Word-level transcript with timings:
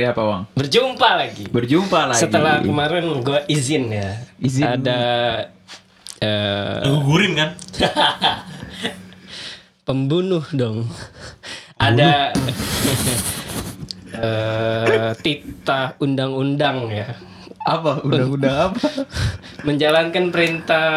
Akhirnya 0.00 0.16
apa, 0.16 0.24
Bang? 0.24 0.42
berjumpa 0.56 1.08
lagi. 1.12 1.44
Berjumpa 1.52 2.00
lagi. 2.08 2.24
Setelah 2.24 2.64
kemarin 2.64 3.04
gue 3.20 3.40
izin 3.52 3.92
ya, 3.92 4.16
Izin. 4.40 4.64
ada 4.64 5.00
eh, 6.24 6.80
Gugurin 6.88 7.36
kan? 7.36 7.52
pembunuh 9.84 10.40
dong. 10.56 10.88
Ada 11.76 12.32
eh, 14.24 15.12
titah 15.20 16.00
undang-undang 16.00 16.88
ya, 16.88 17.12
apa? 17.68 18.00
Undang-undang 18.00 18.72
apa? 18.72 19.04
menjalankan 19.68 20.32
perintah 20.32 20.88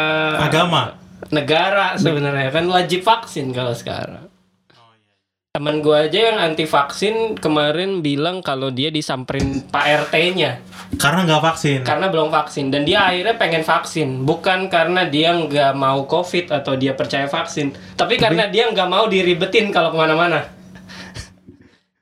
Agama. 0.48 0.96
negara 1.28 2.00
sebenarnya 2.00 2.56
kan 2.56 2.72
wajib 2.72 3.04
vaksin 3.04 3.52
kalau 3.52 3.76
sekarang. 3.76 4.32
Temen 5.54 5.86
gue 5.86 5.94
aja 5.94 6.34
yang 6.34 6.42
anti 6.42 6.66
vaksin 6.66 7.38
kemarin 7.38 8.02
bilang 8.02 8.42
kalau 8.42 8.74
dia 8.74 8.90
disamperin 8.90 9.62
Pak 9.62 10.10
RT-nya 10.10 10.58
Karena 10.98 11.30
nggak 11.30 11.44
vaksin. 11.45 11.80
karena 11.86 12.10
belum 12.10 12.34
vaksin 12.34 12.73
dan 12.73 12.82
dia 12.82 13.06
akhirnya 13.06 13.38
pengen 13.38 13.62
vaksin 13.62 14.26
bukan 14.26 14.66
karena 14.66 15.06
dia 15.06 15.30
nggak 15.30 15.78
mau 15.78 16.10
covid 16.10 16.50
atau 16.50 16.73
dia 16.73 16.98
percaya 16.98 17.30
vaksin 17.30 17.70
tapi 17.94 18.18
karena 18.18 18.50
dia 18.50 18.66
nggak 18.66 18.90
mau 18.90 19.06
diribetin 19.06 19.70
kalau 19.70 19.94
ke 19.94 19.98
mana-mana. 20.02 20.42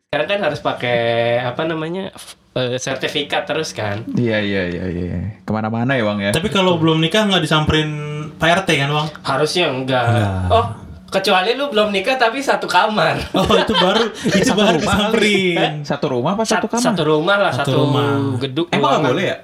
Sekarang 0.08 0.28
kan 0.32 0.40
harus 0.48 0.64
pakai 0.64 1.00
apa 1.44 1.68
namanya 1.68 2.16
eh, 2.56 2.80
sertifikat 2.80 3.52
terus 3.52 3.76
kan. 3.76 4.08
Iya, 4.16 4.40
iya, 4.40 4.64
iya, 4.72 4.86
iya. 4.88 5.44
Ke 5.44 5.52
mana-mana 5.52 6.00
ya, 6.00 6.08
Bang 6.08 6.24
ya? 6.24 6.32
Tapi 6.32 6.48
kalau 6.48 6.80
belum 6.80 7.04
nikah 7.04 7.28
nggak 7.28 7.44
disamperin 7.44 7.92
Pak 8.40 8.64
RT 8.64 8.80
kan 8.80 8.90
bang? 8.96 9.08
Harusnya 9.28 9.68
enggak. 9.68 10.08
Enggak. 10.08 10.48
Oh 10.56 10.66
kecuali 11.12 11.54
lu 11.54 11.68
belum 11.68 11.92
nikah 11.92 12.16
tapi 12.16 12.40
satu 12.40 12.66
kamar. 12.66 13.20
Oh 13.36 13.52
itu 13.52 13.74
baru 13.74 14.08
itu 14.32 14.42
Satu 14.42 14.56
baru 14.56 14.68
rumah 14.74 14.80
disamperin. 14.80 15.72
Satu 15.84 16.06
rumah 16.08 16.32
apa 16.34 16.44
satu 16.44 16.66
Sat- 16.66 16.72
kamar? 16.72 16.86
Satu 16.88 17.04
rumah 17.06 17.36
lah, 17.38 17.52
Satu 17.52 17.68
satu, 17.68 17.78
rumah. 17.78 18.08
gedung. 18.40 18.68
Emang 18.70 18.92
ruangan. 18.96 19.10
boleh 19.12 19.26
ya? 19.26 19.38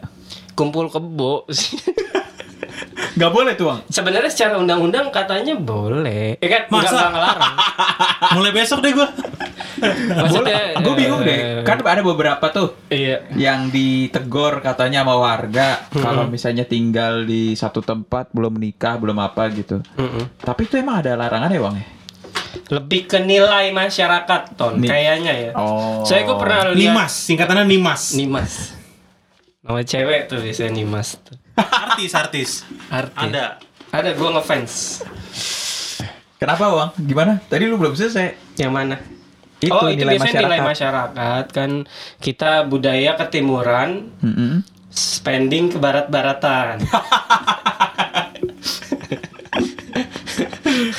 Kumpul 0.54 0.86
kebo. 0.88 1.34
Nggak 3.18 3.32
boleh 3.32 3.52
tuh, 3.54 3.66
Bang. 3.68 3.80
Sebenarnya 3.88 4.30
secara 4.30 4.54
undang-undang 4.56 5.10
katanya 5.10 5.58
boleh. 5.58 6.38
Ya 6.38 6.48
kan 6.48 6.62
nggak 6.68 6.82
Masa? 6.84 6.94
nggak 6.96 7.12
ngelarang. 7.12 7.56
Mulai 8.38 8.52
besok 8.54 8.80
deh 8.80 8.94
gua. 8.94 9.08
Maksudnya, 10.10 10.78
Gue 10.78 10.94
bingung 10.96 11.22
eh, 11.22 11.28
deh. 11.28 11.40
Kan 11.62 11.82
ada 11.82 12.02
beberapa 12.02 12.46
tuh 12.48 12.74
Iya. 12.88 13.28
yang 13.34 13.70
ditegor 13.70 14.60
katanya 14.60 15.02
sama 15.02 15.16
warga 15.16 15.86
Hmm. 15.90 16.02
kalau 16.02 16.24
misalnya 16.26 16.64
tinggal 16.64 17.24
di 17.24 17.54
satu 17.54 17.80
tempat 17.80 18.30
belum 18.32 18.56
menikah 18.56 18.96
belum 18.96 19.18
apa 19.18 19.50
gitu. 19.52 19.82
Tapi 20.38 20.62
itu 20.64 20.78
emang 20.78 21.02
ada 21.02 21.14
larangan 21.14 21.50
ya 21.50 21.62
bang 21.62 21.76
ya? 21.78 21.88
Lebih 22.68 23.02
ke 23.06 23.20
nilai 23.20 23.70
masyarakat 23.70 24.42
ton 24.56 24.80
Ni- 24.80 24.90
kayaknya 24.90 25.34
ya. 25.34 25.52
Oh. 25.54 26.02
Saya 26.04 26.26
gue 26.26 26.36
pernah 26.36 26.72
lihat 26.72 26.94
Nimas, 26.96 27.14
singkatannya 27.24 27.66
Nimas. 27.66 28.02
Nimas. 28.14 28.54
Nama 29.62 29.84
cewek 29.84 30.22
tuh 30.28 30.40
biasanya 30.40 30.72
Nimas 30.74 31.20
tuh. 31.20 31.36
Artis, 31.58 32.12
artis. 32.14 32.50
Arti. 32.88 33.18
Ada. 33.18 33.60
Ada 33.90 34.10
gue 34.14 34.30
ngefans. 34.30 35.04
Kenapa 36.38 36.70
bang? 36.70 36.90
Gimana? 37.02 37.34
Tadi 37.42 37.66
lu 37.66 37.76
belum 37.76 37.98
selesai. 37.98 38.38
Yang 38.56 38.72
mana? 38.72 38.96
Itu 39.58 39.74
oh 39.74 39.90
itu 39.90 40.06
nilai 40.06 40.22
biasanya 40.22 40.42
nilai 40.46 40.60
masyarakat. 40.62 40.70
masyarakat 41.18 41.46
kan 41.50 41.72
kita 42.22 42.52
budaya 42.66 43.18
ketimuran 43.18 44.14
Mm-mm. 44.22 44.62
spending 44.88 45.70
ke 45.70 45.78
barat-baratan. 45.78 46.78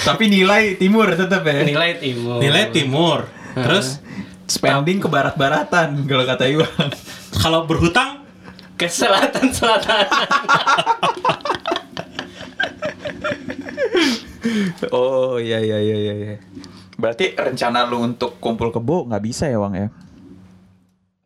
Tapi 0.04 0.24
nilai 0.26 0.74
timur 0.74 1.06
tetap 1.12 1.44
ya. 1.44 1.62
nilai 1.62 1.98
timur. 1.98 2.38
Nilai 2.40 2.64
timur. 2.70 3.18
Terus 3.54 4.02
Spending 4.48 4.96
ke 4.96 5.12
barat-baratan 5.12 6.08
kalau 6.08 6.24
kata 6.24 6.48
Iwan. 6.48 6.88
kalau 7.36 7.68
berhutang 7.68 8.24
ke 8.74 8.88
selatan-selatan. 8.88 10.08
Oh 14.88 15.36
iya 15.36 15.58
iya 15.60 15.76
iya 15.76 15.96
iya. 16.14 16.36
Berarti 16.98 17.30
rencana 17.32 17.86
lu 17.86 18.02
untuk 18.02 18.36
kumpul 18.36 18.68
kebo 18.68 19.06
nggak 19.06 19.22
bisa 19.22 19.46
ya 19.46 19.56
bang 19.56 19.74
ya? 19.76 19.88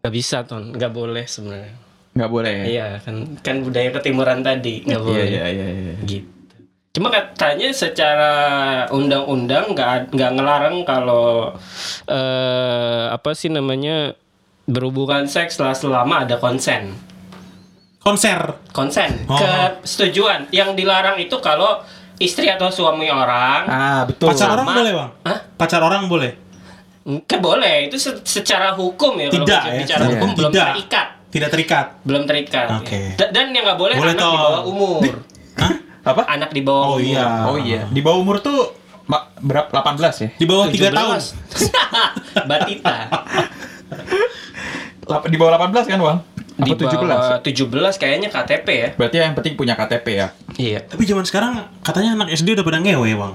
Gak 0.02 0.12
bisa 0.12 0.42
ton, 0.42 0.70
nggak 0.70 0.92
boleh 0.92 1.24
sebenarnya. 1.24 1.72
Nggak 2.12 2.30
boleh 2.30 2.52
ya? 2.52 2.64
Iya 2.66 2.86
kan 3.00 3.16
kan 3.40 3.56
budaya 3.62 3.88
ketimuran 3.90 4.42
tadi 4.42 4.84
nggak 4.84 4.94
Iya 4.94 5.06
boleh. 5.06 5.24
iya 5.26 5.44
iya. 5.48 5.66
iya. 5.72 5.94
Gitu. 6.02 6.28
Cuma 6.92 7.08
katanya 7.08 7.72
secara 7.72 8.32
undang-undang 8.90 9.72
nggak 9.72 10.12
nggak 10.12 10.30
ngelarang 10.36 10.76
kalau 10.84 11.56
eh, 12.04 13.04
apa 13.08 13.32
sih 13.32 13.48
namanya 13.48 14.12
berhubungan 14.64 15.24
seks 15.24 15.56
setelah 15.56 15.72
selama 15.72 16.14
ada 16.22 16.36
konsen. 16.36 16.92
konser. 17.98 18.58
Konsen, 18.74 19.24
Oh. 19.24 19.38
kesetujuan. 19.38 20.50
Yang 20.50 20.74
dilarang 20.74 21.16
itu 21.16 21.38
kalau 21.38 21.80
istri 22.22 22.46
atau 22.46 22.68
suami 22.68 23.06
orang 23.06 23.62
Ah 23.64 24.00
betul. 24.04 24.30
Pacar 24.30 24.48
orang 24.50 24.64
Sama. 24.64 24.76
boleh 24.76 24.92
bang? 24.92 25.10
Hah? 25.22 25.38
Pacar 25.54 25.80
orang 25.80 26.02
boleh? 26.06 26.32
Kan 27.24 27.38
boleh, 27.38 27.86
itu 27.86 27.98
se- 27.98 28.22
secara 28.22 28.70
hukum 28.72 29.18
ya 29.18 29.26
kalau 29.26 29.42
Tidak, 29.42 29.58
bicara- 29.58 29.66
ya. 29.68 29.80
bicara 29.82 30.02
Iya. 30.02 30.10
hukum 30.12 30.28
belum 30.32 30.50
Tidak. 30.50 30.66
terikat, 30.68 31.06
Tidak 31.28 31.48
terikat. 31.50 31.86
belum 32.02 32.22
terikat. 32.24 32.66
Oke. 32.78 33.00
Da- 33.16 33.28
Dan 33.28 33.50
yang 33.50 33.66
nggak 33.66 33.74
boleh, 33.76 33.94
Boleh 33.96 34.14
anak 34.14 34.22
di 34.22 34.24
toh. 34.24 34.38
bawah 34.38 34.62
umur. 34.64 35.12
Hah? 35.56 35.72
Apa? 36.04 36.22
Anak 36.28 36.50
di 36.50 36.62
bawah 36.62 36.84
Oh 36.84 36.96
umur. 36.96 37.02
iya. 37.04 37.26
Oh 37.44 37.56
iya. 37.56 37.80
Di 37.86 38.00
bawah 38.00 38.18
umur 38.18 38.38
tuh 38.38 38.70
ma- 39.04 39.26
berapa? 39.36 39.66
18 39.72 40.14
ya? 40.16 40.28
Di 40.32 40.46
bawah 40.46 40.66
3 40.66 40.88
tahun. 40.88 41.18
17. 41.18 41.34
Batita. 42.50 42.96
Di 45.24 45.36
bawah 45.36 45.52
18 45.58 45.84
kan 45.84 45.98
bang? 46.00 46.18
Di 46.52 46.72
Apa 46.72 46.84
17? 46.84 47.00
bawah 47.00 47.38
17 47.40 47.96
kayaknya 47.96 48.28
KTP 48.28 48.66
ya. 48.68 48.88
Berarti 48.94 49.16
yang 49.16 49.32
penting 49.32 49.54
punya 49.56 49.72
KTP 49.72 50.06
ya? 50.12 50.28
Iya. 50.54 50.84
Tapi 50.84 51.02
zaman 51.02 51.24
sekarang 51.24 51.52
katanya 51.80 52.12
anak 52.14 52.28
SD 52.30 52.52
udah 52.52 52.64
pada 52.64 52.78
ngewe 52.78 53.10
bang. 53.12 53.34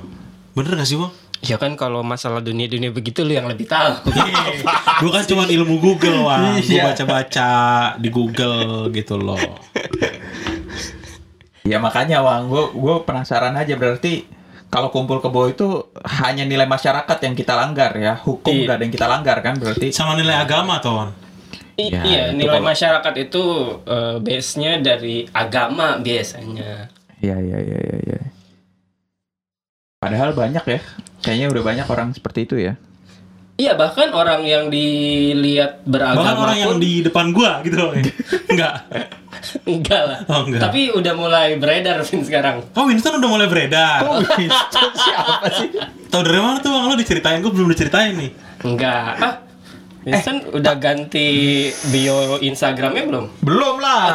Bener 0.53 0.71
gak 0.75 0.85
sih 0.85 0.95
bang? 0.95 1.09
Ya 1.37 1.57
kan 1.57 1.73
kalau 1.73 2.01
masalah 2.01 2.41
dunia-dunia 2.41 2.89
begitu 2.89 3.21
lu 3.21 3.29
yang 3.31 3.45
lebih 3.45 3.65
tahu. 3.65 4.09
Gue 4.99 5.11
kan 5.11 5.21
cuma 5.23 5.45
ilmu 5.45 5.77
Google 5.77 6.23
bang. 6.23 6.57
Gue 6.57 6.77
Iya. 6.77 6.93
baca-baca 6.93 7.49
di 7.97 8.09
Google 8.09 8.89
gitu 8.89 9.17
loh. 9.17 9.37
Ya 11.61 11.77
makanya 11.77 12.23
bang, 12.23 12.47
gue 12.47 12.63
gue 12.71 12.95
penasaran 13.03 13.51
aja 13.53 13.75
berarti 13.75 14.23
kalau 14.67 14.87
kumpul 14.87 15.19
kebo 15.19 15.47
itu 15.47 15.67
hanya 16.23 16.41
nilai 16.41 16.63
masyarakat 16.63 17.17
yang 17.19 17.35
kita 17.35 17.53
langgar 17.53 17.91
ya, 17.93 18.15
hukum 18.17 18.51
Iya. 18.51 18.63
nggak 18.63 18.75
ada 18.75 18.83
yang 18.83 18.93
kita 18.95 19.07
langgar 19.07 19.37
kan 19.41 19.53
berarti? 19.59 19.87
Sama 19.91 20.15
nilai 20.15 20.33
agama 20.33 20.79
ton. 20.79 21.11
I- 21.77 21.87
Ya, 21.87 22.01
iya, 22.03 22.23
itu 22.27 22.41
nilai 22.41 22.57
kalau- 22.57 22.67
masyarakat 22.67 23.13
itu 23.19 23.43
eh, 23.85 24.15
base-nya 24.17 24.71
dari 24.79 25.29
agama 25.29 25.97
biasanya. 25.97 26.89
Iya 27.17 27.37
iya 27.37 27.57
iya 27.59 27.77
iya. 27.79 27.97
Ya. 28.07 28.21
Padahal 29.97 30.33
banyak 30.33 30.61
ya, 30.63 30.79
kayaknya 31.21 31.47
udah 31.49 31.63
banyak 31.63 31.87
orang 31.87 32.09
seperti 32.11 32.45
itu 32.45 32.55
ya. 32.59 32.73
Iya, 33.57 33.73
bahkan 33.73 34.13
orang 34.13 34.45
yang 34.45 34.69
dilihat 34.69 35.81
beragama 35.81 36.21
Bahkan 36.21 36.37
orang 36.37 36.57
yang 36.59 36.69
pun 36.69 36.77
di 36.77 37.01
depan 37.01 37.25
gua 37.33 37.61
gitu 37.61 37.73
loh. 37.75 37.89
Enggak. 38.53 38.73
enggak 39.65 40.01
lah. 40.03 40.19
Oh, 40.29 40.45
enggak. 40.45 40.61
Tapi 40.61 40.81
udah 40.91 41.13
mulai 41.13 41.57
beredar 41.57 42.01
Vin 42.01 42.21
sekarang. 42.21 42.61
Oh 42.73 42.85
Winston 42.85 43.17
udah 43.17 43.25
mulai 43.27 43.45
beredar. 43.45 44.01
Oh, 44.03 44.17
Winston 44.17 44.89
siapa 44.93 45.45
sih? 45.51 45.73
Tahu 46.07 46.21
dari 46.21 46.37
mana 46.37 46.57
tuh 46.57 46.69
bang? 46.69 46.85
Lo 46.85 46.95
diceritain 46.95 47.37
gue 47.39 47.49
belum 47.49 47.69
diceritain 47.69 48.13
nih. 48.13 48.31
Enggak. 48.61 49.09
Ah, 49.15 49.33
Winston 50.07 50.37
Eh, 50.39 50.55
udah 50.55 50.73
ganti 50.79 51.27
bio 51.91 52.39
Instagramnya 52.39 53.03
belum? 53.11 53.25
Belum 53.43 53.75
lah, 53.83 54.07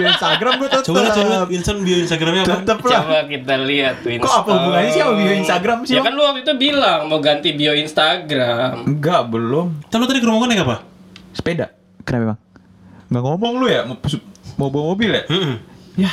di 0.00 0.08
Instagram 0.08 0.52
gue 0.56 0.68
tetep. 0.72 0.88
Coba 0.88 1.12
coba 1.12 1.36
Winston 1.44 1.76
bio 1.84 1.96
Instagramnya 2.00 2.42
apa? 2.48 2.56
Tetep 2.64 2.78
lah. 2.80 3.00
Coba 3.04 3.18
kita 3.28 3.54
lihat 3.60 3.96
Winston. 4.00 4.24
Kok 4.24 4.32
apa 4.32 4.50
hubungannya 4.56 4.90
sih 4.90 5.00
sama 5.04 5.12
bio 5.12 5.32
Instagram 5.36 5.78
sih? 5.84 5.92
Ya 5.92 6.00
kan 6.00 6.12
lu 6.16 6.22
waktu 6.24 6.40
itu 6.40 6.52
bilang 6.56 7.00
mau 7.12 7.20
ganti 7.20 7.52
bio 7.52 7.76
Instagram. 7.76 8.88
Enggak, 8.88 9.28
belum. 9.28 9.66
Tapi 9.92 10.00
lo 10.00 10.06
tadi 10.08 10.18
ke 10.24 10.26
rumah 10.26 10.38
gue 10.40 10.48
naik 10.56 10.62
apa? 10.64 10.76
Sepeda. 11.36 11.66
Kenapa 12.08 12.24
bang? 12.32 12.38
Nggak 13.12 13.22
ngomong 13.28 13.52
lu 13.60 13.66
ya, 13.68 13.84
mau, 13.84 13.96
mau 14.56 14.68
bawa 14.72 14.84
mobil 14.96 15.10
ya? 15.12 15.24
Hmm. 15.28 15.54
Ya, 16.00 16.12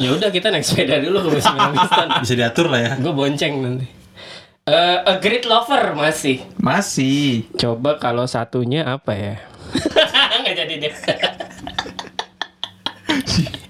Ya 0.00 0.16
udah 0.16 0.32
kita 0.32 0.48
naik 0.48 0.64
sepeda 0.64 0.98
dulu 0.98 1.28
ke 1.28 1.28
Winston. 1.38 2.08
Bisa 2.26 2.34
diatur 2.34 2.66
lah 2.72 2.80
ya. 2.82 2.92
Gue 2.98 3.12
bonceng 3.14 3.54
nanti. 3.60 3.99
Eh, 4.70 4.98
a 5.02 5.18
great 5.18 5.42
lover 5.50 5.98
masih. 5.98 6.46
masih. 6.62 7.42
Coba 7.58 7.98
kalau 7.98 8.22
satunya 8.30 8.86
apa 8.86 9.18
ya? 9.18 9.34
Nggak 10.46 10.54
jadi 10.62 10.74
deh. 10.78 10.94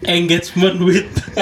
Engagement 0.20 0.76
with. 0.85 1.08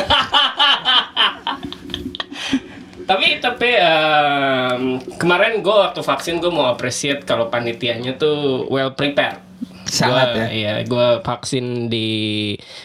tapi 3.10 3.42
tapi 3.42 3.70
em, 3.74 5.02
kemarin 5.18 5.58
gue 5.58 5.74
waktu 5.74 6.06
vaksin 6.06 6.38
gue 6.38 6.54
mau 6.54 6.70
appreciate 6.70 7.26
kalau 7.26 7.50
panitianya 7.50 8.14
tuh 8.14 8.62
well 8.70 8.94
prepared. 8.94 9.42
Sangat 9.90 10.38
Gua- 10.38 10.38
ya. 10.38 10.46
Iya, 10.54 10.72
gue 10.86 11.08
vaksin 11.26 11.90
di 11.90 12.06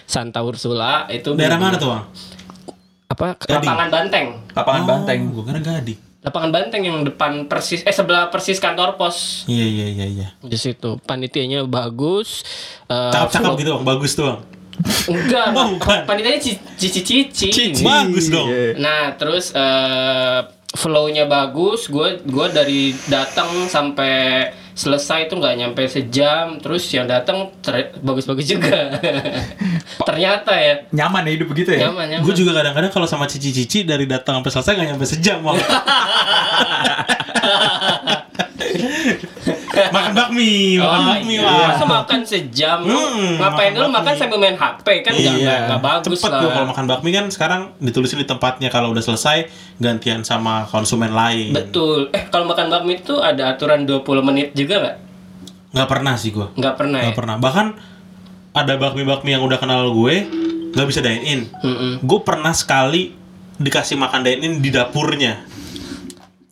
Santa 0.09 0.41
Ursula 0.41 1.05
itu 1.13 1.37
Daerah 1.37 1.61
mana 1.61 1.77
tuh 1.77 1.93
bang? 1.93 2.03
Apa? 3.13 3.37
Gading. 3.37 3.61
Lapangan 3.61 3.89
Banteng. 3.93 4.27
Lapangan 4.57 4.81
oh, 4.81 4.87
banteng. 4.89 5.19
Gue 5.29 5.43
kira 5.45 5.61
gading. 5.61 5.99
Lapangan 6.23 6.49
banteng 6.49 6.81
yang 6.81 7.03
depan 7.03 7.45
persis 7.45 7.79
eh 7.81 7.91
sebelah 7.91 8.27
persis 8.27 8.55
kantor 8.55 8.95
pos 8.95 9.43
Iya 9.45 9.65
iya 9.65 9.87
iya 9.89 10.05
iya. 10.07 10.27
di 10.39 10.55
situ 10.55 10.95
panitianya 10.99 11.63
bagus 11.63 12.47
eh, 12.85 13.11
Cakep-cakep 13.11 13.43
flow- 13.45 13.57
gitu 13.57 13.71
bang, 13.73 13.83
bagus 13.85 14.11
tuh 14.13 14.25
bang. 14.25 14.39
enggak 15.05 15.47
Oh, 15.51 15.67
bukan. 15.75 15.99
panitianya 16.03 16.39
cici 16.73 17.03
cici 17.29 17.47
Bagus 17.79 18.25
dong. 18.27 18.47
Iya. 18.47 18.73
nah 18.75 19.13
terus 19.13 19.51
eh 19.51 20.39
flow-nya 20.73 21.27
bagus 21.27 21.85
gue 21.85 22.23
gua 22.25 22.49
dari 22.49 22.95
datang 23.05 23.67
sampai 23.67 24.49
selesai 24.73 25.29
itu 25.29 25.37
nggak 25.37 25.53
nyampe 25.57 25.81
sejam 25.85 26.57
terus 26.57 26.85
yang 26.89 27.05
datang 27.05 27.53
bagus-bagus 28.01 28.45
juga 28.49 28.97
ternyata 30.09 30.51
ya 30.57 30.75
Nyaman 30.89 31.29
ya 31.29 31.31
hidup 31.37 31.47
begitu 31.53 31.69
ya? 31.77 31.89
nyaman 31.89 32.05
nyaman 32.09 32.25
Gue 32.25 32.33
juga 32.33 32.51
kadang-kadang 32.57 32.91
kalau 32.91 33.07
sama 33.09 33.25
cici-cici 33.29 33.85
dari 33.85 34.09
datang 34.09 34.41
sampai 34.41 34.51
selesai 34.51 34.71
nggak 34.73 34.89
nyampe 34.93 35.05
sejam 35.05 35.37
bang. 35.45 35.57
makan 39.89 40.13
bakmi, 40.13 40.53
makan 40.75 40.87
Oh, 40.95 41.05
bakmi 41.09 41.33
iya. 41.33 41.43
bang. 41.43 41.67
Masa 41.67 41.85
makan 41.85 42.19
sejam? 42.21 42.77
Lu 42.81 42.93
Hmm, 42.93 43.35
ngapain 43.35 43.71
makan 43.71 43.81
bakmi. 43.81 43.95
makan 43.95 44.13
sambil 44.15 44.37
main 44.37 44.55
HP 44.55 44.87
kan 45.01 45.11
Iya, 45.11 45.55
nggak 45.67 45.81
bagus 45.81 46.17
Cepet 46.17 46.29
lah. 46.29 46.39
tuh 46.39 46.49
kalau 46.51 46.67
makan 46.67 46.85
bakmi 46.85 47.09
kan 47.11 47.25
sekarang 47.27 47.61
ditulisin 47.77 48.17
di 48.17 48.25
tempatnya 48.25 48.67
kalau 48.67 48.89
udah 48.89 49.01
selesai 49.01 49.49
gantian 49.77 50.21
sama 50.21 50.63
konsumen 50.65 51.11
lain. 51.11 51.51
Betul. 51.51 52.07
Eh 52.11 52.27
kalau 52.27 52.45
makan 52.45 52.69
bakmi 52.69 52.97
itu 52.97 53.17
ada 53.17 53.49
aturan 53.49 53.83
20 53.83 54.03
menit 54.21 54.53
juga 54.53 54.75
nggak? 54.79 54.95
Nggak 55.71 55.89
pernah 55.89 56.13
sih 56.13 56.29
gue. 56.29 56.47
Nggak 56.53 56.75
pernah 56.75 56.97
ya? 56.97 57.03
Nggak 57.03 57.17
pernah. 57.17 57.35
Bahkan 57.37 57.67
ada 58.53 58.73
bakmi-bakmi 58.75 59.29
yang 59.29 59.41
udah 59.41 59.57
kenal 59.57 59.89
gue 59.89 60.15
nggak 60.69 60.85
bisa 60.85 61.01
dine 61.01 61.23
in. 61.23 61.41
Mm-mm. 61.59 61.91
Gue 61.99 62.19
pernah 62.21 62.51
sekali 62.51 63.13
dikasih 63.55 63.95
makan 63.95 64.21
dine 64.21 64.41
in 64.43 64.53
di 64.57 64.69
dapurnya. 64.69 65.41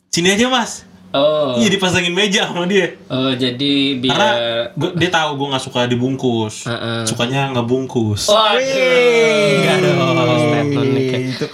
Sini 0.08 0.28
aja 0.28 0.46
mas. 0.46 0.84
Oh. 1.12 1.54
Iya 1.54 1.68
dipasangin 1.68 2.10
meja 2.10 2.48
sama 2.48 2.64
dia. 2.64 2.96
Oh 3.06 3.30
jadi 3.30 3.72
biar 3.96 4.10
Karena 4.10 4.30
gua- 4.72 4.94
dia 4.96 5.10
tahu 5.10 5.30
gue 5.36 5.46
nggak 5.52 5.60
suka 5.62 5.80
dibungkus. 5.84 6.64
Heeh. 6.64 7.04
Sukanya 7.04 7.52
ngebungkus. 7.52 8.26
Waduh. 8.26 9.56
Enggak 9.56 9.76
dong. 9.82 10.00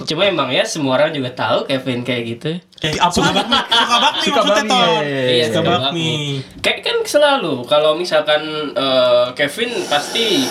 Cuma 0.05 0.23
emang 0.25 0.49
ya 0.49 0.63
semua 0.63 0.97
orang 0.97 1.11
juga 1.11 1.31
tahu 1.33 1.65
Kevin 1.65 2.03
kayak 2.03 2.23
gitu. 2.29 2.51
Eh, 2.79 2.95
suka 3.11 3.31
bakmi, 3.33 3.59
suka 3.75 3.97
bakmi 3.99 4.23
Suka 4.23 4.41
maksudnya 4.41 4.71
bakmi, 4.71 5.03
iya, 5.03 5.23
Iya, 5.29 5.45
suka 5.49 5.61
bakmi. 5.65 6.11
Kayak 6.63 6.79
kan 6.81 6.97
selalu 7.03 7.55
kalau 7.65 7.93
misalkan 7.95 8.43
eh, 8.73 9.27
Kevin 9.35 9.71
pasti 9.87 10.47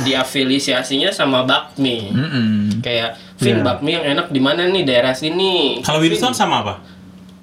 diafiliasiasinya 0.00 1.08
sama 1.10 1.44
bakmi. 1.44 2.08
Mm-mm. 2.10 2.80
Kayak 2.80 3.16
Vin 3.36 3.60
Iya. 3.60 3.64
bakmi 3.64 3.90
yang 3.90 4.04
enak 4.06 4.28
di 4.28 4.36
mana 4.36 4.68
nih 4.68 4.84
daerah 4.84 5.12
sini. 5.12 5.80
Kalau 5.80 5.96
Winston 5.98 6.32
sama 6.32 6.60
apa? 6.60 6.74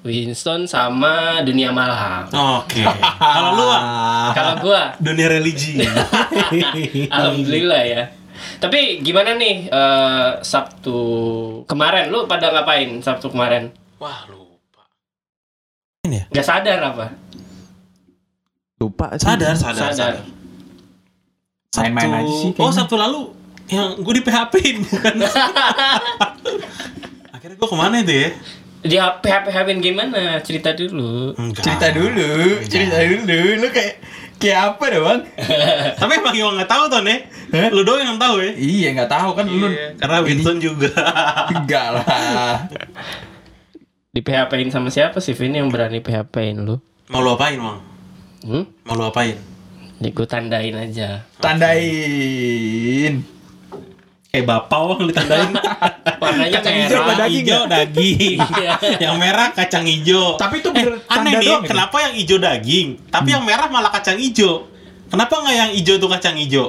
Winston 0.06 0.62
sama 0.64 1.42
dunia 1.42 1.74
malam. 1.74 2.30
Oke. 2.30 2.86
Kalau 3.36 3.50
lu 3.58 3.66
Kalau 4.32 4.54
gua 4.62 4.94
dunia 5.02 5.26
religi. 5.26 5.82
alhamdulillah 7.14 7.82
ya. 7.82 8.02
Tapi 8.62 9.02
gimana 9.02 9.34
nih 9.34 9.66
eh, 9.66 10.28
Sabtu 10.40 10.98
kemarin 11.66 12.14
lu 12.14 12.30
pada 12.30 12.54
ngapain 12.54 13.02
Sabtu 13.02 13.34
kemarin? 13.34 13.74
Wah 13.98 14.22
lupa. 14.30 14.86
Gak 16.06 16.46
sadar 16.46 16.78
apa? 16.78 17.06
Lupa 18.78 19.18
sih. 19.18 19.26
Sadar, 19.26 19.58
sadar, 19.58 19.90
Sadar. 19.90 20.14
sadar. 20.14 20.16
Main-main 21.78 22.22
aja 22.22 22.32
sih 22.32 22.48
Oh 22.54 22.56
kayaknya. 22.70 22.74
Sabtu 22.78 22.94
lalu 22.94 23.20
yang 23.68 23.98
gue 24.00 24.14
di 24.16 24.22
PHP-in 24.24 24.76
bukan? 24.86 25.14
Akhirnya 27.36 27.56
gue 27.58 27.68
ke 27.68 27.76
mana 27.76 28.00
itu 28.00 28.14
ya? 28.14 28.30
Dia 28.86 29.18
PHP 29.18 29.46
HPin 29.50 29.78
gimana? 29.82 30.38
Cerita 30.38 30.70
dulu. 30.70 31.34
Enggak. 31.34 31.66
Cerita 31.66 31.88
dulu, 31.90 32.62
cerita 32.70 32.98
dulu. 33.02 33.40
Lu 33.58 33.68
kayak 33.74 33.94
kayak 34.38 34.58
apa 34.74 34.84
dong, 34.94 35.02
Bang? 35.02 35.20
Tapi 36.00 36.12
emang 36.14 36.34
Iwan 36.38 36.54
nggak 36.62 36.70
tahu 36.70 36.84
tuh 36.86 37.02
nih. 37.02 37.18
Lu 37.74 37.82
doang 37.82 38.06
yang 38.06 38.18
tahu 38.22 38.38
ya. 38.38 38.54
Iya, 38.54 38.88
nggak 38.94 39.10
tahu 39.10 39.30
kan 39.34 39.46
lu. 39.50 39.66
Karena 39.98 40.18
Winston 40.22 40.62
juga. 40.62 40.94
Enggak 41.54 41.86
lah. 41.98 42.06
Di 44.14 44.20
PHP-in 44.22 44.70
sama 44.70 44.94
siapa 44.94 45.18
sih 45.18 45.34
Vin 45.34 45.58
yang 45.58 45.68
berani 45.74 45.98
PHP-in 45.98 46.62
lu? 46.62 46.78
Mau 47.10 47.18
lu 47.18 47.34
apain, 47.34 47.58
Bang? 47.58 47.82
Hmm? 48.46 48.64
Mau 48.86 48.94
lu 48.94 49.10
apain? 49.10 49.34
Nih 49.98 50.14
gue 50.14 50.26
tandain 50.30 50.74
aja. 50.78 51.26
Tandain. 51.42 53.37
Eh 54.28 54.44
bapau 54.44 55.00
ditandain. 55.00 55.56
Warnanya 56.20 56.60
Kacang 56.60 56.74
hijau 56.76 57.00
merah. 57.00 57.08
apa 57.08 57.12
daging 57.16 57.36
hijau 57.40 57.62
daging. 57.64 58.36
Iya. 58.58 58.72
yang 59.00 59.16
merah 59.16 59.48
kacang 59.50 59.84
hijau. 59.88 60.36
Tapi 60.36 60.54
itu 60.60 60.68
eh, 60.68 60.74
bener 60.76 60.92
aneh 61.00 61.08
tanda 61.08 61.30
nih, 61.32 61.46
doang 61.48 61.62
ya? 61.62 61.68
kenapa 61.70 61.96
yang 62.04 62.14
hijau 62.14 62.38
daging, 62.38 62.88
tapi 63.08 63.28
yang 63.32 63.44
merah 63.46 63.66
malah 63.70 63.88
kacang 63.88 64.18
hijau? 64.20 64.68
Kenapa 65.08 65.32
nggak 65.40 65.56
yang 65.56 65.70
hijau 65.72 65.94
tuh 65.96 66.10
kacang 66.12 66.36
hijau? 66.36 66.66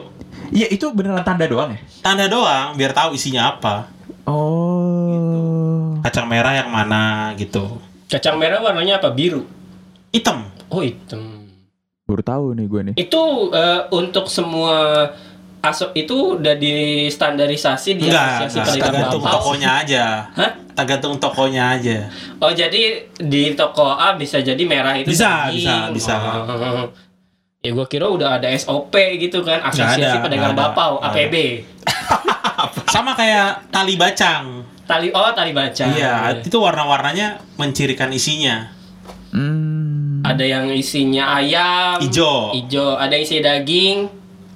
Iya, 0.49 0.67
itu 0.71 0.85
beneran 0.95 1.21
tanda 1.21 1.43
doang 1.45 1.75
ya? 1.75 1.79
Tanda 1.99 2.25
doang, 2.25 2.73
biar 2.73 2.95
tahu 2.95 3.13
isinya 3.13 3.51
apa. 3.51 3.91
Oh. 4.23 5.99
Kacang 5.99 6.31
merah 6.31 6.55
yang 6.55 6.71
mana 6.71 7.35
gitu. 7.35 7.75
Kacang 8.07 8.39
merah 8.39 8.63
warnanya 8.63 9.03
apa? 9.03 9.11
Biru. 9.11 9.43
Hitam. 10.09 10.47
Oh 10.71 10.79
hitam. 10.79 11.51
Baru 12.07 12.23
tahu 12.23 12.45
nih 12.55 12.65
gue 12.65 12.81
nih. 12.89 12.95
Itu 12.97 13.51
eh, 13.51 13.81
untuk 13.91 14.25
semua 14.31 15.09
asap 15.59 16.07
itu 16.07 16.39
udah 16.39 16.55
distandarisasi 16.55 17.99
di 17.99 18.07
Enggak, 18.07 18.47
asosiasi 18.47 18.79
tergantung 18.79 19.23
tokonya 19.23 19.69
aja. 19.83 20.05
Hah? 20.31 20.51
Tergantung 20.71 21.13
tokonya 21.19 21.63
aja. 21.75 21.97
Oh 22.39 22.51
jadi 22.55 23.03
di 23.19 23.53
toko 23.59 23.91
A 23.91 24.15
bisa 24.15 24.39
jadi 24.39 24.63
merah 24.63 24.95
itu 24.95 25.11
Bisa, 25.11 25.51
daging. 25.51 25.91
bisa, 25.95 26.15
bisa. 26.15 26.15
Oh. 26.47 26.87
Ya 27.59 27.75
gue 27.75 27.87
kira 27.91 28.07
udah 28.07 28.39
ada 28.39 28.47
SOP 28.55 28.95
gitu 29.19 29.43
kan 29.43 29.59
Asosiasi 29.59 30.15
ada, 30.15 30.23
Pedagang. 30.23 30.55
Bapau 30.55 31.03
APB. 31.03 31.67
Sama 32.95 33.19
kayak 33.19 33.67
tali 33.67 33.99
bacang. 33.99 34.63
Tali 34.87 35.11
oh 35.11 35.31
tali 35.35 35.51
baca. 35.51 35.85
Iya, 35.85 36.39
itu 36.41 36.57
warna-warnanya 36.57 37.43
mencirikan 37.59 38.09
isinya. 38.09 38.71
Hmm. 39.35 40.23
Ada 40.23 40.41
yang 40.41 40.65
isinya 40.71 41.37
ayam. 41.37 41.99
Ijo. 42.01 42.55
Ijo. 42.55 42.95
Ada 42.95 43.13
yang 43.19 43.23
isinya 43.27 43.43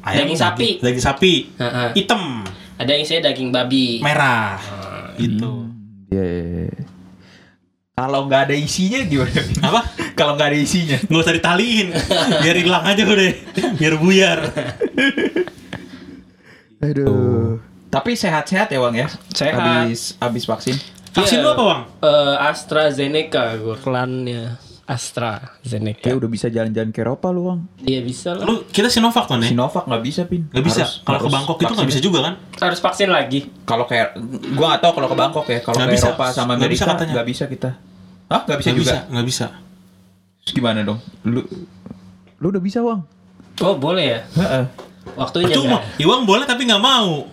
daging. 0.04 0.20
daging 0.28 0.40
sapi. 0.40 0.70
Daging 0.84 1.04
sapi. 1.04 1.34
Heeh. 1.56 1.88
Hitam. 1.96 2.44
Ada 2.76 2.90
yang 2.92 3.02
isinya 3.02 3.22
daging 3.32 3.50
babi. 3.50 3.88
Merah. 4.04 4.60
Gitu. 5.16 5.52
Iya. 6.12 6.24
iya, 6.26 6.44
iya. 6.68 6.84
Kalau 7.94 8.26
nggak 8.26 8.50
ada 8.50 8.56
isinya 8.58 9.00
gimana? 9.06 9.42
Apa? 9.62 9.82
Kalau 10.20 10.34
nggak 10.34 10.50
ada 10.50 10.58
isinya. 10.58 10.98
Nggak 10.98 11.22
usah 11.24 11.36
ditaliin. 11.38 11.88
Biar 12.42 12.58
hilang 12.58 12.84
aja 12.84 13.02
udah. 13.06 13.32
Biar 13.78 13.94
buyar. 14.02 14.40
Aduh. 16.82 17.62
Tapi 17.88 18.18
sehat-sehat 18.18 18.74
ya, 18.74 18.80
Bang 18.82 18.98
ya? 18.98 19.08
Sehat. 19.32 19.54
Habis 19.54 20.18
habis 20.18 20.44
vaksin. 20.50 20.76
Vaksin 21.14 21.40
Iya. 21.40 21.46
lu 21.46 21.50
apa, 21.54 21.64
Bang? 21.64 21.82
Eh, 22.02 22.36
AstraZeneca 22.50 23.54
gue 23.62 23.78
klannya 23.78 24.58
AstraZeneca. 24.84 26.12
Ya 26.12 26.16
udah 26.20 26.28
bisa 26.28 26.52
jalan-jalan 26.52 26.92
ke 26.92 27.00
Eropa 27.00 27.32
lu, 27.32 27.48
Bang. 27.48 27.60
Iya 27.80 28.04
bisa 28.04 28.36
lah. 28.36 28.44
Lu 28.44 28.68
kita 28.68 28.92
Sinovac 28.92 29.32
tuh 29.32 29.40
nih. 29.40 29.56
Sinovac 29.56 29.88
nggak 29.88 30.04
bisa, 30.04 30.22
Pin. 30.28 30.44
Nggak 30.52 30.66
bisa. 30.68 30.84
Kalau 31.08 31.20
ke 31.24 31.30
Bangkok 31.32 31.58
itu 31.64 31.72
nggak 31.72 31.90
bisa 31.90 32.02
juga 32.04 32.20
kan? 32.28 32.34
Harus 32.60 32.80
vaksin 32.84 33.08
lagi. 33.08 33.48
Kalau 33.64 33.88
kayak 33.88 34.20
gua 34.60 34.76
nggak 34.76 34.82
tahu 34.84 34.92
kalau 35.00 35.08
ke 35.08 35.18
Bangkok 35.18 35.46
ya. 35.48 35.60
Kalau 35.64 35.76
Nggak 35.80 35.88
ke 35.88 35.96
bisa. 35.96 36.08
Eropa 36.12 36.26
sama 36.30 36.54
bisa 36.54 36.60
Amerika 36.60 36.84
katanya. 36.92 37.14
nggak 37.16 37.28
bisa 37.32 37.44
kita. 37.48 37.70
Hah? 38.28 38.42
Nggak 38.44 38.58
bisa 38.60 38.68
Nggak 38.70 38.80
juga. 38.84 38.92
bisa. 38.92 38.98
Nggak 39.08 39.26
bisa. 39.26 39.46
Terus 40.44 40.54
gimana 40.54 40.80
dong? 40.84 41.00
Lu 41.24 41.42
lu 42.44 42.46
udah 42.52 42.64
bisa, 42.64 42.84
Bang? 42.84 43.08
Oh 43.64 43.76
boleh 43.80 44.04
ya. 44.04 44.20
Heeh. 44.36 44.64
Waktunya 45.16 45.56
Cuma? 45.56 45.80
Iwang 45.96 46.28
boleh 46.28 46.44
tapi 46.44 46.68
nggak 46.68 46.84
mau. 46.84 47.28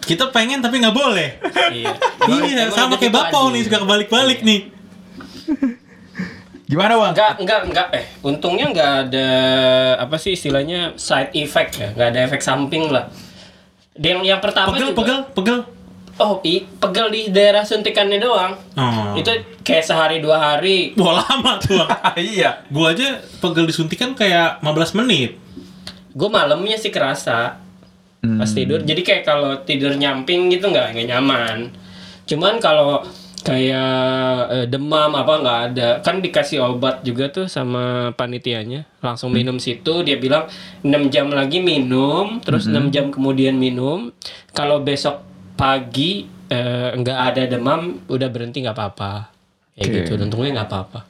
Kita 0.00 0.32
pengen 0.32 0.64
tapi 0.64 0.80
nggak 0.80 0.96
boleh. 0.96 1.36
Iya. 1.72 1.92
iya, 2.48 2.64
sama 2.72 2.96
kayak 2.96 3.12
aja. 3.12 3.48
nih, 3.52 3.60
suka 3.64 3.78
kebalik-balik 3.84 4.40
nih. 4.40 4.60
Gimana, 6.72 6.96
Bang? 6.96 7.12
Enggak, 7.12 7.32
enggak, 7.36 7.60
enggak. 7.68 7.88
Eh, 7.92 8.04
untungnya 8.24 8.72
enggak 8.72 8.92
ada 9.08 9.28
apa 10.00 10.16
sih 10.16 10.32
istilahnya 10.32 10.96
side 10.96 11.36
effect 11.36 11.76
ya, 11.76 11.88
enggak 11.92 12.08
ada 12.16 12.20
efek 12.24 12.40
samping 12.40 12.88
lah. 12.88 13.12
Dan 13.92 14.24
yang 14.24 14.40
pertama 14.40 14.72
Pegel, 14.72 14.96
juga, 14.96 14.96
pegel, 14.96 15.20
pegel. 15.36 15.58
Oh, 16.16 16.40
i, 16.44 16.64
pegel 16.64 17.12
di 17.12 17.20
daerah 17.28 17.60
suntikannya 17.60 18.16
doang. 18.16 18.56
Oh. 18.72 19.12
Itu 19.12 19.28
kayak 19.60 19.84
sehari 19.84 20.24
dua 20.24 20.40
hari. 20.40 20.96
Wah 20.96 21.20
lama 21.20 21.60
tuh 21.60 21.76
iya. 22.16 22.64
Gua 22.72 22.96
aja 22.96 23.20
pegel 23.40 23.68
disuntikan 23.68 24.16
kayak 24.16 24.64
15 24.64 24.96
menit. 25.04 25.36
Gue 26.12 26.28
malamnya 26.28 26.80
sih 26.80 26.88
kerasa 26.88 27.60
Hmm. 28.22 28.38
pas 28.38 28.46
tidur. 28.46 28.78
Jadi 28.86 29.02
kayak 29.02 29.26
kalau 29.26 29.50
tidur 29.66 29.98
nyamping 29.98 30.46
gitu 30.46 30.70
nggak 30.70 30.94
nggak 30.94 31.08
nyaman. 31.10 31.74
Cuman 32.22 32.62
kalau 32.62 33.02
kayak 33.42 33.90
eh, 34.48 34.66
demam 34.70 35.10
apa 35.12 35.32
nggak 35.42 35.60
ada 35.70 35.88
kan 35.98 36.22
dikasih 36.22 36.62
obat 36.62 37.02
juga 37.02 37.26
tuh 37.28 37.50
sama 37.50 38.14
panitianya 38.14 38.86
langsung 39.02 39.34
minum 39.34 39.58
situ 39.58 40.06
dia 40.06 40.14
bilang 40.16 40.46
6 40.80 40.90
jam 41.10 41.26
lagi 41.28 41.58
minum 41.58 42.38
terus 42.38 42.70
6 42.70 42.94
jam 42.94 43.10
kemudian 43.10 43.58
minum 43.58 44.14
kalau 44.50 44.78
besok 44.78 45.26
pagi 45.54 46.24
eh, 46.46 46.94
nggak 46.94 47.18
ada 47.34 47.42
demam 47.50 47.98
udah 48.06 48.28
berhenti 48.30 48.62
nggak 48.62 48.78
apa-apa 48.78 49.32
Kayak 49.72 49.88
Oke. 49.88 49.98
gitu. 50.04 50.10
Untungnya 50.20 50.50
nggak 50.60 50.68
apa-apa. 50.68 51.00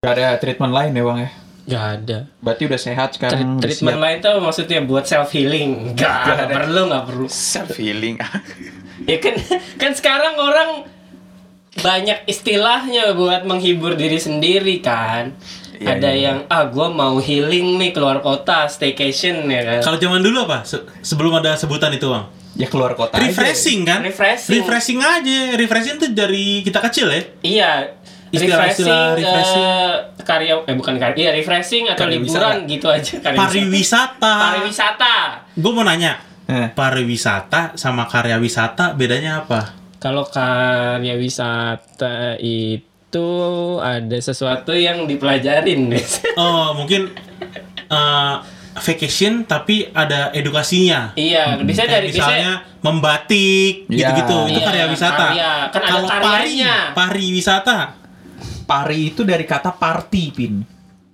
Gak 0.00 0.12
ada 0.16 0.40
treatment 0.40 0.72
lain 0.72 0.96
ya 0.96 1.02
bang 1.04 1.18
ya? 1.20 1.30
Nggak 1.68 1.84
ada. 1.92 2.18
Berarti 2.40 2.62
udah 2.64 2.80
sehat 2.80 3.08
sekarang. 3.12 3.60
treatment 3.60 3.98
siap. 3.98 4.04
lain 4.08 4.16
tuh 4.24 4.34
maksudnya 4.40 4.78
buat 4.80 5.04
self 5.04 5.28
healing. 5.36 5.92
Nggak, 5.92 6.08
Nggak 6.08 6.24
nggak 6.32 6.48
ada. 6.48 6.54
perlu, 6.56 6.80
nggak 6.88 7.04
perlu. 7.04 7.26
self 7.28 7.76
healing. 7.76 8.16
Ya 9.04 9.18
kan, 9.18 9.34
kan 9.76 9.92
sekarang 9.92 10.34
orang 10.34 10.70
banyak 11.78 12.26
istilahnya 12.26 13.14
buat 13.14 13.44
menghibur 13.44 13.94
diri 13.94 14.18
sendiri 14.18 14.80
kan. 14.80 15.36
Iya, 15.78 15.94
ada 15.94 16.10
iya. 16.10 16.22
yang 16.24 16.38
ah 16.48 16.66
gue 16.66 16.88
mau 16.88 17.14
healing 17.18 17.78
nih 17.78 17.90
keluar 17.92 18.18
kota 18.18 18.66
staycation 18.66 19.46
ya 19.46 19.62
kan. 19.64 19.80
Kalau 19.84 19.94
zaman 19.96 20.18
dulu 20.18 20.42
apa? 20.42 20.66
Se- 20.66 20.82
sebelum 21.00 21.30
ada 21.34 21.54
sebutan 21.54 21.94
itu, 21.94 22.10
Bang. 22.10 22.26
ya 22.54 22.66
keluar 22.66 22.92
kota. 22.92 23.14
aja. 23.14 23.22
Refreshing 23.22 23.86
kan? 23.86 24.02
Refreshing. 24.02 24.58
Refreshing 24.58 24.98
aja. 24.98 25.38
Refreshing 25.54 25.96
tuh 25.96 26.10
dari 26.10 26.66
kita 26.66 26.82
kecil 26.82 27.06
ya. 27.08 27.22
Iya. 27.40 27.72
Istilah-istilah 28.28 29.14
refreshing, 29.14 29.24
refreshing. 29.24 29.64
eh, 29.64 29.94
karya 30.20 30.54
eh 30.60 30.74
bukan 30.76 31.00
karya 31.00 31.16
iya 31.16 31.30
refreshing 31.32 31.88
atau 31.88 32.04
Karya 32.04 32.20
liburan 32.20 32.56
gitu 32.68 32.84
aja 32.84 33.16
karya 33.24 33.40
Pariwisata. 33.40 34.34
pariwisata 34.52 35.16
Gue 35.56 35.72
mau 35.72 35.80
nanya, 35.80 36.20
Eh, 36.48 36.72
pariwisata 36.72 37.76
sama 37.76 38.08
karya 38.08 38.36
wisata 38.36 38.92
bedanya 38.92 39.44
apa? 39.44 39.76
kalau 39.98 40.24
karya 40.24 41.12
wisata 41.14 42.38
itu 42.38 43.28
ada 43.76 44.16
sesuatu 44.16 44.70
yang 44.70 45.04
dipelajarin 45.04 45.92
Oh, 46.40 46.72
mungkin 46.72 47.12
eh, 47.84 48.34
vacation 48.78 49.42
tapi 49.42 49.90
ada 49.90 50.30
edukasinya. 50.30 51.12
iya 51.12 51.58
bisa 51.58 51.82
Kayak 51.82 51.92
dari 51.92 52.08
bisa 52.08 52.22
misalnya 52.22 52.52
membatik 52.80 53.72
Iya. 53.84 54.14
gitu-gitu 54.14 54.36
itu 54.46 54.56
Iya, 54.56 54.64
karya 54.64 54.86
wisata. 54.86 55.26
karya. 55.28 55.52
Kan 55.68 55.80
ada 55.82 55.90
Kalau 55.90 56.08
pari, 56.08 56.54
pariwisata. 56.94 57.78
pari 58.64 59.00
itu 59.10 59.20
dari 59.20 59.44
kata 59.44 59.74
party 59.74 60.24
pin. 60.30 60.54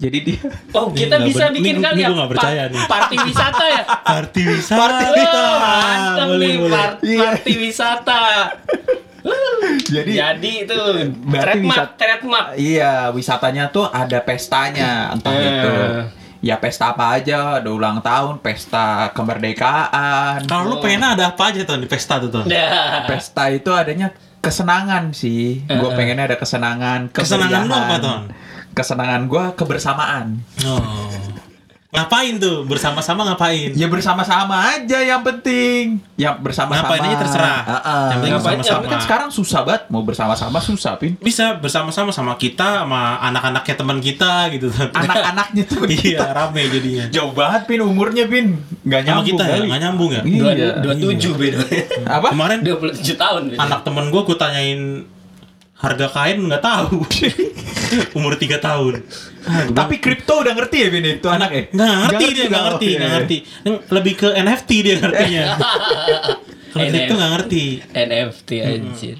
Jadi 0.04 0.18
dia 0.22 0.38
oh 0.70 0.86
kita 0.90 1.16
bisa 1.20 1.48
bikin 1.48 1.74
ini- 1.74 1.82
kali 1.82 1.96
ini 1.96 2.04
ya 2.04 2.08
nggak 2.10 2.30
percaya 2.30 2.62
nih. 2.66 2.82
party 2.84 3.16
wisata 3.22 3.64
ya 3.66 3.82
Party 4.10 4.42
wisata. 4.44 4.80
Oh, 5.24 5.56
mantep 5.58 6.26
Boleh, 6.26 6.38
nih 6.38 6.54
boleh. 6.58 6.70
par- 6.70 6.98
Iya. 7.00 7.18
party 7.24 7.52
wisata 7.58 8.20
jadi 9.86 10.10
jadi 10.12 10.50
itu 10.62 10.78
trademark 11.26 11.96
trademark 11.96 12.46
iya 12.54 13.08
wisatanya 13.08 13.68
tuh 13.68 13.86
ada 13.86 14.20
pestanya 14.20 15.08
entah 15.10 15.32
Eh. 15.32 15.40
itu 15.42 15.72
ya 16.42 16.60
pesta 16.60 16.92
apa 16.92 17.16
aja 17.16 17.56
ada 17.56 17.70
ulang 17.70 17.98
tahun 18.00 18.36
pesta 18.38 19.08
kemerdekaan 19.10 20.44
Kalau 20.44 20.64
lu 20.68 20.76
pengen 20.78 21.00
ada 21.06 21.32
apa 21.32 21.48
aja 21.48 21.64
tuh 21.64 21.78
di 21.78 21.88
pesta 21.88 22.20
tuh 22.20 22.28
tuh? 22.30 22.44
Dah. 22.44 23.08
pesta 23.08 23.48
itu 23.48 23.72
adanya 23.72 24.12
kesenangan 24.38 25.08
sih 25.10 25.64
gue 25.64 25.72
Eh. 25.82 25.94
pengennya 25.94 26.24
ada 26.26 26.36
kesenangan 26.36 27.08
Kesenangan 27.08 27.64
lu 27.64 27.72
apa, 27.72 27.96
Ton? 27.96 28.22
Kesenangan 28.74 29.24
gue 29.24 29.44
kebersamaan 29.54 30.42
Oh. 30.60 30.82
Ngapain 31.94 32.34
tuh? 32.36 32.66
Bersama-sama 32.66 33.22
ngapain? 33.24 33.70
ya 33.70 33.86
bersama-sama 33.86 34.66
aja 34.66 34.98
yang 34.98 35.22
penting 35.22 36.02
yang 36.18 36.34
bersama-sama 36.36 36.90
Ngapain 36.90 37.06
aja 37.06 37.16
terserah. 37.16 37.60
Heeh. 37.62 37.70
Yang 37.70 38.18
penting 38.18 38.32
Ngapain- 38.34 38.58
bersama-sama. 38.58 38.74
Tapi 38.74 38.90
kan 38.90 39.00
sekarang 39.00 39.28
susah 39.30 39.60
banget 39.62 39.82
mau 39.88 40.02
bersama-sama 40.02 40.58
susah 40.58 40.98
pin 40.98 41.14
Bisa 41.16 41.54
bersama-sama 41.54 42.10
sama 42.10 42.34
kita 42.34 42.82
sama 42.82 43.22
anak-anaknya 43.22 43.74
teman 43.78 43.98
kita 44.00 44.32
gitu. 44.50 44.74
anak-anaknya 44.74 45.62
tuh 45.70 45.86
iya, 45.86 46.34
rame 46.34 46.66
jadinya. 46.66 47.04
jauh 47.08 47.30
banget 47.30 47.62
pin 47.64 47.78
umurnya 47.80 48.26
pin 48.26 48.58
nggak 48.82 49.00
Sama 49.00 49.08
nyambung 49.14 49.26
kita 49.30 49.42
ya, 49.44 49.54
kali. 49.54 49.66
nggak 49.70 49.80
nyambung 49.80 50.10
ya. 50.10 50.22
Iya. 50.24 50.42
dua 50.42 50.52
dua 50.82 50.94
tujuh 50.98 51.32
beda 51.32 51.58
apa 52.10 52.26
Kemarin 52.28 52.58
dua 52.60 52.76
puluh 52.76 52.90
tujuh 52.92 53.14
tahun 53.14 53.42
beda. 53.48 53.58
anak 53.60 53.80
temen 53.80 54.04
gue 54.10 54.22
gue 54.24 54.34
tanyain 54.36 54.80
harga 55.84 56.06
kain 56.08 56.40
nggak 56.40 56.64
tahu. 56.64 57.04
Umur 58.18 58.40
3 58.40 58.56
tahun. 58.58 59.04
tapi 59.76 60.00
kripto 60.00 60.40
udah 60.40 60.56
ngerti 60.56 60.76
ya 60.80 60.88
Vin 60.88 61.04
itu 61.04 61.28
anak 61.28 61.50
ya 61.52 61.62
Nggak 61.68 61.92
ngerti 62.00 62.24
dia, 62.32 62.44
nggak 62.48 62.62
oh, 62.64 62.66
ngerti, 62.72 62.86
iya, 62.88 62.96
nggak 62.96 63.04
iya. 63.04 63.16
ngerti. 63.20 63.36
Yang 63.44 63.76
Lebih 63.92 64.14
ke 64.16 64.28
NFT 64.32 64.70
dia 64.80 64.94
ngertinya. 64.98 65.44
Kalau 66.72 66.84
NFT. 66.88 66.96
itu 67.04 67.12
nggak 67.12 67.30
ngerti. 67.36 67.64
NFT 67.92 68.50
anjir 68.64 69.16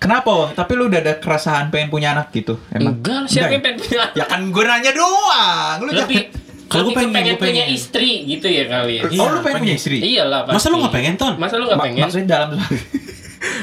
kenapa 0.00 0.30
Wang? 0.32 0.50
tapi 0.56 0.72
lu 0.80 0.88
udah 0.88 1.00
ada 1.04 1.14
keresahan 1.20 1.68
pengen 1.68 1.92
punya 1.92 2.16
anak 2.16 2.32
gitu 2.32 2.56
emang 2.72 2.98
enggak 2.98 3.28
siapa 3.28 3.52
yang 3.52 3.62
pengen 3.62 3.78
punya 3.84 4.00
ya 4.16 4.24
kan 4.24 4.40
gue 4.48 4.64
nanya 4.64 4.92
doang 4.96 5.76
lu 5.84 5.92
lebih 5.92 6.32
jangan 6.32 6.48
Kalau 6.70 6.86
gua 6.94 7.02
pengen, 7.02 7.12
pengen, 7.12 7.36
punya 7.36 7.64
istri 7.66 8.24
gitu 8.30 8.46
ya 8.46 8.64
kali 8.70 9.02
ya 9.02 9.10
oh 9.20 9.28
lu 9.28 9.38
pengen 9.44 9.60
punya 9.68 9.74
istri 9.76 9.98
iyalah 10.00 10.48
pasti 10.48 10.56
Masa 10.56 10.66
lu 10.72 10.76
nggak 10.80 10.94
pengen, 10.96 11.14
Ton? 11.20 11.34
masa 11.36 11.54
lu 11.60 11.64
nggak 11.68 11.78
Ma- 11.78 11.84
pengen 11.84 12.02
maksudnya 12.08 12.28
dalam 12.32 12.48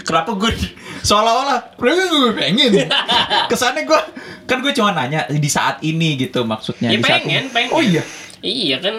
kenapa 0.01 0.33
gue 0.33 0.51
di- 0.51 0.73
seolah-olah 0.99 1.75
gue 1.75 1.93
pengen 2.33 2.89
kesannya 3.51 3.83
gue 3.83 3.99
kan 4.43 4.59
gue 4.59 4.71
cuma 4.71 4.91
nanya 4.91 5.27
di 5.27 5.47
saat 5.47 5.79
ini 5.81 6.17
gitu 6.17 6.41
maksudnya 6.41 6.89
Ya, 6.89 6.95
di 6.95 7.01
saat 7.01 7.21
pengen, 7.21 7.43
ini. 7.43 7.51
pengen. 7.51 7.71
oh 7.71 7.81
iya 7.81 8.03
Iya 8.37 8.77
kan 8.77 8.95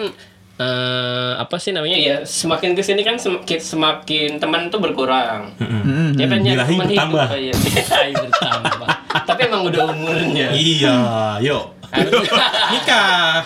eh, 0.57 1.31
apa 1.33 1.55
sih 1.55 1.71
namanya 1.71 1.95
ya 1.95 2.15
semakin 2.21 2.75
ke 2.75 2.81
sini 2.81 3.01
kan 3.01 3.15
semakin 3.15 3.55
semakin 3.57 4.35
teman 4.35 4.67
tuh 4.67 4.77
berkurang. 4.77 5.55
Hmm, 5.55 6.11
Ya 6.13 6.27
kan 6.27 6.43
teman 6.43 6.67
bertambah. 6.83 7.27
hidup 7.31 7.39
ya. 7.41 7.53
Birahi 7.55 8.13
bertambah. 8.19 8.87
Tapi 9.23 9.41
emang 9.41 9.63
udah 9.65 9.83
umurnya. 9.87 10.51
Iya, 10.51 10.95
yuk. 11.39 11.78
Nikah. 12.71 13.45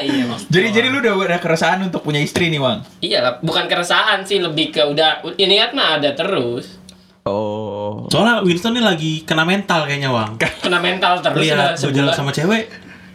iya 0.00 0.24
Mas. 0.24 0.44
jadi 0.46 0.68
jadi 0.70 0.86
lu 0.88 0.98
udah 0.98 1.14
ada 1.26 1.38
keresahan 1.38 1.80
untuk 1.80 2.00
punya 2.00 2.18
istri 2.18 2.46
nih 2.46 2.58
Wang 2.58 2.84
Iya 2.98 3.40
bukan 3.40 3.64
keresahan 3.66 4.22
sih 4.22 4.38
lebih 4.38 4.70
ke 4.70 4.82
udah 4.82 5.20
ini 5.34 5.54
niat 5.54 5.72
mah 5.72 5.96
ada 5.96 6.12
terus. 6.12 6.76
oh 7.22 8.04
Soalnya 8.06 8.40
Winston 8.40 8.72
nih 8.72 8.82
lagi 8.82 9.12
kena 9.22 9.42
mental 9.42 9.84
kayaknya, 9.84 10.08
Wang. 10.08 10.36
Kena 10.36 10.78
mental 10.78 11.20
terus 11.20 11.42
jalan 11.42 11.72
sebulan. 11.72 12.12
sama 12.12 12.30
cewek, 12.30 12.68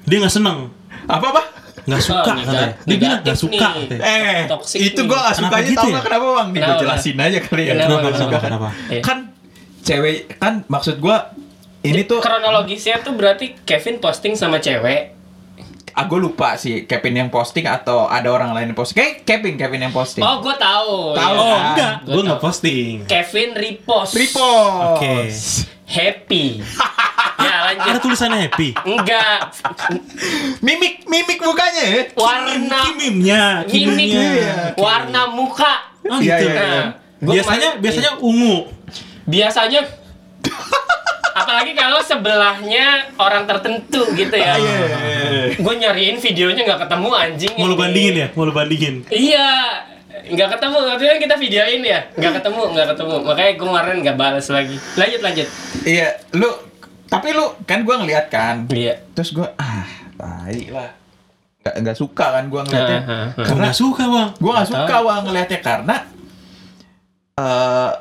dia 0.04 0.18
nggak 0.18 0.32
seneng. 0.32 0.70
apa 1.06 1.26
apa 1.28 1.44
Nggak 1.86 2.02
suka 2.02 2.18
Oh, 2.26 2.38
katanya. 2.40 2.70
Dia 2.82 2.96
bilang 2.96 3.20
nggak 3.20 3.30
negatif 3.30 3.44
suka 3.44 3.68
nih. 3.68 3.86
katanya. 3.86 4.02
Eh, 4.02 4.42
Toxic 4.48 4.80
itu 4.80 4.98
nih. 4.98 5.06
gue 5.06 5.18
gak 5.20 5.26
Kenapa 5.28 5.38
sukanya 5.46 5.68
gitu 5.68 5.78
tau 5.78 5.86
ya? 5.86 5.94
gak 5.94 6.04
kenapa 6.04 6.26
bang? 6.26 6.48
Nih 6.48 6.54
gue 6.56 6.66
Kenapa? 6.66 6.82
jelasin 6.82 7.16
aja 7.16 7.40
kali 7.40 7.62
ya. 7.62 7.66
Kenapa, 7.68 7.86
Kenapa 7.86 7.94
gak 7.96 8.02
kenapa, 8.10 8.24
suka 8.24 8.38
kenapa? 8.42 8.68
Kan 9.02 9.18
cewek 9.84 10.18
kan 10.36 10.54
maksud 10.66 10.96
gue 10.98 11.18
ini 11.86 12.02
tuh 12.04 12.20
kronologisnya 12.20 13.00
tuh 13.00 13.14
berarti 13.14 13.54
Kevin 13.62 13.98
posting 13.98 14.34
sama 14.34 14.58
cewek. 14.58 15.14
ah 15.92 16.04
gue 16.04 16.20
lupa 16.20 16.54
sih 16.56 16.84
Kevin 16.84 17.16
yang 17.18 17.30
posting 17.30 17.64
atau 17.64 18.04
ada 18.06 18.28
orang 18.28 18.52
lain 18.52 18.68
yang 18.68 18.76
posting. 18.76 18.98
Kayak 18.98 19.14
Kevin 19.24 19.56
Kevin 19.56 19.80
yang 19.82 19.94
posting. 19.94 20.20
Oh, 20.20 20.44
gue 20.44 20.52
tahu. 20.54 21.16
Tahu, 21.16 21.34
Oh, 21.34 21.48
kan? 21.48 21.64
enggak. 21.72 21.94
Gua 22.04 22.12
Gue 22.12 22.24
nggak 22.26 22.42
posting. 22.42 22.94
Kevin 23.06 23.50
repost. 23.56 24.12
Repost. 24.12 25.00
Oke. 25.00 25.16
Happy. 25.86 26.60
ya 27.38 27.56
Ada 27.72 27.80
lanjut. 27.88 28.02
tulisannya 28.04 28.40
happy. 28.44 28.76
Enggak. 28.76 29.40
Mimik 30.60 31.06
mimik 31.06 31.40
mukanya 31.40 31.84
ya. 31.86 32.02
Warna 32.14 32.80
Kimimnya, 32.84 33.44
mimik. 33.64 33.72
kimimnya. 33.72 34.32
Warna 34.76 35.22
muka. 35.30 35.74
Oh, 36.04 36.20
Iya, 36.20 36.36
gitu. 36.38 36.46
iya, 36.46 36.60
iya. 36.60 36.60
Nah, 36.76 36.86
gua 37.22 37.34
Biasanya 37.34 37.70
biasanya 37.80 38.12
ungu. 38.20 38.68
biasanya 39.24 39.82
apalagi 41.36 41.76
kalau 41.76 42.00
sebelahnya 42.00 43.12
orang 43.20 43.44
tertentu 43.44 44.08
gitu 44.16 44.36
ya. 44.40 44.56
Iya, 44.56 44.76
iya, 44.80 44.80
iya. 44.88 45.44
Gue 45.60 45.74
nyariin 45.76 46.18
videonya 46.24 46.64
nggak 46.64 46.88
ketemu 46.88 47.10
anjing. 47.12 47.54
Mau 47.60 47.68
lu 47.68 47.76
bandingin 47.76 48.16
ya? 48.16 48.28
Mau 48.40 48.48
lu 48.48 48.54
bandingin. 48.56 49.04
Iya. 49.12 49.50
Nggak 50.26 50.58
ketemu, 50.58 50.78
itu 50.96 51.04
kita 51.28 51.36
videoin 51.36 51.82
ya. 51.84 52.00
Nggak 52.16 52.34
ketemu, 52.40 52.62
nggak 52.72 52.88
ketemu. 52.96 53.16
Makanya 53.28 53.52
gue 53.52 53.68
kemarin 53.68 53.96
nggak 54.00 54.18
balas 54.18 54.48
lagi. 54.48 54.76
Lanjut, 54.96 55.22
lanjut. 55.22 55.48
Iya, 55.84 56.08
lu 56.40 56.50
tapi 57.12 57.28
lu 57.36 57.46
kan 57.68 57.84
gue 57.84 57.96
ngeliat 58.00 58.26
kan. 58.32 58.56
Iya. 58.72 59.04
Terus 59.12 59.36
gue 59.36 59.48
ah, 59.60 59.86
tai 60.16 60.72
lah. 60.72 60.90
Gak, 61.66 61.82
nggak 61.82 61.98
suka 62.00 62.26
kan 62.32 62.48
gue 62.48 62.62
ngeliatnya. 62.64 63.00
Ah, 63.04 63.12
ah, 63.12 63.12
ah. 63.12 63.28
Gue 63.36 63.44
Karena 63.44 63.64
nggak 63.68 63.78
suka 63.78 64.04
bang. 64.08 64.30
gue 64.40 64.52
nggak 64.56 64.68
Nggak 64.72 64.82
suka 64.88 64.96
wah 65.04 65.18
ngeliatnya 65.20 65.60
karena 65.60 65.96
eh 67.36 67.92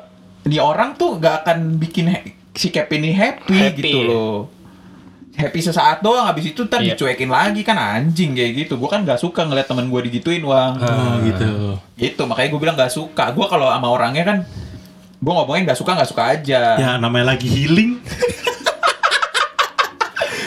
ini 0.45 0.57
orang 0.61 0.93
tuh 0.95 1.17
gak 1.17 1.43
akan 1.43 1.81
bikin 1.81 2.13
si 2.55 2.71
Kevin 2.71 3.03
ini 3.03 3.11
happy, 3.11 3.53
Happy. 3.53 3.81
gitu 3.83 3.99
loh 4.01 4.35
happy 5.35 5.59
sesaat 5.59 5.99
doang 5.99 6.23
habis 6.23 6.47
itu 6.47 6.63
ntar 6.63 6.79
Iya. 6.79 6.95
dicuekin 6.95 7.27
lagi 7.27 7.59
kan 7.59 7.75
anjing 7.75 8.31
kayak 8.31 8.51
gitu 8.57 8.73
gue 8.75 8.87
kan 8.87 9.03
gak 9.03 9.19
suka 9.19 9.43
ngeliat 9.43 9.67
temen 9.67 9.85
gue 9.85 10.01
digituin 10.03 10.39
wang 10.41 10.79
Oh 10.79 11.19
gitu. 11.21 11.75
gitu 11.93 12.21
makanya 12.23 12.49
gue 12.49 12.59
bilang 12.59 12.75
gak 12.75 12.89
suka 12.89 13.29
gue 13.29 13.45
kalau 13.45 13.67
sama 13.67 13.87
orangnya 13.89 14.23
kan 14.23 14.37
gue 15.15 15.33
ngomongin 15.33 15.65
gak 15.65 15.75
suka 15.75 15.91
gak 15.93 16.07
suka 16.07 16.23
aja 16.31 16.61
Ya 16.75 16.95
namanya 16.95 17.35
lagi 17.35 17.45
healing. 17.45 17.99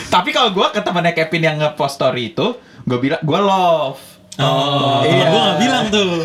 tapi 0.09 0.33
kalau 0.33 0.50
gue 0.50 0.67
ke 0.73 0.81
temennya 0.81 1.12
Kevin 1.15 1.43
yang 1.45 1.57
ngepost 1.59 2.00
story 2.00 2.33
itu 2.33 2.57
gue 2.83 2.99
bilang 2.99 3.21
gue 3.21 3.38
love 3.38 4.00
Oh, 4.38 5.03
Iya. 5.03 5.27
gue 5.27 5.41
nggak 5.43 5.59
bilang 5.59 5.85
tuh. 5.91 6.23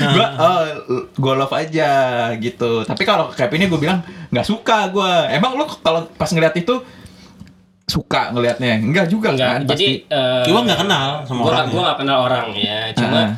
Gue 0.00 0.26
oh, 0.40 0.62
gue 1.12 1.32
love 1.36 1.54
aja 1.54 1.90
gitu 2.36 2.82
tapi 2.82 3.02
kalau 3.04 3.28
ke 3.28 3.36
Kevinnya 3.36 3.68
gue 3.68 3.80
bilang 3.80 4.00
nggak 4.30 4.46
suka 4.46 4.88
gue 4.88 5.12
emang 5.32 5.58
lu 5.58 5.64
kalau 5.80 6.08
pas 6.16 6.30
ngeliat 6.30 6.56
itu 6.56 6.80
suka 7.82 8.32
ngelihatnya 8.32 8.80
enggak 8.80 9.06
juga 9.10 9.34
Enggak, 9.36 9.48
kan 9.52 9.60
jadi 9.68 9.68
pasti 9.68 9.90
eh, 10.08 10.42
Iwan 10.48 10.62
nggak 10.64 10.80
kenal 10.80 11.08
sama 11.28 11.38
gua 11.38 11.44
nggak 11.44 11.52
orangnya. 11.52 11.72
gua 11.74 11.82
nggak 11.82 11.98
kenal 12.00 12.18
orang 12.24 12.46
ya. 12.56 12.78
Cuma 12.96 13.20
Ah. 13.20 13.30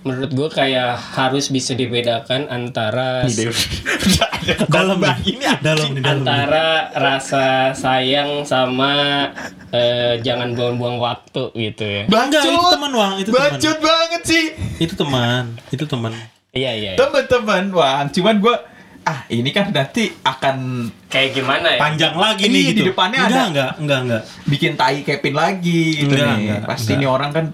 Menurut 0.00 0.30
gue 0.30 0.48
kayak 0.50 0.96
harus 0.96 1.48
bisa 1.48 1.72
dibedakan 1.72 2.48
antara 2.48 3.24
Dalam 4.72 4.98
ini. 5.20 5.44
Dalam 5.60 5.88
antara 6.00 6.88
rasa 6.90 7.46
sayang 7.72 8.42
sama 8.42 9.28
eh, 9.70 10.16
jangan 10.20 10.56
buang-buang 10.56 10.96
waktu 10.96 11.52
gitu 11.54 11.84
ya. 11.84 12.02
Enggak, 12.06 12.42
itu 12.42 12.66
teman, 12.70 12.92
Wang. 12.92 13.12
Itu 13.20 13.30
teman. 13.30 13.50
Bacot 13.52 13.78
banget 13.78 14.22
sih. 14.24 14.44
Itu 14.80 14.94
teman. 14.96 15.44
Itu 15.68 15.84
teman. 15.84 16.12
Iya 16.50 16.72
iya. 16.72 16.90
iya. 16.92 16.98
Teman-teman, 16.98 17.64
Wang. 17.70 18.04
Cuman 18.10 18.36
gua 18.40 18.56
ah 19.00 19.24
ini 19.28 19.48
kan 19.48 19.72
nanti 19.72 20.12
akan 20.20 20.86
Kayak 21.08 21.30
gimana 21.34 21.72
ya? 21.72 21.80
Panjang 21.80 22.14
lagi 22.14 22.44
Iya, 22.44 22.52
nih 22.52 22.62
di 22.62 22.72
gitu. 22.74 22.88
depannya 22.92 23.18
enggak, 23.18 23.32
ada. 23.32 23.42
Enggak, 23.48 23.70
enggak, 23.80 24.00
enggak. 24.00 24.22
bikin 24.46 24.72
tai 24.76 24.98
Kevin 25.00 25.34
lagi 25.34 25.82
gitu 25.96 26.12
Enggak, 26.12 26.28
nih. 26.28 26.36
enggak, 26.38 26.60
Pasti 26.64 26.92
enggak. 26.92 27.00
ini 27.00 27.06
orang 27.08 27.30
kan 27.32 27.46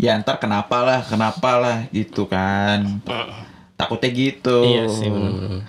ya 0.00 0.16
ntar 0.24 0.40
kenapa 0.40 0.80
lah, 0.80 1.00
kenapa 1.04 1.60
lah 1.60 1.78
gitu 1.92 2.24
kan. 2.24 3.04
Takutnya 3.76 4.10
gitu. 4.10 4.64
Iya 4.64 4.84
sih 4.88 5.08
bener. 5.12 5.60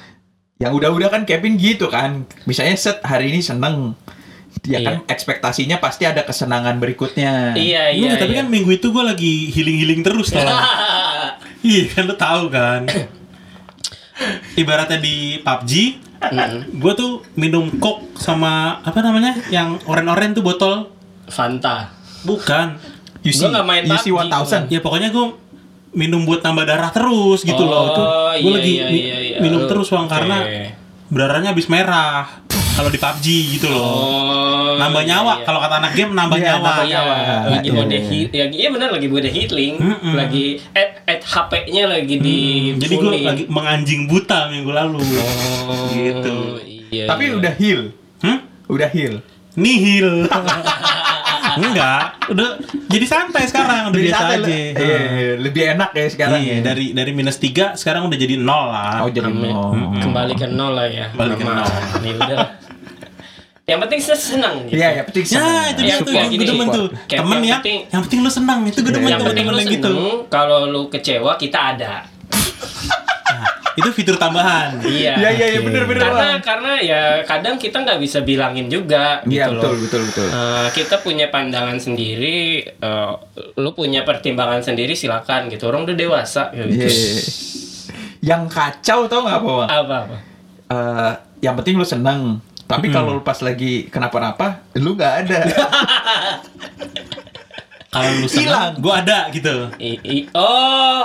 Yang 0.55 0.71
udah-udah 0.79 1.09
kan 1.11 1.21
Kevin 1.27 1.59
gitu 1.59 1.91
kan. 1.91 2.23
Misalnya 2.47 2.79
set 2.79 3.03
hari 3.03 3.35
ini 3.35 3.43
seneng. 3.43 3.93
Dia 4.61 4.77
Iya. 4.79 4.87
kan 4.87 4.95
ekspektasinya 5.09 5.83
pasti 5.83 6.07
ada 6.07 6.23
kesenangan 6.23 6.79
berikutnya. 6.79 7.55
Iya 7.59 7.91
iya. 7.91 8.15
Iya, 8.15 8.19
tapi 8.19 8.35
iya. 8.35 8.39
kan 8.43 8.47
minggu 8.47 8.71
itu 8.71 8.87
gue 8.93 9.03
lagi 9.03 9.51
healing-healing 9.51 9.99
terus 10.05 10.31
tau. 10.31 10.47
iya 11.67 11.83
kan 11.91 12.07
lu 12.07 12.15
tahu 12.15 12.47
kan. 12.47 12.87
Ibaratnya 14.53 15.01
di 15.01 15.41
PUBG, 15.41 15.71
gue 16.77 16.93
tuh 16.93 17.25
minum 17.33 17.73
coke 17.81 18.13
sama 18.21 18.77
apa 18.85 19.01
namanya 19.01 19.33
yang 19.49 19.81
oren-oren 19.89 20.37
tuh 20.37 20.45
botol 20.45 20.93
Fanta. 21.25 21.89
bukan 22.21 22.77
You 23.21 23.31
Gua 23.31 23.47
nggak 23.51 23.65
main 23.65 23.83
UC 23.85 24.05
PUBG, 24.07 24.09
1000. 24.09 24.65
ya 24.67 24.79
pokoknya 24.79 25.09
gue 25.09 25.25
minum 25.91 26.23
buat 26.23 26.39
tambah 26.39 26.63
darah 26.63 26.89
terus 26.89 27.41
gitu 27.41 27.61
loh 27.61 27.83
Oh, 27.83 27.93
tuh 27.93 28.05
gue 28.33 28.41
iya, 28.41 28.55
lagi 28.55 28.73
iya, 28.73 28.87
iya, 28.87 29.17
iya. 29.19 29.37
minum 29.39 29.65
terus 29.65 29.87
uang 29.89 30.05
oke. 30.05 30.11
karena 30.11 30.37
darahnya 31.07 31.51
habis 31.51 31.67
merah 31.67 32.39
kalau 32.71 32.87
di 32.87 32.95
PUBG 32.95 33.25
gitu 33.53 33.67
loh 33.67 33.83
Oh. 33.83 34.73
nambah 34.73 35.03
iya, 35.03 35.09
nyawa 35.13 35.33
iya. 35.35 35.43
kalau 35.43 35.59
kata 35.59 35.75
anak 35.77 35.93
game 35.93 36.11
nambah 36.11 36.33
Iya, 36.33 36.45
nyawa 36.47 36.63
nambah 36.63 36.81
Iya, 36.81 36.93
nyawa. 36.95 37.15
lagi 37.45 37.67
Iya. 37.67 37.75
mode 37.75 37.97
ya, 38.31 38.45
iya 38.47 38.67
benar 38.69 38.89
lagi 38.89 39.07
mode 39.07 39.27
healing, 39.27 39.75
Mm-mm. 39.77 40.13
lagi 40.15 40.45
at, 40.71 40.89
at 41.05 41.21
HP-nya 41.21 41.83
lagi 41.85 42.15
di 42.17 42.37
Hmm, 42.71 42.79
jadi 42.79 42.93
gue 42.95 43.11
lagi 43.21 43.43
menganjing 43.45 44.01
buta 44.07 44.47
minggu 44.47 44.71
lalu 44.71 44.97
Oh, 45.03 45.91
gitu. 45.91 46.35
Iya, 46.89 47.05
Tapi 47.05 47.23
iya. 47.25 47.37
udah 47.37 47.53
heal. 47.53 47.81
hmm? 48.19 48.39
Udah 48.65 48.89
heal. 48.89 49.19
nihil 49.51 50.23
enggak 51.53 52.01
udah 52.27 52.49
jadi 52.87 53.05
santai 53.05 53.43
sekarang 53.45 53.87
udah 53.87 53.95
Jadi 53.95 54.05
biasa 54.05 54.21
santai, 54.21 54.37
aja 54.37 54.55
iya, 54.77 54.99
iya, 55.09 55.31
lebih 55.37 55.63
enak 55.69 55.89
ya 55.91 56.05
sekarang. 56.07 56.39
Iya, 56.39 56.53
ya. 56.53 56.61
dari 56.61 56.85
dari 56.91 57.11
minus 57.11 57.37
3 57.37 57.73
sekarang 57.73 58.05
udah 58.05 58.17
jadi 58.17 58.35
nol 58.35 58.65
lah 58.67 59.01
Oh 59.01 59.09
jadi 59.09 59.27
nol. 59.27 59.71
kembali 59.97 60.33
ke 60.33 60.47
nol 60.47 60.73
lah 60.73 60.87
ya. 60.87 61.05
Kembali 61.09 61.33
ke 61.33 61.43
nol. 61.43 61.67
Nih 61.99 62.11
udah. 62.13 62.39
Yang 63.61 63.79
penting 63.81 63.99
saya 64.01 64.19
senang 64.19 64.55
gitu. 64.65 64.75
Iya, 64.75 64.89
ya 64.91 65.01
penting 65.03 65.23
Ya 65.23 65.31
senang. 65.31 65.63
itu 65.65 65.79
dia 65.79 65.87
Yang 65.87 65.99
tuh 65.99 66.11
gue 66.11 66.45
demen 66.45 66.67
tuh 66.67 66.87
Temen 67.07 67.37
yang 67.37 67.45
ya 67.45 67.55
penting- 67.57 67.83
Yang 67.87 68.01
penting 68.03 68.19
lu 68.19 68.29
senang 68.29 68.59
Itu 68.65 68.79
gue 68.81 68.91
demen 68.91 69.07
yang 69.07 69.21
penting 69.21 69.45
lu 69.45 69.55
temen-temen 69.55 69.63
seneng, 69.63 69.75
gitu 69.77 70.27
kalau 70.27 70.59
lu 70.65 70.81
kecewa 70.87 71.31
kita 71.37 71.59
ada. 71.71 71.93
Itu 73.73 73.89
fitur 73.89 74.15
tambahan 74.15 74.79
Iya. 74.81 75.15
Iya 75.15 75.29
iya 75.31 75.45
iya 75.47 75.59
Oke. 75.59 75.67
bener 75.67 75.83
bener. 75.85 76.03
Karena 76.03 76.27
Bang. 76.29 76.41
karena 76.41 76.73
ya 76.77 77.01
kadang 77.23 77.55
kita 77.55 77.77
nggak 77.79 77.99
bisa 77.99 78.19
bilangin 78.19 78.67
juga 78.67 79.23
Iya 79.23 79.47
gitu 79.47 79.51
betul 79.55 79.69
loh. 79.69 79.79
betul 79.81 80.01
betul. 80.05 80.27
Eh, 80.27 80.67
kita 80.73 80.95
punya 80.99 81.27
pandangan 81.27 81.77
sendiri, 81.77 82.39
eh, 82.65 83.11
lu 83.55 83.71
punya 83.71 84.01
pertimbangan 84.01 84.59
sendiri 84.59 84.91
silakan 84.91 85.47
gitu. 85.47 85.65
Orang 85.65 85.83
udah 85.83 85.95
dewasa 85.95 86.51
gitu. 86.51 86.67
Iya. 86.69 86.87
iya. 86.87 87.21
Yang 88.23 88.43
kacau 88.49 88.99
tau 89.05 89.19
nggak 89.21 89.37
apa? 89.39 89.53
Apa 89.67 89.95
apa? 90.03 90.17
Eh, 90.67 91.11
yang 91.41 91.55
penting 91.55 91.75
lu 91.75 91.83
seneng. 91.83 92.37
Tapi 92.63 92.87
kalau 92.87 93.13
lu 93.13 93.21
pas 93.21 93.35
lagi 93.37 93.85
kenapa-napa, 93.85 94.63
lu 94.75 94.93
nggak 94.93 95.13
ada. 95.21 95.39
Kalau 97.91 98.07
lu 98.15 98.23
senang 98.25 98.47
Hilang. 98.47 98.73
Gue 98.79 98.93
ada 98.95 99.19
gitu 99.29 99.55
I, 99.75 99.91
i- 100.01 100.27
oh, 100.31 101.03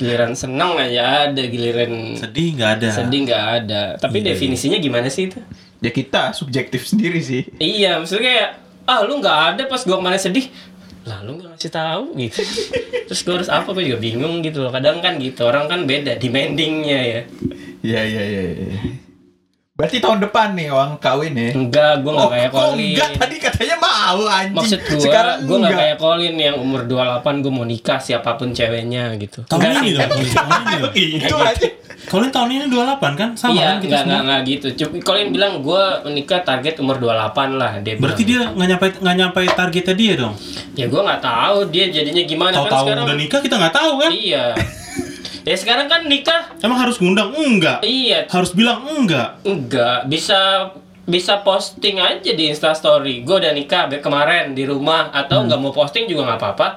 giliran 0.00 0.32
seneng 0.32 0.80
aja 0.80 1.28
ada, 1.28 1.42
giliran 1.44 2.16
Sedih 2.16 2.56
nggak 2.56 2.70
ada 2.80 2.88
sedih 2.88 3.20
nggak 3.28 3.44
ada. 3.60 3.82
Tapi 4.00 4.24
Iya, 4.24 4.32
definisinya 4.32 4.80
gimana 4.80 5.12
sih 5.12 5.28
itu? 5.28 5.36
ya 5.80 5.92
kita 5.92 6.32
subjektif 6.32 6.88
sendiri 6.88 7.20
sih. 7.20 7.44
Iya, 7.60 8.00
maksudnya 8.00 8.24
kayak 8.24 8.48
ah 8.88 9.00
lu 9.04 9.20
nggak 9.20 9.38
ada 9.54 9.62
pas 9.68 9.84
gua 9.84 10.00
kemarin 10.00 10.16
sedih. 10.16 10.48
Lah 11.04 11.20
lu 11.20 11.36
nggak 11.36 11.56
ngasih 11.56 11.72
tahu 11.72 12.16
gitu. 12.16 12.40
Terus 13.12 13.20
gua 13.24 13.34
harus 13.40 13.50
apa? 13.52 13.68
Gua 13.72 13.84
juga 13.84 14.00
bingung 14.00 14.40
gitu 14.40 14.64
loh. 14.64 14.72
Kadang 14.72 15.04
kan 15.04 15.20
gitu 15.20 15.44
orang 15.44 15.68
kan 15.68 15.84
beda 15.84 16.16
demandingnya 16.16 17.00
ya. 17.00 17.20
Iya 17.80 18.00
iya 18.04 18.22
iya. 18.24 18.42
iya. 18.56 18.80
Berarti 19.80 19.96
tahun 19.98 20.18
depan 20.20 20.48
nih 20.52 20.68
orang 20.68 20.92
kawin 20.98 21.32
ya? 21.32 21.50
Enggak, 21.50 21.92
gua 22.00 22.12
nggak 22.14 22.30
kayak 22.30 22.48
kok 22.48 22.60
Colin. 22.60 22.84
enggak 22.86 23.10
tadi 23.16 23.36
katanya 23.40 23.76
mau 23.78 24.20
anjing. 24.22 24.52
Maksud 24.54 24.80
gua, 24.82 25.00
Sekarang 25.00 25.36
gua 25.40 25.56
nggak 25.56 25.64
enggak. 25.66 25.80
kayak 25.82 25.96
Colin 25.96 26.34
yang 26.36 26.56
umur 26.56 26.80
28 26.84 27.40
gua 27.40 27.52
mau 27.54 27.64
nikah 27.64 27.98
siapa 27.98 28.30
pun 28.34 28.48
ceweknya 28.50 29.16
gitu. 29.16 29.40
Tahun 29.42 29.56
Enggak 29.58 29.72
ini 29.80 29.90
dong. 29.94 30.10
Tahun 30.10 30.52
ini 30.60 30.76
dong. 30.76 30.92
Itu 31.24 31.36
aja. 31.38 31.68
Colin 32.02 32.28
tahun 32.28 32.48
ini 32.50 32.64
28 32.66 33.12
kan 33.14 33.30
Sama 33.34 33.52
iya, 33.52 33.66
kan 33.66 33.76
kita 33.76 33.86
enggak, 33.86 34.00
semua 34.00 34.12
enggak, 34.14 34.20
enggak 34.22 34.40
gitu. 34.46 34.66
Cuma 34.78 34.92
Colin 35.00 35.28
bilang 35.30 35.52
gua 35.60 35.82
menikah 36.02 36.40
target 36.40 36.74
umur 36.76 36.96
28 36.96 37.16
lah 37.56 37.72
dia 37.78 37.94
Berarti 37.94 38.22
bilang. 38.22 38.50
dia 38.50 38.56
nggak 38.56 38.68
nyampe 38.68 38.86
nggak 38.98 39.16
nyampe 39.16 39.40
targetnya 39.50 39.94
dia 39.94 40.12
dong. 40.14 40.34
Ya 40.74 40.86
gua 40.86 41.00
nggak 41.06 41.22
tahu 41.22 41.56
dia 41.68 41.84
jadinya 41.88 42.22
gimana 42.22 42.52
kan 42.52 42.60
Tahu-tahu 42.62 42.84
sekarang. 42.86 43.04
udah 43.04 43.16
nikah 43.16 43.40
kita 43.40 43.54
nggak 43.56 43.74
tahu 43.74 43.92
kan? 43.96 44.10
Iya. 44.10 44.44
Ya 45.42 45.54
sekarang 45.54 45.86
kan 45.86 46.04
nikah 46.04 46.52
Emang 46.58 46.78
harus 46.78 46.96
ngundang? 46.96 47.32
Enggak. 47.32 47.80
iya 47.82 48.24
Harus 48.26 48.52
bilang 48.52 48.84
enggak. 48.84 49.40
enggak 49.42 50.06
bisa 50.06 50.70
bisa 51.02 51.40
posting 51.40 51.98
aja 51.98 52.30
di 52.30 52.44
Instastory. 52.46 53.20
Gue 53.20 53.38
udah 53.38 53.50
nikah 53.50 53.86
be- 53.86 53.98
kemarin 53.98 54.52
di 54.52 54.62
rumah 54.62 55.10
atau 55.10 55.42
nggak 55.42 55.58
mau 55.58 55.70
posting 55.70 56.06
juga 56.06 56.22
nggak 56.24 56.38
apa-apa 56.38 56.68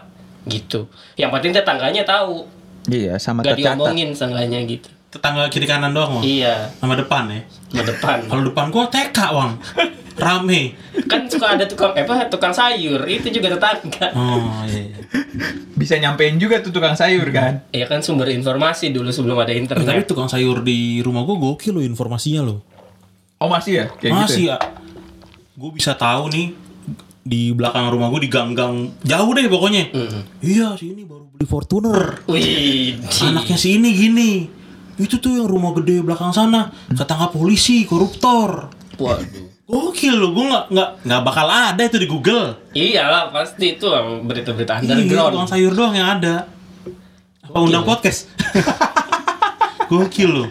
gitu. 0.43 0.89
Yang 1.13 1.29
penting 1.31 1.51
tetangganya 1.53 2.03
tahu, 2.03 2.43
Iya, 2.83 3.15
sama 3.15 3.39
nggak 3.39 3.55
diomongin 3.55 4.11
seenggaknya 4.11 4.59
gitu. 4.65 4.89
Tetangga 5.07 5.45
kiri 5.47 5.63
kanan 5.63 5.93
doang, 5.93 6.17
Wang. 6.17 6.23
Iya, 6.25 6.67
Sama 6.75 6.97
depan 6.97 7.29
ya. 7.29 7.41
ke 7.71 7.83
depan. 7.85 8.25
Kalau 8.25 8.43
depan 8.43 8.67
gua 8.67 8.89
TK, 8.89 9.17
Wang. 9.29 9.51
Rame. 10.13 10.77
kan 11.05 11.25
suka 11.25 11.53
ada 11.53 11.65
tukang 11.65 11.91
eh, 11.93 12.01
apa 12.01 12.27
tukang 12.27 12.51
sayur 12.51 13.01
itu 13.03 13.27
juga 13.29 13.49
tetangga. 13.51 14.13
Oh, 14.13 14.63
iya. 14.65 14.89
iya. 14.89 14.97
Bisa 15.73 15.97
nyampein 15.97 16.37
juga 16.37 16.59
tuh 16.59 16.69
tukang 16.69 16.93
sayur 16.93 17.25
kan? 17.29 17.65
Iya 17.69 17.85
kan 17.85 17.99
sumber 17.99 18.29
informasi 18.29 18.89
dulu 18.89 19.09
sebelum 19.09 19.37
ada 19.37 19.49
Eh, 19.49 19.61
tapi 19.61 19.81
internet. 19.81 20.05
tukang 20.05 20.27
sayur 20.27 20.61
di 20.61 20.99
rumah 20.99 21.21
gua 21.21 21.35
gokil 21.35 21.73
loh 21.73 21.83
informasinya 21.83 22.41
loh. 22.43 22.61
Oh 23.37 23.47
masih 23.47 23.73
ya? 23.75 23.85
Kayak 23.91 24.13
Masih 24.19 24.37
gitu. 24.39 24.49
ya. 24.49 24.57
Gue 25.53 25.69
bisa 25.71 25.93
tahu 25.93 26.29
nih 26.29 26.47
di 27.21 27.51
belakang 27.51 27.87
rumah 27.87 28.09
gue 28.09 28.23
di 28.23 28.29
gang-gang 28.29 28.89
jauh 28.99 29.31
deh 29.31 29.45
pokoknya. 29.45 29.91
Mm. 29.91 30.21
Iya, 30.39 30.67
sini 30.75 31.03
baru 31.03 31.27
beli 31.27 31.45
Fortuner. 31.45 32.23
Wih, 32.25 32.99
Anaknya 33.21 33.55
si 33.55 33.75
ini 33.75 33.89
gini. 33.91 34.31
Itu 34.95 35.17
tuh 35.17 35.35
yang 35.35 35.47
rumah 35.47 35.71
gede 35.73 36.01
belakang 36.01 36.29
sana. 36.29 36.67
Ketangkap 36.87 37.31
polisi, 37.31 37.83
koruptor. 37.83 38.69
waduh. 38.95 39.52
Gokil 39.63 40.11
loh, 40.13 40.35
gue 40.35 40.43
nggak 40.43 40.65
nggak 40.69 40.89
nggak 41.07 41.21
bakal 41.23 41.47
ada 41.47 41.79
itu 41.79 41.95
di 41.95 42.03
Google. 42.03 42.51
Iyalah 42.75 43.31
pasti 43.31 43.79
itu 43.79 43.87
lah 43.87 44.03
berita-berita 44.19 44.83
Iya, 44.83 44.91
tukang 44.99 44.99
underground. 45.39 45.47
sayur 45.47 45.71
doang 45.71 45.95
yang 45.95 46.19
ada. 46.19 46.51
Apa 47.41 47.57
undang 47.57 47.87
podcast? 47.87 48.27
Gokil 49.89 50.29
loh. 50.29 50.49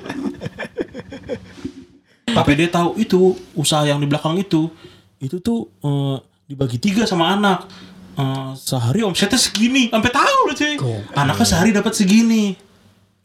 Tapi 2.25 2.51
dia 2.57 2.69
tahu 2.73 2.97
itu 2.97 3.37
usaha 3.53 3.85
yang 3.85 4.01
di 4.01 4.09
belakang 4.09 4.41
itu, 4.41 4.73
itu 5.21 5.37
tuh 5.39 5.69
eh, 5.85 6.17
dibagi 6.49 6.81
tiga 6.81 7.05
sama 7.05 7.37
anak. 7.37 7.69
Eh, 8.13 8.51
sehari 8.57 9.05
omsetnya 9.05 9.37
segini, 9.37 9.93
sampai 9.93 10.09
tahu 10.09 10.39
loh 10.49 10.57
cuy. 10.57 10.75
Gokil. 10.81 11.01
Anaknya 11.13 11.45
sehari 11.45 11.71
dapat 11.71 11.93
segini. 11.93 12.57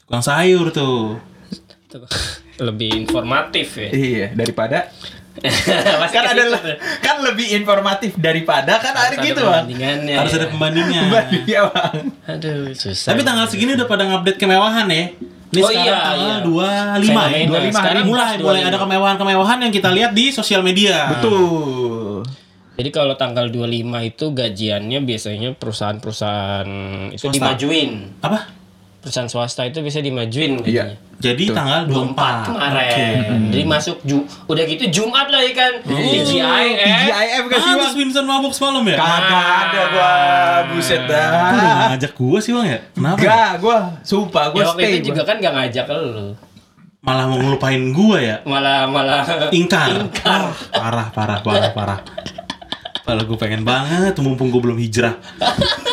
Tukang 0.04 0.20
sayur 0.20 0.68
tuh. 0.70 1.16
Lebih 2.60 3.08
informatif 3.08 3.80
ya. 3.80 3.90
Iya, 3.90 4.26
daripada 4.36 4.92
kan 6.14 6.24
ke 6.24 6.32
ada 6.34 6.44
kan 7.00 7.16
lebih 7.22 7.48
informatif 7.54 8.16
daripada 8.16 8.78
kan 8.78 8.92
ada 8.92 9.14
Harus 9.14 9.26
gitu 9.26 9.38
ada 9.38 9.46
bang. 9.46 9.54
perbandingannya, 9.64 10.16
Harus 10.18 10.34
ya. 10.34 10.38
ada 10.38 10.48
pembandingnya. 10.50 11.02
Iya 11.46 11.62
bang. 11.68 11.96
Aduh, 12.26 12.74
susah. 12.74 13.10
Tapi 13.12 13.22
tanggal 13.22 13.46
segini 13.46 13.74
udah 13.74 13.86
pada 13.86 14.04
ngupdate 14.04 14.38
kemewahan 14.38 14.88
ya. 14.88 15.06
Ini 15.48 15.62
Oh 15.62 15.70
sekarang 15.72 15.88
iya, 15.88 15.96
tanggal 16.04 16.38
iya. 16.44 17.00
25 17.00 17.08
ya. 17.08 17.08
Fenomena. 17.08 17.48
25 17.48 17.72
Sekarang 17.72 18.04
mulai 18.04 18.34
mulai 18.36 18.62
25. 18.62 18.68
ada 18.68 18.78
kemewahan-kemewahan 18.78 19.58
yang 19.64 19.72
kita 19.72 19.90
lihat 19.92 20.12
di 20.12 20.26
sosial 20.30 20.60
media. 20.60 21.08
Betul. 21.08 22.28
Jadi 22.76 22.90
kalau 22.92 23.16
tanggal 23.16 23.48
25 23.48 23.64
itu 24.04 24.26
gajiannya 24.30 25.00
biasanya 25.02 25.50
perusahaan-perusahaan 25.56 26.70
itu 27.10 27.24
Swasta. 27.24 27.34
dimajuin. 27.34 27.92
Apa? 28.20 28.40
Perusahaan 29.08 29.32
swasta 29.32 29.64
itu 29.64 29.80
bisa 29.80 30.04
dimajuin 30.04 30.60
Iya. 30.62 31.00
Jadi 31.18 31.50
tanggal 31.50 31.90
24 31.90 32.14
24 32.14 32.48
kemarin. 32.52 32.92
Oke. 32.94 33.08
Jadi 33.50 33.64
masuk 33.66 33.98
Ju 34.06 34.22
udah 34.46 34.64
gitu 34.68 34.84
Jumat 34.92 35.32
lah 35.32 35.42
ya 35.42 35.54
kan. 35.56 35.74
TGIF. 35.82 36.78
TGIF 36.78 37.44
gak 37.50 37.58
sih 37.58 37.72
bang? 37.74 37.94
Vincent 37.98 38.28
mabuk 38.28 38.54
semalam 38.54 38.84
ya? 38.86 38.98
Kagak 39.00 39.48
ada 39.66 39.82
gua, 39.90 40.14
buset 40.70 41.02
lu 41.02 41.10
dah. 41.10 41.30
nggak 41.50 41.88
ngajak 41.96 42.12
gua 42.14 42.38
sih 42.38 42.52
bang 42.54 42.66
ya? 42.70 42.80
Kenapa? 42.94 43.18
ya? 43.18 43.24
Enggak, 43.26 43.52
gua 43.64 43.78
sumpah 44.06 44.46
gua 44.54 44.60
Ya 44.62 44.66
waktu 44.70 44.82
stay. 44.84 44.92
itu 44.94 45.08
juga 45.10 45.22
kan 45.26 45.36
gak 45.42 45.54
ngajak 45.58 45.86
lu. 45.90 46.36
Malah 47.02 47.26
mau 47.26 47.38
ngelupain 47.42 47.84
gua 47.96 48.18
ya? 48.22 48.36
Malah 48.46 48.86
malah 48.86 49.24
Ingkar. 49.50 49.90
Ingkar. 49.98 50.42
Ah, 50.44 50.54
parah, 50.70 51.08
parah, 51.16 51.38
parah, 51.42 51.72
parah. 51.74 52.00
Padahal 53.08 53.24
gue 53.24 53.40
pengen 53.40 53.64
banget, 53.64 54.20
mumpung 54.20 54.52
gue 54.52 54.60
belum 54.60 54.76
hijrah. 54.76 55.16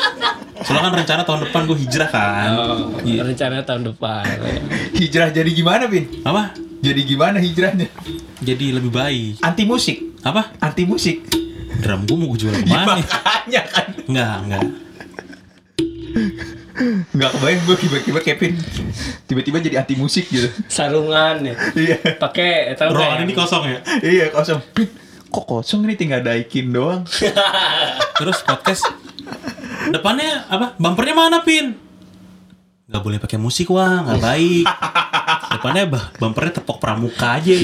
Soalnya 0.64 0.88
kan 0.88 0.94
rencana 1.04 1.22
tahun 1.28 1.40
depan 1.48 1.60
gue 1.68 1.78
hijrah 1.84 2.08
kan. 2.08 2.48
Oh, 2.56 2.76
rencana 3.04 3.60
tahun 3.68 3.82
depan. 3.92 4.24
Hijrah 4.96 5.28
jadi 5.28 5.50
gimana, 5.52 5.84
Bin? 5.92 6.24
Apa? 6.24 6.56
Jadi 6.80 7.00
gimana 7.04 7.36
hijrahnya? 7.36 7.88
Jadi 8.40 8.72
lebih 8.72 8.88
baik. 8.88 9.44
Anti 9.44 9.64
musik. 9.68 10.20
Apa? 10.24 10.56
Anti 10.60 10.88
musik. 10.88 11.20
Drum 11.84 12.08
gue 12.08 12.16
mau 12.16 12.32
gue 12.32 12.38
jual 12.48 12.54
ke 12.56 12.64
mana? 12.64 12.96
ya? 12.96 13.04
Makanya 13.04 13.62
kan. 13.68 13.86
Enggak, 14.08 14.36
enggak. 14.40 14.62
Enggak 17.14 17.30
kebayang 17.38 17.62
gue 17.70 17.76
tiba-tiba 17.86 18.18
Kevin 18.18 18.52
tiba-tiba 19.30 19.56
jadi 19.62 19.76
anti 19.84 19.94
musik 20.00 20.26
gitu. 20.32 20.48
Sarungan 20.66 21.44
ya. 21.44 21.54
Iya. 21.76 21.98
Pakai 22.16 22.72
tahu 22.74 22.96
Ruangan 22.96 23.24
ini 23.28 23.34
kosong 23.36 23.64
ya. 23.68 23.78
Iya, 24.00 24.24
kosong. 24.32 24.60
Bin, 24.72 24.88
kok 25.28 25.44
kosong 25.44 25.84
ini 25.86 25.94
tinggal 25.94 26.24
daikin 26.24 26.72
doang. 26.72 27.04
Terus 28.18 28.40
podcast 28.42 29.03
depannya 29.90 30.46
apa? 30.48 30.66
Bumpernya 30.78 31.14
mana, 31.16 31.42
Pin? 31.42 31.74
Gak 32.84 33.00
boleh 33.00 33.16
pakai 33.16 33.40
musik 33.40 33.72
wah, 33.72 34.04
nggak 34.04 34.20
baik. 34.20 34.64
Depannya 35.56 35.84
bah, 35.88 36.04
bumpernya 36.20 36.60
tepok 36.60 36.78
pramuka 36.78 37.40
aja. 37.40 37.54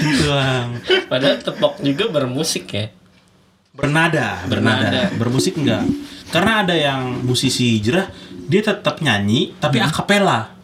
gitu 0.00 0.24
bang. 0.32 0.68
Padahal 1.12 1.36
tepok 1.44 1.74
juga 1.84 2.04
bermusik 2.08 2.64
ya. 2.72 2.88
Bernada, 3.70 4.44
bernada, 4.48 4.88
Bernada. 4.88 5.02
bermusik 5.16 5.54
enggak. 5.60 5.84
Karena 6.32 6.64
ada 6.64 6.74
yang 6.74 7.20
musisi 7.22 7.78
hijrah, 7.78 8.08
dia 8.48 8.60
tetap 8.64 8.98
nyanyi 9.04 9.54
tapi 9.60 9.78
akapela. 9.78 10.56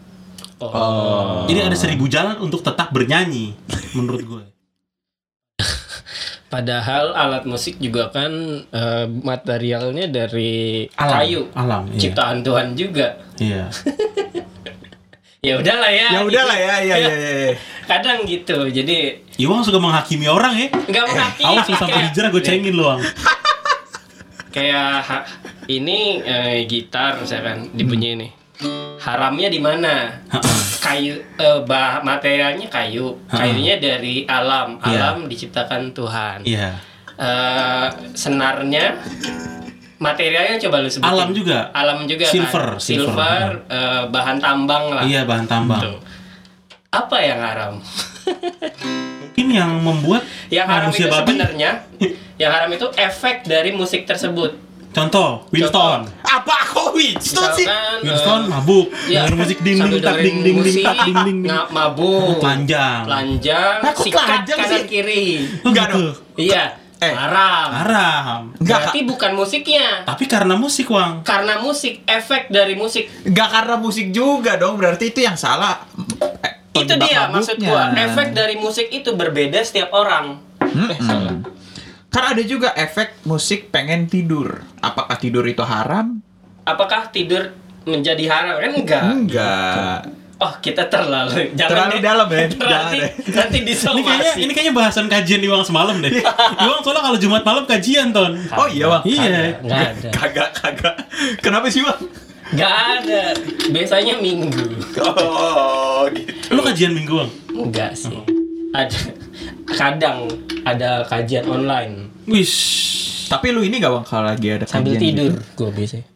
Oh. 0.56 1.44
Jadi 1.44 1.60
ada 1.68 1.76
seribu 1.76 2.08
jalan 2.08 2.40
untuk 2.40 2.64
tetap 2.64 2.88
bernyanyi, 2.88 3.52
menurut 3.96 4.22
gue. 4.24 4.42
Padahal 6.46 7.10
alat 7.10 7.42
musik 7.42 7.74
juga 7.82 8.14
kan 8.14 8.30
eh, 8.70 9.06
materialnya 9.10 10.06
dari 10.06 10.86
Alam. 10.94 11.12
kayu. 11.18 11.42
Alam, 11.58 11.82
iya. 11.90 12.00
Ciptaan 12.06 12.46
Tuhan 12.46 12.78
juga. 12.78 13.18
Iya. 13.42 13.66
Ya 15.46 15.54
udahlah 15.62 15.92
ya. 15.94 16.08
Ya 16.10 16.20
udahlah 16.26 16.58
ya, 16.58 16.74
ya, 16.82 16.96
ya, 16.98 17.12
ya. 17.14 17.54
Kadang 17.86 18.26
gitu. 18.26 18.66
Jadi 18.66 19.22
Iwang 19.38 19.62
suka 19.62 19.78
menghakimi 19.78 20.26
orang 20.26 20.58
ya. 20.58 20.66
nggak 20.74 21.04
menghakimi. 21.06 21.46
Awas 21.46 21.66
lu 21.70 21.76
sampai 21.78 22.00
hijrah 22.10 22.28
gue 22.34 22.42
cengin 22.42 22.74
lu, 22.74 22.82
Wang. 22.82 22.98
Kayak 24.50 25.06
ini 25.70 26.18
eh, 26.26 26.66
gitar 26.66 27.22
misalkan 27.22 27.70
dibunyi 27.78 28.18
ini. 28.18 28.28
Haramnya 28.98 29.46
di 29.46 29.60
mana? 29.62 30.18
Kayu 30.86 31.14
eh, 31.18 31.58
bah 31.66 31.98
materialnya 32.06 32.70
kayu. 32.70 33.18
Kayunya 33.26 33.82
dari 33.82 34.22
alam. 34.30 34.78
Iya. 34.86 35.18
Alam 35.18 35.26
diciptakan 35.26 35.90
Tuhan. 35.90 36.46
Iya. 36.46 36.78
Eh, 37.18 37.86
senarnya 38.14 38.94
materialnya 39.98 40.62
coba 40.68 40.84
lu 40.84 40.90
sebutin. 40.92 41.10
Alam 41.10 41.28
juga. 41.34 41.58
Alam 41.74 41.98
juga 42.06 42.24
Silver, 42.30 42.66
kan? 42.76 42.82
silver. 42.82 43.10
silver, 43.10 43.48
eh, 43.66 44.02
bahan 44.12 44.38
tambang 44.38 44.84
lah. 44.94 45.02
Iya, 45.02 45.26
bahan 45.26 45.46
tambang. 45.50 45.82
Tuh. 45.82 45.98
Apa 46.94 47.16
yang 47.18 47.40
haram? 47.42 47.74
Mungkin 49.36 49.48
yang 49.52 49.72
membuat 49.82 50.22
Yang 50.48 50.66
haram 50.70 50.90
itu 50.94 51.08
sebenarnya 51.10 51.70
yang 52.36 52.52
haram 52.52 52.70
itu 52.72 52.86
efek 52.96 53.48
dari 53.48 53.72
musik 53.72 54.04
tersebut. 54.04 54.56
Contoh, 54.92 55.44
Winston. 55.52 56.08
Apa 56.24 56.56
kok 56.72 56.75
Winston 56.96 57.48
sih? 57.52 57.66
Winston 58.00 58.40
eh, 58.40 58.48
mabuk, 58.48 58.86
ya, 59.06 59.20
musik 59.30 59.58
ding 59.60 59.76
ding 59.78 60.00
tak 60.00 60.16
ding 60.18 60.36
ding 60.40 60.56
ding 60.58 60.76
tak 60.80 60.96
ding 61.02 61.16
ding 61.18 61.38
ding. 61.38 61.38
nga- 61.44 61.68
mabuk, 61.68 62.40
Telanjang. 62.40 63.04
telanjang, 63.04 63.76
Nah, 63.78 63.92
sikat 63.92 64.26
kanan 64.42 64.66
sih? 64.66 64.82
kiri. 64.84 65.26
Oh, 65.60 65.68
Enggak 65.68 65.86
gitu. 65.86 65.96
dong. 66.02 66.06
Iya, 66.36 66.64
Eh. 66.96 67.12
haram. 67.12 67.68
Haram. 67.70 68.40
Enggak, 68.56 68.80
Berarti 68.88 69.00
bukan 69.04 69.32
musiknya, 69.34 69.86
Tapi 70.02 70.24
karena 70.24 70.54
musik, 70.54 70.88
Wang. 70.88 71.20
karena 71.22 71.54
musik, 71.58 72.00
efek 72.02 72.48
dari 72.48 72.72
musik. 72.72 73.04
Enggak 73.22 73.48
karena 73.52 73.76
musik 73.76 74.06
juga 74.10 74.56
dong, 74.56 74.76
berarti 74.76 75.10
itu 75.10 75.20
yang 75.20 75.36
salah. 75.36 75.84
Eh, 76.42 76.52
Itu 76.76 76.96
dia 76.96 77.28
maksud 77.28 77.56
mabuknya. 77.56 77.68
gua. 77.68 77.82
Efek 77.94 78.26
dari 78.32 78.56
musik 78.56 78.88
itu 78.88 79.12
berbeda 79.12 79.60
setiap 79.60 79.92
orang. 79.92 80.40
Eh, 80.60 80.98
salah. 80.98 81.36
Kan 82.06 82.32
ada 82.32 82.42
juga 82.42 82.72
efek 82.72 83.20
musik 83.22 83.68
pengen 83.68 84.04
tidur. 84.06 84.64
Apakah 84.78 85.16
tidur 85.16 85.44
itu 85.44 85.60
haram? 85.60 86.24
Apakah 86.66 87.08
tidur 87.08 87.54
menjadi 87.86 88.24
haram? 88.26 88.58
Kan 88.58 88.72
enggak. 88.74 89.02
Enggak. 89.06 89.98
Oh, 90.36 90.52
kita 90.60 90.84
terlalu 90.86 91.56
jangan 91.56 91.70
Terlalu 91.72 91.96
deh. 91.96 92.02
dalam 92.04 92.26
ya? 92.28 92.44
Nanti, 92.76 92.96
deh. 92.98 93.10
nanti 93.32 93.56
Ini 93.56 93.68
disomasi. 93.72 94.04
kayaknya 94.04 94.32
ini 94.36 94.50
kayaknya 94.52 94.74
bahasan 94.76 95.06
kajian 95.08 95.40
Iwang 95.40 95.64
semalam 95.64 95.96
deh. 95.96 96.12
Iwang 96.66 96.80
soalnya 96.84 97.00
kalau 97.00 97.16
Jumat 97.16 97.40
malam 97.40 97.64
kajian, 97.64 98.12
Ton. 98.12 98.36
Oh 98.52 98.68
iya, 98.68 98.84
Bang. 98.90 99.02
Iya. 99.06 99.56
Enggak 99.56 99.80
ada. 99.96 100.08
Kagak, 100.12 100.48
kagak. 100.52 100.94
Kenapa 101.40 101.72
sih, 101.72 101.80
Bang? 101.80 101.96
Enggak 102.52 102.74
ada. 103.00 103.22
Biasanya 103.72 104.14
minggu. 104.20 104.64
Oh, 105.00 106.04
gitu. 106.12 106.52
Lu 106.52 106.60
kajian 106.60 106.92
minggu, 106.92 107.16
Wang? 107.16 107.30
Enggak 107.48 107.96
sih. 107.96 108.12
Ada 108.76 108.98
kadang 109.66 110.28
ada 110.62 111.00
kajian 111.06 111.46
online 111.46 112.12
Wish. 112.26 112.58
Tapi 113.26 113.50
lu 113.50 113.58
ini 113.60 113.80
gak 113.80 113.90
bang 113.90 114.04
kalau 114.04 114.28
lagi 114.28 114.48
ada 114.52 114.66
sambil 114.68 114.94
kajian 114.94 115.02
tidur 115.02 115.32
gitu, 115.32 115.40
gue 115.56 115.70
biasanya. 115.72 116.06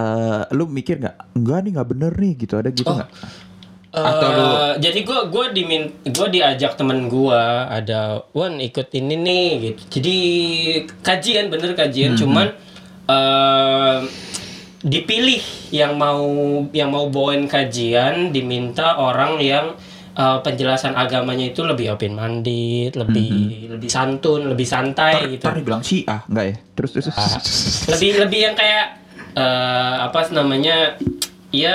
Eh, 0.00 0.42
lu 0.50 0.64
mikir 0.66 0.96
nggak? 0.98 1.16
Enggak 1.34 1.58
nih 1.60 1.70
nggak 1.70 1.88
bener 1.88 2.12
nih 2.14 2.32
gitu 2.38 2.54
ada 2.54 2.70
gitu 2.70 2.88
Oh. 2.88 2.96
nggak? 2.96 3.10
Atau 3.90 4.22
Eh, 4.24 4.36
lu- 4.38 4.54
jadi 4.78 4.98
gue 5.00 5.18
gua 5.26 5.44
dimin 5.50 5.82
gua 6.08 6.26
diajak 6.26 6.74
temen 6.74 7.06
gue 7.06 7.42
ada 7.68 8.22
Wan 8.30 8.56
ikut 8.58 8.86
ini 8.92 9.18
nih 9.18 9.48
gitu 9.60 9.82
jadi 9.92 10.16
kajian 11.00 11.46
bener 11.48 11.74
kajian 11.74 12.14
Hmm, 12.14 12.20
cuman 12.20 12.48
eh 13.04 13.98
dipilih 14.80 15.42
yang 15.68 15.92
mau 15.94 16.22
yang 16.70 16.88
mau 16.88 17.04
bawain 17.06 17.44
kajian 17.44 18.30
diminta 18.30 18.94
orang 18.94 19.36
yang 19.36 19.74
eh, 20.12 20.38
penjelasan 20.40 20.94
agamanya 20.94 21.50
itu 21.50 21.60
lebih 21.60 21.90
open 21.90 22.14
minded 22.14 22.94
lebih 22.94 23.32
lebih 23.70 23.88
santun 23.88 24.46
lebih 24.46 24.64
santai 24.64 25.18
Ntar, 25.18 25.30
gitu 25.30 25.44
ntar 25.44 25.54
dibilang 25.56 25.82
sih 25.82 26.06
ah 26.06 26.22
enggak 26.24 26.44
ya? 26.46 26.54
Terus 26.72 26.90
terus. 26.94 27.06
lebih 27.88 28.10
lebih 28.20 28.40
yang 28.40 28.54
kayak 28.54 28.99
eh 29.32 29.94
apa 30.00 30.26
namanya 30.30 30.94
ya 31.50 31.74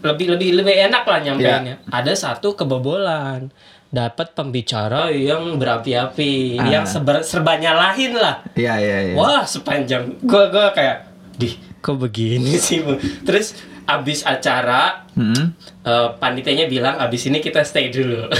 lebih 0.00 0.30
lebih 0.30 0.50
lebih 0.56 0.74
enak 0.84 1.02
lah 1.02 1.18
nyampeinnya 1.20 1.78
ada 1.86 2.12
satu 2.12 2.52
kebobolan 2.52 3.50
dapat 3.88 4.32
pembicara 4.32 5.08
yang 5.08 5.56
berapi-api 5.56 6.56
Ah. 6.56 6.66
yang 6.66 6.84
seber, 6.84 7.20
serba 7.20 7.54
nyalahin 7.54 8.12
lah 8.12 8.40
Iya 8.52 8.74
iya 8.78 8.98
iya. 9.04 9.14
wah 9.14 9.44
sepanjang 9.44 10.22
gua 10.22 10.48
gua 10.48 10.72
kayak 10.72 11.06
di 11.34 11.52
kok 11.78 11.96
begini 11.96 12.56
sih 12.56 12.80
Bu?" 12.80 12.96
terus 13.22 13.52
abis 13.84 14.22
acara 14.22 15.04
Hmm. 15.12 15.52
eh, 15.84 16.08
panitianya 16.16 16.64
bilang 16.66 16.96
abis 16.96 17.28
ini 17.28 17.38
kita 17.38 17.60
stay 17.62 17.88
dulu 17.88 18.26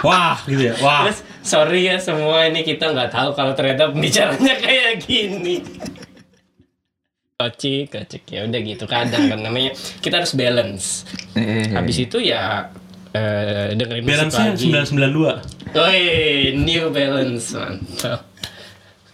Wah, 0.00 0.40
gitu 0.44 0.64
ya. 0.64 0.74
Wah. 0.80 1.04
Terus 1.04 1.20
sorry 1.42 1.84
ya 1.84 2.00
semua 2.00 2.48
ini 2.48 2.64
kita 2.64 2.88
nggak 2.88 3.12
tahu 3.12 3.36
kalau 3.36 3.52
ternyata 3.52 3.92
pembicaranya 3.92 4.56
kayak 4.56 4.96
gini. 4.98 5.60
Kocik, 7.40 7.88
kocik 7.88 8.28
ya 8.28 8.44
udah 8.44 8.60
gitu 8.60 8.84
kadang 8.84 9.32
kan 9.32 9.40
namanya 9.40 9.72
kita 10.04 10.20
harus 10.20 10.36
balance. 10.36 11.08
Eh, 11.32 11.72
Habis 11.72 11.96
itu 12.02 12.20
ya 12.20 12.68
eh, 13.10 13.72
dengerin 13.72 14.04
musik 14.04 14.12
Balance-nya 14.28 14.52
lagi. 14.52 14.68
992. 15.72 15.72
Woi, 15.72 16.00
new 16.54 16.84
balance 16.90 17.56
mantap. 17.56 18.28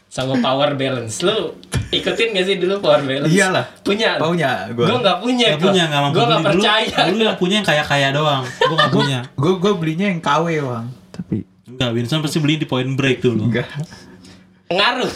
Sama 0.08 0.40
power 0.40 0.74
balance. 0.74 1.22
Lu 1.22 1.54
ikutin 1.86 2.34
gak 2.34 2.44
sih 2.44 2.56
dulu 2.56 2.82
power 2.82 3.06
balance? 3.06 3.30
Iyalah. 3.30 3.62
Punya. 3.80 4.18
Punya, 4.18 4.74
gua. 4.74 4.86
Gua 4.88 4.98
nggak 4.98 5.18
punya. 5.20 5.46
Gak 5.54 5.62
punya, 5.62 5.82
gak 5.86 6.00
mampu 6.02 6.16
Gua 6.16 6.24
nggak 6.24 6.40
beli. 6.40 6.50
Dulu- 6.50 6.64
percaya. 6.66 6.98
Dulu 7.06 7.22
yang 7.22 7.38
punya 7.38 7.54
yang 7.54 7.66
kaya-kaya 7.68 8.08
doang. 8.10 8.42
Gue 8.42 8.74
gak 8.74 8.90
punya. 8.90 9.18
Gue 9.34 9.52
gue 9.54 9.72
belinya 9.76 10.06
yang 10.08 10.18
KW 10.18 10.46
bang. 10.58 10.86
Tapi 11.12 11.36
Enggak, 11.66 11.90
Winston 11.92 12.20
pasti 12.20 12.38
beli 12.40 12.56
di 12.56 12.66
point 12.66 12.90
break 12.90 13.20
dulu. 13.20 13.46
enggak. 13.46 13.68
Ngaruh. 14.66 15.10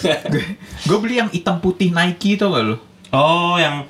Gue 0.87 0.99
beli 1.01 1.19
yang 1.19 1.27
hitam 1.27 1.59
putih 1.59 1.91
Nike 1.91 2.39
tau 2.39 2.55
gak 2.55 2.63
lu? 2.63 2.77
Oh, 3.11 3.57
yang 3.57 3.87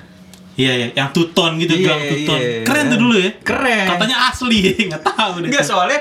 Iya, 0.51 0.73
iya, 0.75 0.87
yang 0.93 1.09
tuton 1.09 1.55
gitu, 1.57 1.73
Iya, 1.73 1.81
gelang 1.81 2.03
tuton. 2.05 2.37
iya. 2.37 2.61
Keren 2.61 2.85
tuh 2.85 2.99
dulu 2.99 3.15
ya. 3.15 3.31
Keren. 3.39 3.87
Katanya 3.87 4.17
asli, 4.27 4.59
nggak 4.89 5.01
tahu 5.01 5.33
deh. 5.39 5.47
Enggak 5.47 5.63
soalnya 5.63 5.99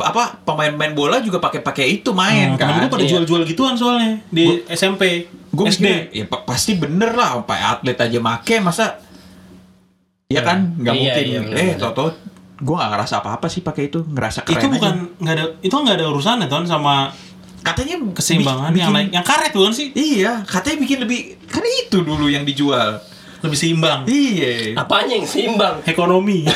apa 0.00 0.40
pemain-pemain 0.40 0.90
bola 0.90 1.20
juga 1.20 1.36
pakai 1.36 1.60
pakai 1.60 1.86
itu 1.94 2.10
main 2.10 2.56
temen 2.56 2.58
kan. 2.58 2.80
gue 2.80 2.88
pada 2.88 3.04
Iya. 3.04 3.10
jual-jual 3.12 3.44
gituan 3.44 3.76
soalnya 3.76 4.18
di 4.26 4.64
SMP. 4.66 5.28
gue 5.46 5.66
SD. 5.68 5.82
mikirnya, 5.82 5.98
ya 6.12 6.24
pa- 6.24 6.42
pasti 6.42 6.72
bener 6.74 7.10
lah 7.12 7.36
sampai 7.36 7.58
atlet 7.60 7.98
aja 7.98 8.18
make 8.18 8.54
masa 8.60 9.02
ya 10.26 10.40
kan 10.40 10.62
nggak 10.72 10.94
Iya, 10.94 11.02
mungkin 11.04 11.24
iya, 11.26 11.40
eh 11.52 11.74
tau 11.76 12.06
gue 12.56 12.74
nggak 12.76 12.90
ngerasa 12.92 13.14
apa 13.18 13.34
apa 13.34 13.46
sih 13.46 13.60
pakai 13.60 13.88
itu 13.88 14.00
ngerasa 14.00 14.40
keren 14.42 14.56
itu 14.56 14.66
bukan 14.70 14.94
nggak 15.18 15.34
ada 15.34 15.44
itu 15.58 15.74
nggak 15.74 15.96
ada 15.96 16.06
urusannya 16.06 16.46
ton 16.46 16.62
sama 16.62 17.10
katanya 17.60 17.96
keseimbangan 18.10 18.70
bi- 18.70 18.78
yang 18.78 18.90
bikin- 18.90 18.96
naik 18.98 19.08
yang 19.12 19.24
karet 19.24 19.52
bukan 19.52 19.72
sih? 19.72 19.88
Iya 19.90 20.42
katanya 20.42 20.78
bikin 20.80 20.98
lebih 21.00 21.20
kan 21.44 21.60
itu 21.62 22.00
dulu 22.00 22.26
yang 22.26 22.42
dijual. 22.42 23.00
Lebih 23.40 23.56
seimbang. 23.56 24.04
Iya. 24.04 24.76
Apanya 24.76 25.14
yang 25.14 25.24
seimbang? 25.24 25.80
ekonomi. 25.84 26.44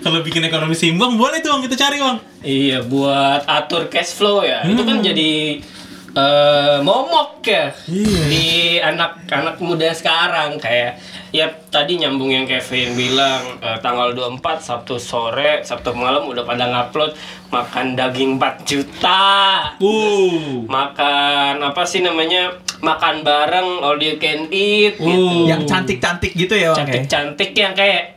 Kalau 0.00 0.20
bikin 0.20 0.40
ekonomi 0.42 0.72
seimbang 0.72 1.16
boleh 1.16 1.40
tuh 1.40 1.48
Bang, 1.50 1.60
kita 1.60 1.76
cari 1.78 1.96
bang 1.96 2.20
Iya, 2.40 2.84
buat 2.84 3.40
atur 3.42 3.88
cash 3.88 4.12
flow 4.12 4.40
ya. 4.40 4.60
Itu 4.62 4.80
kan 4.80 5.00
Hmm. 5.00 5.06
jadi 5.06 5.64
eh, 6.14 6.78
momok 6.80 7.42
ya 7.42 7.74
Iya. 7.84 8.20
di 8.24 8.46
anak-anak 8.78 9.58
muda 9.58 9.90
sekarang 9.90 10.56
kayak 10.56 10.96
ya 11.28 11.44
tadi 11.68 11.98
nyambung 11.98 12.30
yang 12.30 12.46
Kevin 12.46 12.94
bilang 12.94 13.58
eh, 13.58 13.78
tanggal 13.78 14.14
24 14.14 14.38
Sabtu 14.60 14.96
sore, 14.96 15.60
Sabtu 15.60 15.90
malam 15.90 16.24
udah 16.24 16.42
pada 16.42 16.64
ngupload 16.64 17.12
makan 17.48 17.94
daging 17.94 18.36
4 18.36 18.62
juta. 18.62 19.26
uh 19.74 20.64
Makan 20.64 21.60
apa 21.60 21.82
sih 21.82 22.00
namanya? 22.00 22.54
Makan 22.76 23.20
bareng 23.20 23.80
all 23.80 23.96
you 23.96 24.16
can 24.16 24.46
eat 24.48 24.94
Oh. 24.96 25.04
gitu. 25.04 25.48
yang 25.48 25.62
cantik 25.64 25.98
cantik 25.98 26.32
gitu 26.32 26.52
ya 26.52 26.70
cantik-cantik 26.72 27.50
yang 27.52 27.72
kayak 27.72 28.14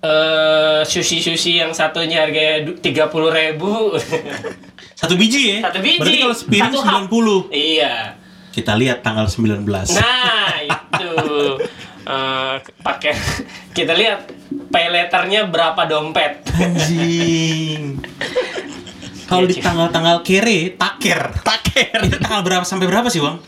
eh 0.00 0.80
sushi-sushi 0.82 1.58
yang 1.58 1.70
satunya 1.70 2.24
harganya 2.24 2.72
tiga 2.78 3.04
puluh 3.06 3.28
ribu 3.28 3.92
satu 4.94 5.14
biji 5.16 5.56
ya? 5.56 5.58
Satu 5.68 5.78
biji. 5.80 5.98
berarti 5.98 6.18
kalau 6.20 6.36
sepiring 6.36 6.72
Satu 6.72 6.80
hap. 6.84 7.08
90 7.08 7.54
iya. 7.54 7.94
Kita 8.50 8.72
lihat 8.74 9.06
tanggal 9.06 9.26
19 9.30 9.62
nah 9.66 10.54
itu. 10.66 11.12
Eh, 12.00 12.56
pakai 12.82 13.12
kita 13.70 13.94
lihat 13.94 14.26
pay 14.72 14.90
letternya 14.90 15.46
berapa 15.46 15.84
dompet. 15.86 16.42
Anjing. 16.56 18.00
Kalau 19.30 19.46
Iya, 19.46 19.54
di 19.54 19.62
tanggal-tanggal 19.62 20.26
kere 20.26 20.74
taker. 20.74 21.38
Taker. 21.46 21.98
Itu 22.02 22.18
tanggal 22.18 22.42
berapa 22.42 22.66
sampai 22.66 22.90
berapa 22.90 23.06
sih 23.06 23.22
bang 23.22 23.38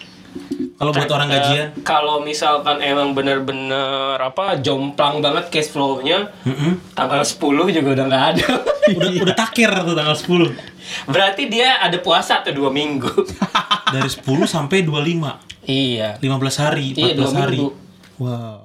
kalau 0.82 0.90
buat 0.92 1.10
orang 1.12 1.28
gajian 1.28 1.66
kalau 1.80 2.16
misalkan 2.20 2.76
emang 2.78 3.14
bener-bener 3.14 3.78
apa 4.18 4.58
jomplang 4.58 5.18
banget 5.18 5.46
cash 5.48 5.70
flow-nya 5.70 6.34
Mm-mm. 6.42 6.82
tanggal 6.92 7.22
10 7.22 7.38
juga 7.72 7.88
udah 7.92 8.04
nggak 8.04 8.24
ada 8.28 8.48
udah 8.98 9.10
udah 9.22 9.36
taker 9.38 9.70
tuh 9.80 9.94
tanggal 9.94 10.16
10 10.16 10.50
berarti 11.06 11.42
dia 11.46 11.78
ada 11.78 11.94
puasa 11.96 12.42
tuh 12.42 12.50
dua 12.52 12.68
minggu 12.68 13.08
dari 13.94 14.10
10 14.10 14.18
sampai 14.44 14.82
25 14.82 15.62
iya 15.64 16.18
15 16.18 16.26
hari 16.58 16.86
14 16.92 16.98
Iya, 16.98 17.26
hari 17.32 17.56
minggu. 17.56 17.70
wow 18.18 18.58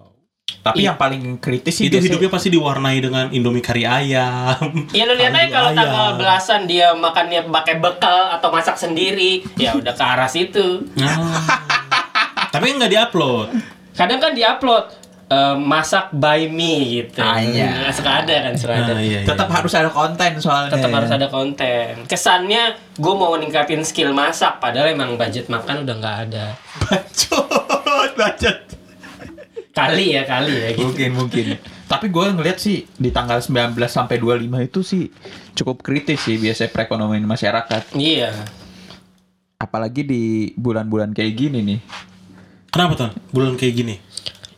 tapi 0.58 0.80
Iya. 0.80 0.92
yang 0.92 0.98
paling 0.98 1.24
kritis 1.38 1.72
sih 1.74 1.86
itu 1.86 1.96
biasanya- 1.96 2.08
hidupnya 2.10 2.30
pasti 2.30 2.50
diwarnai 2.50 3.00
dengan 3.00 3.26
indomie 3.30 3.62
kari 3.62 3.84
ayam 3.84 4.68
Iya 4.90 5.04
lo 5.06 5.14
lihat 5.14 5.32
aja 5.32 5.48
kalau 5.50 5.70
ayam. 5.70 5.80
tanggal 5.80 6.08
belasan 6.18 6.62
dia 6.66 6.92
makannya 6.94 7.42
pakai 7.46 7.76
bekal 7.78 8.34
atau 8.34 8.50
masak 8.50 8.76
sendiri, 8.76 9.44
ya 9.56 9.72
udah 9.74 9.92
ke 9.92 10.04
arah 10.06 10.28
situ. 10.28 10.84
Ah. 10.98 11.40
tapi 12.50 12.72
nggak 12.72 12.90
diupload 12.90 13.50
Kadang 13.92 14.22
kan 14.22 14.32
diupload 14.32 14.94
eh, 15.28 15.58
masak 15.58 16.14
by 16.14 16.46
me 16.48 17.02
gitu. 17.02 17.18
Ah, 17.18 17.42
iya. 17.42 17.90
Suka 17.90 18.22
ada 18.22 18.46
kan, 18.46 18.54
suka 18.54 18.78
ada. 18.78 18.94
Ah, 18.94 19.02
iya, 19.02 19.20
iya. 19.20 19.26
tetap 19.26 19.50
harus 19.50 19.74
ada 19.74 19.90
konten 19.90 20.38
soalnya 20.38 20.70
Tetap 20.70 20.94
harus 20.94 21.10
ada 21.10 21.28
konten. 21.28 22.06
Kesannya 22.06 22.64
gue 22.94 23.14
mau 23.14 23.34
ningkatin 23.36 23.82
skill 23.82 24.14
masak, 24.14 24.62
padahal 24.62 24.94
emang 24.94 25.18
budget 25.18 25.50
makan 25.50 25.82
udah 25.82 25.96
nggak 25.98 26.18
ada. 26.30 26.46
bacot 26.78 27.50
bacot 28.14 28.58
Kali 29.74 30.14
ya, 30.14 30.26
kali 30.26 30.54
ya 30.54 30.70
gitu. 30.74 30.90
mungkin 30.90 31.10
mungkin 31.14 31.46
tapi 31.86 32.10
gue 32.10 32.26
ngeliat 32.34 32.58
sih 32.58 32.90
di 32.90 33.10
tanggal 33.10 33.38
19 33.38 33.78
sampai 33.88 34.18
25 34.18 34.42
itu 34.64 34.80
sih 34.82 35.04
cukup 35.54 35.80
kritis 35.82 36.18
sih 36.20 36.36
biasanya 36.36 36.74
perekonomian 36.74 37.24
masyarakat 37.24 37.94
Iya. 37.94 38.34
apalagi 39.56 40.02
di 40.02 40.24
bulan-bulan 40.54 41.14
kayak 41.14 41.34
gini 41.34 41.60
nih 41.62 41.80
kenapa 42.78 42.94
tuh 42.96 43.10
bulan 43.32 43.54
kayak 43.56 43.74
gini 43.76 43.96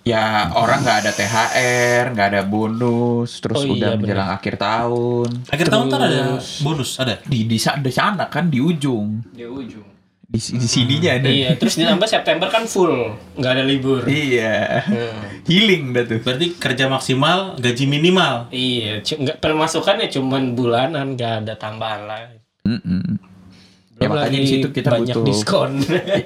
ya 0.02 0.52
orang 0.52 0.82
nggak 0.82 0.98
ada 1.00 1.12
THR 1.12 2.04
nggak 2.10 2.28
ada 2.30 2.42
bonus 2.44 3.40
terus 3.40 3.58
Oh 3.58 3.64
iya, 3.64 3.72
udah 3.72 3.90
bener. 3.92 4.00
menjelang 4.02 4.30
akhir 4.32 4.54
tahun 4.58 5.30
akhir 5.48 5.68
tahun 5.70 5.86
kan 5.88 6.00
ada 6.02 6.20
Terus- 6.36 6.60
bonus 6.60 6.90
ada 6.98 7.14
di 7.22 7.40
di, 7.46 7.56
di 7.56 7.92
sana 7.92 8.26
kan 8.28 8.48
di 8.48 8.60
ujung 8.60 9.22
Di 9.30 9.46
ujung. 9.46 9.88
di, 10.22 10.38
di 10.38 10.68
sininya 10.68 11.12
ada 11.12 11.26
Iya, 11.26 11.50
terus 11.56 11.74
ditambah 11.76 12.06
September 12.06 12.48
kan 12.48 12.64
full, 12.64 13.18
nggak 13.34 13.52
ada 13.52 13.64
libur. 13.64 14.06
iya 14.06 14.78
Hmm. 14.80 15.42
healing 15.44 15.90
dah 15.90 16.06
tuh 16.06 16.20
berarti 16.20 16.54
kerja 16.56 16.86
maksimal 16.86 17.58
gaji 17.58 17.86
minimal 17.86 18.46
Iya, 18.50 19.02
nggak 19.02 19.38
pemasukannya 19.40 20.06
cuman 20.08 20.54
bulanan, 20.54 21.14
nggak 21.14 21.34
ada 21.40 21.54
tambahan 21.56 22.06
lain. 22.06 22.30
Mm-mm. 22.62 23.18
Ya 24.00 24.08
Belum 24.08 24.16
makanya 24.16 24.32
lagi 24.32 24.38
di 24.40 24.48
situ 24.48 24.68
kita 24.72 24.90
banyak 24.96 25.16
butuh 25.16 25.28
diskon. 25.28 25.72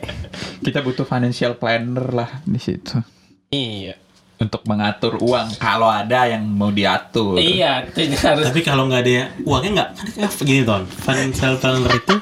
kita 0.65 0.79
butuh 0.85 1.05
financial 1.09 1.57
planner 1.57 2.07
lah 2.13 2.29
di 2.45 2.59
situ 2.61 3.01
iya. 3.49 3.97
untuk 4.37 4.61
mengatur 4.69 5.17
uang 5.17 5.57
kalau 5.57 5.89
ada 5.89 6.29
yang 6.29 6.45
mau 6.45 6.69
diatur 6.69 7.41
Iya, 7.41 7.89
harus 8.29 8.45
tapi 8.53 8.61
kalau 8.61 8.85
nggak 8.85 9.01
ada 9.01 9.11
ya, 9.11 9.25
uangnya 9.41 9.69
nggak 9.73 9.89
kan 10.21 10.45
gini 10.45 10.61
ton 10.61 10.85
financial 10.85 11.57
planner 11.57 11.91
itu 11.97 12.15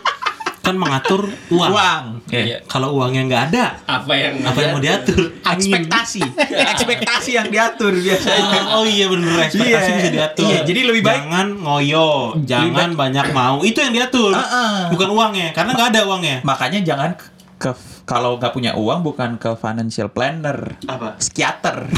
kan 0.61 0.77
mengatur 0.77 1.25
uang, 1.49 1.69
uang 1.69 2.03
Iya. 2.29 2.61
kalau 2.65 2.93
uangnya 2.93 3.25
nggak 3.25 3.43
ada 3.49 3.65
apa 3.83 4.13
yang 4.13 4.35
apa 4.41 4.59
yang 4.61 4.71
mau 4.71 4.79
diatur 4.79 5.33
ekspektasi 5.41 6.21
ekspektasi 6.73 7.31
yang 7.33 7.49
diatur 7.49 7.89
biasanya 7.91 8.69
Oh, 8.69 8.81
oh 8.81 8.85
iya 8.85 9.05
bener 9.05 9.41
ekspektasi 9.41 9.67
Iya. 9.89 9.97
bisa 9.97 10.09
diatur. 10.11 10.45
Iya, 10.45 10.59
jadi 10.63 10.79
lebih 10.85 11.01
baik- 11.01 11.17
jangan 11.17 11.47
ngoyo, 11.57 12.09
jangan 12.43 12.89
banyak 12.93 13.25
mau. 13.31 13.59
Itu 13.61 13.79
yang 13.79 13.91
diatur. 13.91 14.31
Uh-uh. 14.31 14.89
Bukan 14.89 15.09
uangnya, 15.09 15.49
karena 15.51 15.73
nggak 15.73 15.89
ada 15.91 16.01
uangnya. 16.05 16.37
makanya 16.41 16.79
jangan 16.79 17.11
ke, 17.57 17.71
kalau 18.03 18.37
nggak 18.37 18.51
punya 18.51 18.71
uang 18.73 19.01
bukan 19.01 19.35
ke 19.35 19.53
financial 19.55 20.09
planner 20.09 20.77
Apa? 20.83 21.17
psikiater 21.17 21.89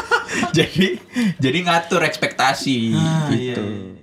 jadi 0.56 0.98
jadi 1.36 1.58
ngatur 1.60 2.02
ekspektasi 2.02 2.90
Ah, 2.92 3.26
gitu 3.28 3.34
iya, 3.34 3.56
iya. 3.58 4.00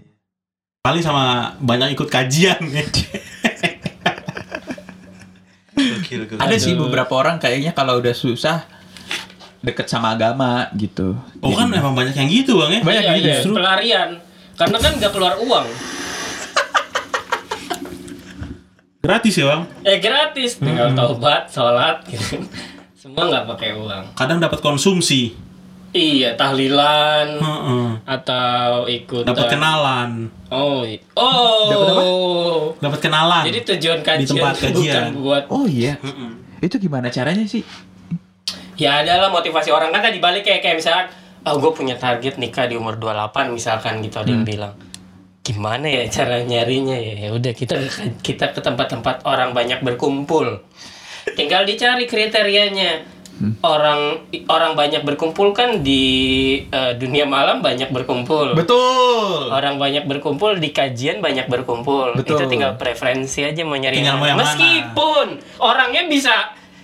Paling 0.80 1.04
sama 1.04 1.24
banyak 1.58 1.92
ikut 1.92 2.08
kajian. 2.08 2.56
Gokil, 5.80 6.20
gokil. 6.26 6.38
ada 6.38 6.56
sih 6.56 6.74
beberapa 6.74 7.14
orang 7.14 7.38
kayaknya 7.38 7.72
kalau 7.72 7.98
udah 7.98 8.12
susah 8.12 8.68
deket 9.60 9.86
sama 9.86 10.14
agama 10.14 10.72
gitu 10.74 11.20
Oh 11.40 11.52
kan 11.52 11.68
Jadi- 11.68 11.78
emang 11.78 11.94
banyak 11.94 12.16
yang 12.16 12.30
gitu 12.30 12.58
bang 12.58 12.72
ya? 12.72 12.82
Banyak 12.82 13.04
iya, 13.04 13.14
gitu 13.14 13.28
iya, 13.28 13.38
ya? 13.38 13.52
pelarian. 13.52 14.10
Karena 14.56 14.78
kan 14.78 14.92
nggak 14.96 15.12
keluar 15.12 15.34
uang. 15.38 15.68
Gratis 19.00 19.34
ya 19.34 19.46
bang? 19.48 19.62
Eh 19.82 19.98
gratis, 19.98 20.60
tinggal 20.60 20.92
Hmm. 20.92 20.98
taubat, 20.98 21.48
sholat, 21.48 22.04
gitu. 22.06 22.44
Semua 22.94 23.24
nggak 23.26 23.46
pakai 23.48 23.72
uang. 23.74 24.04
Kadang 24.14 24.38
dapat 24.38 24.60
konsumsi, 24.60 25.32
Iya, 25.90 26.34
tahlilan 26.34 27.28
Heeh. 27.36 27.88
atau 28.06 28.86
ikut 28.86 29.26
dapat 29.26 29.50
kenalan, 29.50 30.30
Oh, 30.48 30.86
oh. 31.14 31.66
Dapat 31.66 31.90
apa? 31.90 32.04
dapat 32.80 33.00
kenalan. 33.02 33.44
Jadi 33.44 33.60
tujuan 33.68 34.00
kajian 34.00 34.30
tempat 34.30 34.54
bukan 34.56 34.72
kajian. 34.72 35.10
buat 35.18 35.44
oh 35.50 35.66
iya 35.66 35.98
Mm-mm. 36.00 36.32
itu 36.60 36.76
gimana 36.78 37.10
caranya 37.10 37.44
sih 37.44 37.66
ya 38.76 39.02
adalah 39.02 39.28
motivasi 39.30 39.70
orang 39.70 39.90
kan 39.90 40.02
tadi 40.02 40.18
balik 40.18 40.42
kayak 40.42 40.62
kayak 40.62 40.78
misalkan 40.78 41.08
oh 41.42 41.56
gue 41.58 41.72
punya 41.74 41.96
target 41.96 42.36
nikah 42.36 42.64
di 42.64 42.76
umur 42.76 42.96
28 42.96 43.52
misalkan 43.52 44.00
gitu 44.00 44.18
ada 44.18 44.28
yang 44.28 44.42
Hmm. 44.42 44.48
bilang 44.48 44.74
gimana 45.42 45.86
ya 45.86 46.04
cara 46.08 46.40
nyarinya 46.42 46.94
ya 46.94 47.14
ya 47.18 47.30
udah 47.32 47.52
kita 47.52 47.76
kita 48.22 48.52
ke 48.52 48.60
tempat-tempat 48.60 49.24
orang 49.24 49.52
banyak 49.52 49.82
berkumpul 49.82 50.62
tinggal 51.34 51.64
dicari 51.64 52.06
kriterianya 52.06 53.04
Hmm. 53.40 53.56
orang 53.62 54.20
orang 54.46 54.76
banyak 54.76 55.00
berkumpul 55.02 55.52
kan 55.52 55.80
di 55.80 56.04
eh, 56.62 56.92
dunia 56.94 57.24
malam 57.24 57.60
banyak 57.60 57.88
berkumpul 57.88 58.52
betul 58.52 59.48
orang 59.48 59.76
banyak 59.76 60.04
berkumpul 60.04 60.56
di 60.56 60.70
kajian 60.70 61.20
banyak 61.20 61.48
berkumpul 61.48 62.14
Betul. 62.14 62.36
itu 62.36 62.44
tinggal 62.52 62.76
preferensi 62.76 63.40
aja 63.42 63.64
mau 63.64 63.74
nyari 63.74 63.96
Tinggal 63.96 64.12
yang 64.12 64.20
mau 64.20 64.28
yang 64.28 64.36
mana. 64.36 64.44
meskipun 64.46 65.28
orangnya 65.58 66.04
bisa 66.06 66.36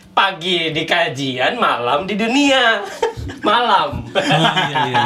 pagi 0.10 0.72
di 0.72 0.84
kajian 0.84 1.56
malam 1.56 2.04
di 2.04 2.16
dunia 2.16 2.80
malam 3.44 4.08
Ah, 4.16 4.56
iya, 4.64 4.80
iya. 4.88 5.06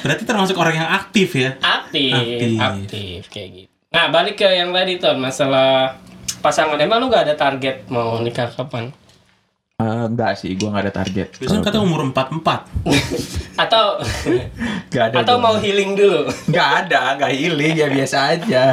Berarti 0.00 0.22
termasuk 0.22 0.54
orang 0.54 0.74
yang 0.76 0.88
aktif 0.88 1.34
ya? 1.34 1.58
aktif, 1.58 2.14
Aktif. 2.14 2.58
aktif 2.60 3.20
kayak 3.26 3.48
gitu 3.56 3.70
nah 3.90 4.06
balik 4.08 4.34
ke 4.36 4.46
yang 4.46 4.70
tadi 4.70 4.96
tuh 4.96 5.14
masalah 5.14 5.98
pasangan 6.38 6.74
emang 6.76 6.98
lu 6.98 7.06
gak 7.08 7.26
ada 7.26 7.34
target 7.34 7.86
mau 7.86 8.18
nikah 8.18 8.46
kapan 8.48 8.94
Eh, 9.84 10.04
enggak 10.06 10.32
sih 10.34 10.54
gua 10.54 10.68
nggak 10.70 10.84
ada 10.84 10.94
target 10.96 11.28
Biasanya 11.36 11.60
kata 11.62 11.78
umur 11.78 12.00
44 12.06 12.40
atau 13.64 13.84
Nggak 14.90 15.04
ada 15.04 15.16
atau 15.20 15.36
gua. 15.36 15.44
mau 15.44 15.56
healing 15.56 15.92
dulu 15.92 16.24
nggak 16.48 16.68
ada 16.80 17.00
nggak 17.14 17.32
healing 17.34 17.74
ya 17.74 17.86
biasa 17.86 18.16
aja 18.32 18.64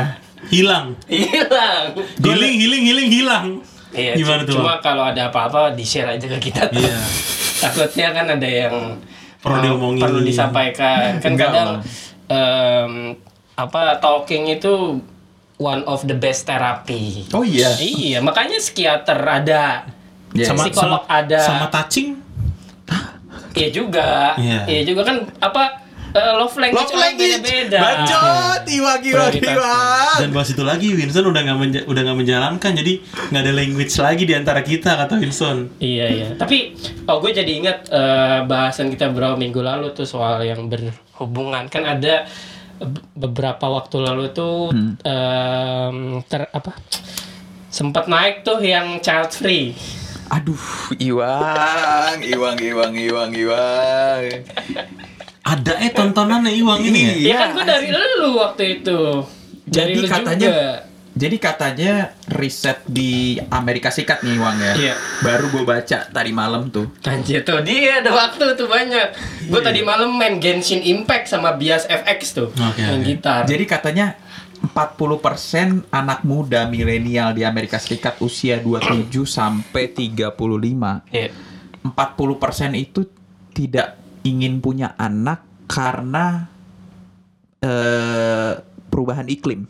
Hilang 0.44 0.96
hilang 1.06 1.86
Healing, 2.18 2.56
healing, 2.58 2.84
healing, 2.84 3.10
hilang 3.12 3.48
Iya, 3.92 4.16
Gimana 4.16 4.42
tuh, 4.42 4.56
cuma 4.56 4.80
kalau 4.80 5.04
ada 5.04 5.28
apa-apa 5.28 5.76
di 5.76 5.84
share 5.84 6.08
aja 6.10 6.24
ke 6.26 6.40
kita. 6.42 6.64
Iya. 6.72 6.96
Takutnya 7.62 8.08
kan 8.10 8.24
ada 8.32 8.48
yang 8.48 8.72
Perlu 9.38 9.52
mau- 9.52 9.60
diomongin. 9.62 10.00
perlu 10.00 10.20
disampaikan. 10.24 11.20
Kan 11.20 11.36
Enggak 11.36 11.52
kadang 11.52 11.70
lah. 11.76 11.82
em, 12.32 13.20
apa 13.54 14.00
talking 14.00 14.48
itu 14.48 14.96
one 15.58 15.84
of 15.84 16.08
the 16.08 16.16
best 16.16 16.48
therapy. 16.48 17.28
Oh 17.30 17.44
iya. 17.44 17.68
Iya, 17.76 18.24
makanya 18.24 18.58
psikiater 18.58 19.20
ada. 19.20 19.84
Iya. 20.32 20.46
Sama 20.48 20.64
psikolog 20.64 21.02
sama, 21.02 21.20
ada. 21.20 21.40
Sama 21.40 21.66
touching. 21.68 22.10
Iya 23.52 23.68
juga. 23.70 24.36
Iya. 24.36 24.64
Iya 24.66 24.82
juga 24.86 25.04
kan 25.04 25.28
apa 25.38 25.64
eh, 26.10 26.34
love 26.34 26.56
language 26.56 26.88
Love 26.88 26.96
language. 26.98 27.40
beda-beda. 27.40 27.80
Bacot, 27.80 28.64
iwang, 28.66 29.00
Prioritasnya. 29.02 29.54
iwang. 29.54 30.16
Dan 30.18 30.30
bahas 30.32 30.50
itu 30.50 30.60
lagi 30.62 30.88
Winston 30.90 31.26
udah 31.26 31.42
nggak 31.42 31.58
menja- 31.58 31.86
udah 31.86 32.02
nggak 32.02 32.18
menjalankan 32.18 32.72
jadi 32.74 32.94
nggak 33.28 33.42
ada 33.42 33.54
language 33.54 33.94
lagi 33.98 34.24
di 34.24 34.34
antara 34.34 34.60
kita 34.62 34.96
kata 34.98 35.14
Winston. 35.18 35.68
Iya 35.78 36.06
iya. 36.08 36.28
Tapi 36.34 36.76
oh 37.06 37.20
gue 37.20 37.32
jadi 37.34 37.52
ingat 37.54 37.78
eh, 37.88 38.40
bahasan 38.42 38.88
kita 38.88 39.08
beberapa 39.10 39.36
minggu 39.36 39.60
lalu 39.60 39.92
tuh 39.92 40.04
soal 40.06 40.40
yang 40.42 40.68
berhubungan 40.68 41.68
kan 41.68 41.84
ada 41.86 42.24
be- 42.78 43.04
beberapa 43.14 43.68
waktu 43.70 43.98
lalu 44.00 44.32
tuh 44.32 44.72
em, 45.02 45.96
ter 46.24 46.48
apa 46.50 46.72
sempat 47.70 48.08
naik 48.08 48.42
tuh 48.42 48.60
yang 48.60 49.00
child 49.00 49.28
free. 49.30 49.72
Aduh, 50.32 50.64
Iwang, 50.96 52.24
Iwang, 52.24 52.56
Iwang, 52.56 52.94
Iwang, 52.96 53.32
Iwang. 53.36 54.24
Ada 55.44 55.74
eh 55.84 55.92
tontonannya 55.92 56.56
Iwang 56.56 56.80
ini 56.80 57.00
ya. 57.04 57.12
Iya, 57.12 57.16
Iya 57.20 57.36
kan 57.36 57.50
gue 57.52 57.66
dari 57.68 57.88
lu 57.92 58.30
waktu 58.40 58.64
itu. 58.80 59.00
Dari 59.68 60.00
Jadi 60.00 60.08
katanya 60.08 60.48
juga. 60.48 60.70
Jadi 61.12 61.38
katanya 61.44 62.16
riset 62.32 62.88
di 62.88 63.36
Amerika 63.52 63.92
Serikat 63.92 64.24
nih 64.24 64.40
Iwang 64.40 64.58
ya. 64.64 64.74
Iya. 64.80 64.96
Baru 65.20 65.52
gue 65.52 65.68
baca 65.68 66.08
tadi 66.08 66.32
malam 66.32 66.72
tuh. 66.72 66.88
Anjir 67.04 67.44
tuh 67.44 67.60
dia 67.68 68.00
ada 68.00 68.16
waktu 68.16 68.56
tuh 68.56 68.72
banyak. 68.72 69.12
Gue 69.52 69.60
tadi 69.60 69.84
malam 69.84 70.16
main 70.16 70.40
Genshin 70.40 70.80
Impact 70.80 71.28
sama 71.28 71.60
Bias 71.60 71.84
FX 71.92 72.20
tuh. 72.32 72.48
Oke, 72.56 72.80
main 72.80 73.04
oke. 73.04 73.12
gitar. 73.12 73.44
Jadi 73.44 73.68
katanya 73.68 74.16
40% 74.62 75.90
anak 75.90 76.22
muda 76.22 76.70
milenial 76.70 77.34
di 77.34 77.42
Amerika 77.42 77.82
Serikat 77.82 78.22
usia 78.22 78.62
27 78.62 79.10
sampai 79.26 79.90
35. 79.90 80.38
Iya. 81.10 81.34
40% 81.82 82.78
itu 82.78 83.10
tidak 83.58 83.98
ingin 84.22 84.62
punya 84.62 84.94
anak 85.02 85.42
karena 85.66 86.46
eh, 87.58 88.54
perubahan 88.94 89.26
iklim. 89.26 89.66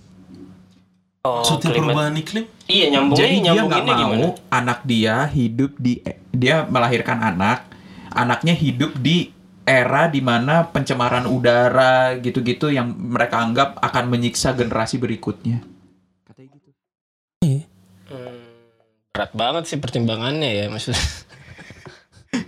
Oh, 1.22 1.46
perubahan 1.46 2.18
iklim? 2.18 2.50
Iya 2.66 2.86
nyambungnya 2.98 3.22
Jadi 3.22 3.36
dia 3.46 3.62
nggak 3.62 3.84
mau 3.86 3.94
gimana? 3.96 4.28
anak 4.50 4.80
dia 4.90 5.16
hidup 5.30 5.72
di 5.78 6.02
dia 6.34 6.66
melahirkan 6.66 7.22
anak, 7.22 7.70
anaknya 8.10 8.58
hidup 8.58 8.98
di 8.98 9.30
era 9.66 10.10
di 10.10 10.20
mana 10.20 10.68
pencemaran 10.70 11.30
udara 11.30 12.18
gitu-gitu 12.18 12.74
yang 12.74 12.92
mereka 12.92 13.40
anggap 13.42 13.78
akan 13.78 14.06
menyiksa 14.10 14.58
generasi 14.58 14.98
berikutnya. 14.98 15.62
Katanya 16.26 16.50
gitu. 16.58 16.70
Hmm, 17.42 18.42
berat 19.14 19.32
banget 19.38 19.64
sih 19.70 19.78
pertimbangannya 19.78 20.50
ya 20.50 20.66
maksudnya. 20.68 21.02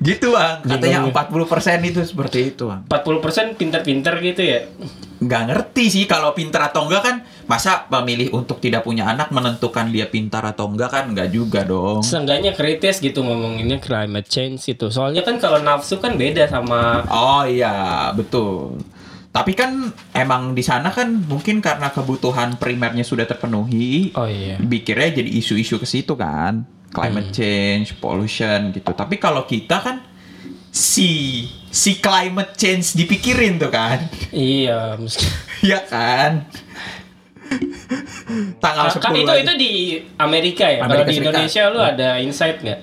Gitu 0.04 0.36
bang, 0.36 0.60
katanya 0.68 1.00
Bingung. 1.08 1.48
40% 1.48 1.80
itu 1.88 2.02
seperti 2.04 2.52
itu 2.52 2.68
bang. 2.68 2.84
40% 2.92 3.56
pinter-pinter 3.56 4.14
gitu 4.20 4.42
ya. 4.44 4.60
Nggak 5.24 5.44
ngerti 5.48 5.86
sih 5.88 6.04
kalau 6.04 6.36
pintar 6.36 6.68
atau 6.68 6.84
enggak 6.84 7.02
kan, 7.08 7.16
masa 7.48 7.88
memilih 7.88 8.36
untuk 8.36 8.60
tidak 8.60 8.84
punya 8.84 9.08
anak 9.08 9.32
menentukan 9.32 9.88
dia 9.96 10.12
pintar 10.12 10.44
atau 10.44 10.68
enggak 10.68 10.92
kan 10.92 11.08
enggak 11.08 11.32
juga 11.32 11.64
dong. 11.64 12.04
Seenggaknya 12.04 12.52
kritis 12.52 13.00
gitu 13.00 13.24
ngomonginnya 13.24 13.80
climate 13.80 14.28
change 14.28 14.68
itu. 14.68 14.92
Soalnya 14.92 15.24
kan 15.24 15.40
kalau 15.40 15.64
nafsu 15.64 16.04
kan 16.04 16.20
beda 16.20 16.52
sama 16.52 17.08
Oh 17.08 17.48
iya, 17.48 18.12
betul. 18.12 18.84
Tapi 19.34 19.56
kan 19.56 19.90
emang 20.14 20.54
di 20.54 20.62
sana 20.62 20.92
kan 20.94 21.10
mungkin 21.26 21.58
karena 21.58 21.90
kebutuhan 21.90 22.60
primernya 22.60 23.02
sudah 23.02 23.26
terpenuhi, 23.26 24.14
Oh 24.14 24.30
iya. 24.30 24.60
pikirnya 24.62 25.24
jadi 25.24 25.32
isu-isu 25.40 25.82
ke 25.82 25.88
situ 25.90 26.14
kan, 26.14 26.68
climate 26.94 27.34
change, 27.34 27.98
pollution 27.98 28.70
gitu. 28.72 28.94
Tapi 28.94 29.18
kalau 29.18 29.44
kita 29.44 29.82
kan 29.82 29.98
si 30.70 31.44
si 31.68 31.98
climate 31.98 32.54
change 32.54 32.94
dipikirin 32.94 33.58
tuh 33.58 33.74
kan, 33.74 34.06
Iya, 34.30 34.96
meski 35.02 35.26
Iya 35.68 35.80
kan? 35.84 36.46
Tanggal 38.58 38.88
10 38.90 39.04
kan 39.04 39.12
itu 39.14 39.34
itu 39.46 39.54
di 39.58 39.72
Amerika 40.18 40.66
ya. 40.70 40.86
Kalau 40.86 41.02
Amerika 41.02 41.10
di 41.10 41.14
Serikat. 41.18 41.34
Indonesia 41.34 41.64
lu 41.70 41.80
ada 41.82 42.10
insight 42.18 42.58
nggak? 42.62 42.82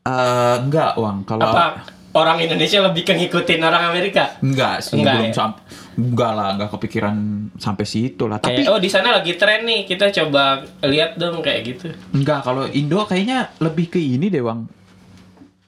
Eh, 0.00 0.56
enggak, 0.64 0.92
Wang. 0.96 1.24
Kalau 1.28 1.44
Apa 1.44 1.64
orang 2.10 2.42
Indonesia 2.42 2.82
lebih 2.82 3.02
ke 3.06 3.12
ngikutin 3.14 3.60
orang 3.62 3.94
Amerika? 3.94 4.34
enggak 4.42 4.82
sih, 4.82 4.98
Enggak 4.98 5.14
belum 5.14 5.30
ya? 5.30 5.34
sampai 5.34 5.62
enggak 6.00 6.32
lah, 6.32 6.48
enggak 6.56 6.70
kepikiran 6.74 7.16
sampai 7.60 7.84
situ 7.86 8.24
lah. 8.26 8.38
Tapi 8.40 8.64
Kayak, 8.64 8.72
oh 8.72 8.80
di 8.80 8.90
sana 8.90 9.08
lagi 9.14 9.32
tren 9.36 9.62
nih, 9.62 9.86
kita 9.86 10.10
coba 10.10 10.64
lihat 10.82 11.14
dong 11.20 11.38
kayak 11.44 11.60
gitu. 11.66 11.86
Enggak, 12.16 12.42
kalau 12.42 12.66
Indo 12.70 13.04
kayaknya 13.04 13.52
lebih 13.60 13.86
ke 13.92 14.00
ini 14.00 14.26
deh, 14.26 14.42
Bang. 14.42 14.66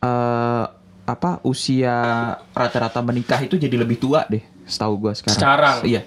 Eh 0.03 0.65
apa 1.03 1.43
usia 1.43 1.95
rata-rata 2.55 3.03
menikah 3.03 3.43
itu 3.43 3.59
jadi 3.59 3.75
lebih 3.75 3.99
tua 3.99 4.23
deh, 4.31 4.43
setahu 4.65 4.95
gua 4.99 5.13
sekarang. 5.13 5.39
Sekarang? 5.39 5.77
Iya. 5.83 6.03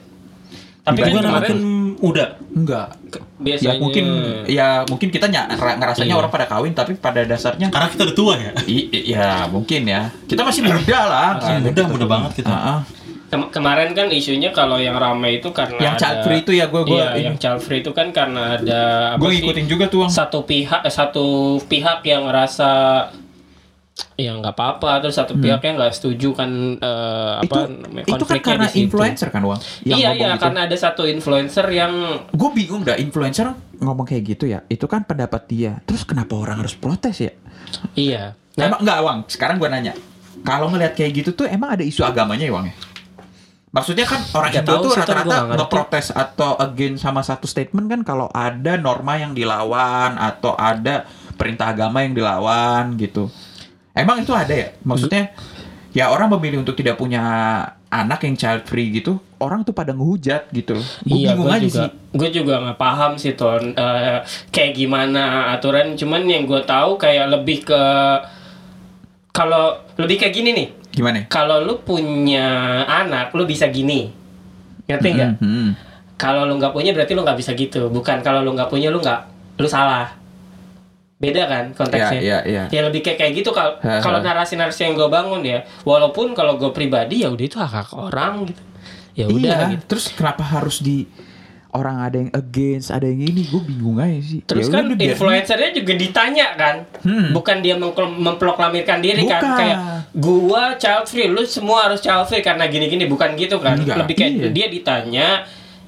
Tapi 0.85 0.99
kan 1.01 1.11
kemarin 1.17 1.59
muda. 1.97 2.25
Enggak. 2.49 2.87
Ya 3.05 3.19
biasanya 3.35 3.77
mungkin 3.77 4.05
ya 4.47 4.67
mungkin 4.85 5.07
kita 5.09 5.27
ny- 5.27 5.49
ngerasanya 5.53 6.11
Iya. 6.11 6.19
orang 6.19 6.31
pada 6.31 6.45
kawin 6.47 6.71
tapi 6.71 6.95
pada 6.95 7.21
dasarnya 7.21 7.67
Karena 7.69 7.87
kita 7.87 8.01
udah 8.07 8.15
tua 8.15 8.33
ya. 8.35 8.51
i- 8.65 8.87
i- 8.89 9.05
ya 9.11 9.45
mungkin 9.47 9.81
ya. 9.85 10.09
Kita 10.25 10.41
masih 10.41 10.63
muda 10.63 10.99
lah. 11.05 11.29
Masih 11.37 11.47
kan, 11.47 11.59
muda, 11.61 11.71
gitu. 11.71 11.91
muda 11.91 12.05
banget 12.07 12.31
kita. 12.39 12.49
Ah, 12.49 12.59
ah. 12.59 12.79
Kem- 13.25 13.49
kemarin 13.49 13.89
kan 13.91 14.07
isunya 14.07 14.49
kalau 14.49 14.77
yang 14.77 14.93
ramai 14.95 15.41
itu 15.41 15.49
karena 15.49 15.81
Yang 15.81 15.95
ada, 15.97 15.99
child 15.99 16.17
free 16.23 16.39
itu 16.39 16.51
ya, 16.53 16.65
gua- 16.69 16.85
gua 16.85 16.95
iya, 16.95 17.07
ini. 17.17 17.23
yang 17.25 17.35
child 17.35 17.57
free 17.59 17.81
itu 17.81 17.89
kan 17.89 18.13
karena 18.13 18.55
ada 18.55 18.81
apa 19.13 19.19
Gue 19.19 19.33
sih, 19.33 19.41
ngikutin 19.41 19.65
juga 19.65 19.85
tuh, 19.89 20.05
satu 20.07 20.45
pihak 20.45 20.85
eh, 20.85 20.93
satu 20.93 21.25
pihak 21.59 22.05
yang 22.05 22.29
ngerasa 22.29 22.69
ya 24.15 24.35
nggak 24.35 24.55
apa-apa 24.55 24.99
terus 25.03 25.15
satu 25.15 25.39
pihaknya 25.39 25.71
nggak 25.79 25.93
setuju 25.95 26.35
kan 26.35 26.51
Hmm. 26.79 27.43
itu 27.43 27.55
apa 27.55 27.59
namanya, 27.67 28.05
itu 28.11 28.25
kan 28.27 28.39
karena 28.43 28.67
influencer 28.75 29.27
kan, 29.31 29.41
Bang. 29.43 29.61
iya 29.87 30.11
iya 30.11 30.35
karena 30.35 30.67
ada 30.67 30.75
satu 30.75 31.07
influencer 31.07 31.63
yang 31.71 32.23
gue 32.31 32.49
bingung 32.51 32.83
dah 32.83 32.99
influencer 32.99 33.55
ngomong 33.79 34.07
kayak 34.07 34.23
gitu 34.35 34.45
ya. 34.47 34.63
Itu 34.71 34.87
kan 34.87 35.03
pendapat 35.03 35.47
dia. 35.51 35.83
Terus 35.83 36.07
kenapa 36.07 36.35
orang 36.35 36.63
harus 36.63 36.75
protes 36.75 37.19
ya? 37.19 37.31
iya 37.97 38.37
nah, 38.55 38.71
emang 38.71 38.79
enggak, 38.83 38.97
Wang. 39.03 39.19
Sekarang 39.27 39.59
gue 39.59 39.67
nanya. 39.67 39.93
Kalau 40.45 40.69
ngelihat 40.69 40.93
kayak 40.95 41.11
gitu 41.25 41.29
tuh 41.33 41.45
emang 41.49 41.75
ada 41.75 41.83
isu 41.83 42.05
agamanya 42.05 42.45
ya, 42.47 42.53
Wang 42.53 42.65
ya? 42.69 42.75
Maksudnya 43.75 44.07
kan 44.07 44.23
orang 44.31 44.51
Nggak 44.55 44.63
Indo 44.63 44.75
tuh 44.79 44.91
rata-rata 44.95 45.35
nggak 45.35 45.57
ngeprotes 45.59 46.07
atau 46.15 46.55
against 46.63 47.03
sama 47.03 47.19
satu 47.19 47.43
statement 47.43 47.91
kan 47.91 48.01
kalau 48.07 48.31
ada 48.31 48.79
norma 48.79 49.19
yang 49.19 49.35
dilawan 49.35 50.15
atau 50.15 50.55
ada 50.55 51.03
perintah 51.35 51.75
agama 51.75 51.99
yang 52.07 52.15
dilawan 52.15 52.95
gitu. 52.95 53.27
Emang 53.95 54.19
itu 54.19 54.31
ada 54.31 54.51
ya? 54.51 54.75
Maksudnya 54.83 55.31
ya 55.89 56.11
orang 56.11 56.27
memilih 56.29 56.59
untuk 56.59 56.75
tidak 56.75 56.95
punya 56.95 57.23
anak 57.87 58.19
yang 58.21 58.35
child 58.35 58.67
free 58.67 58.91
gitu, 58.91 59.15
orang 59.39 59.63
tuh 59.63 59.71
pada 59.71 59.89
ngehujat 59.89 60.51
gitu. 60.51 60.75
Gue 61.01 61.15
iya 61.15 61.31
bingung 61.31 61.47
gue 61.47 61.55
aja 61.55 61.63
juga 61.63 61.81
sih. 61.81 61.89
gue 62.11 62.29
juga 62.33 62.53
nggak 62.59 62.77
paham 62.77 63.11
sih 63.15 63.33
ton 63.33 63.63
eh, 63.71 64.19
kayak 64.49 64.71
gimana 64.73 65.23
aturan 65.51 65.95
cuman 65.95 66.21
yang 66.23 66.43
gue 66.43 66.59
tahu 66.61 66.95
kayak 66.95 67.31
lebih 67.31 67.63
ke 67.63 67.81
kalau 69.31 69.75
lebih 69.95 70.15
kayak 70.17 70.33
gini 70.33 70.49
nih 70.51 70.67
Gimana? 70.91 71.27
kalau 71.27 71.59
lu 71.59 71.79
punya 71.79 72.47
anak 72.85 73.31
lu 73.31 73.43
bisa 73.43 73.67
gini 73.67 74.07
ngerti 74.87 75.07
nggak 75.11 75.31
Hmm. 75.39 75.75
kalau 76.15 76.47
lu 76.47 76.55
nggak 76.55 76.71
punya 76.71 76.91
berarti 76.91 77.11
lu 77.11 77.23
nggak 77.23 77.35
bisa 77.35 77.51
gitu 77.51 77.87
bukan 77.89 78.19
kalau 78.19 78.39
lu 78.39 78.55
nggak 78.55 78.67
punya 78.67 78.87
lu 78.87 78.99
nggak 78.99 79.27
lu 79.55 79.67
salah 79.67 80.07
beda 81.15 81.43
kan 81.47 81.65
konteksnya 81.71 82.19
Iya, 82.19 82.39
iya, 82.43 82.63
iya. 82.67 82.75
ya 82.75 82.81
lebih 82.83 82.99
kayak 82.99 83.17
kayak 83.17 83.33
gitu 83.35 83.49
kalau 83.49 83.79
kalau 83.79 84.19
narasi-narasi 84.19 84.83
yang 84.83 84.93
gue 84.93 85.07
bangun 85.07 85.41
ya 85.41 85.63
walaupun 85.81 86.35
kalau 86.35 86.59
gue 86.59 86.69
pribadi 86.69 87.23
ya 87.23 87.31
udah 87.31 87.45
itu 87.45 87.55
hak 87.55 87.71
hak 87.71 87.89
orang 87.93 88.43
gitu 88.45 88.61
ya 89.15 89.25
udah 89.25 89.57
iya. 89.63 89.71
gitu 89.71 89.83
Terus 89.95 90.11
kenapa 90.11 90.43
harus 90.43 90.83
di 90.83 91.07
orang 91.71 91.97
ada 92.01 92.15
yang 92.17 92.31
against, 92.31 92.87
ada 92.87 93.03
yang 93.03 93.19
ini, 93.21 93.43
gue 93.45 93.59
bingung 93.59 93.99
aja 93.99 94.15
sih. 94.17 94.39
Terus 94.47 94.71
Ya 94.71 94.79
kan 94.79 94.95
influencernya 94.95 95.75
juga 95.75 95.93
ditanya 95.93 96.55
kan, 96.55 96.75
Hmm. 97.03 97.35
bukan 97.35 97.59
dia 97.59 97.75
memproklamirkan 97.75 99.03
diri 99.03 99.27
kan, 99.27 99.43
Bukan. 99.43 99.59
kayak 99.59 99.77
gua 100.15 100.63
child 100.75 101.03
free, 101.05 101.27
lu 101.27 101.43
semua 101.43 101.83
harus 101.83 101.99
child 101.99 102.25
free 102.25 102.39
karena 102.39 102.63
gini-gini, 102.65 103.03
bukan 103.05 103.35
gitu 103.35 103.59
kan? 103.59 103.75
Enggak, 103.75 104.07
Lebih 104.07 104.15
kayak 104.15 104.31
iya. 104.31 104.47
dia 104.51 104.67
ditanya, 104.71 105.27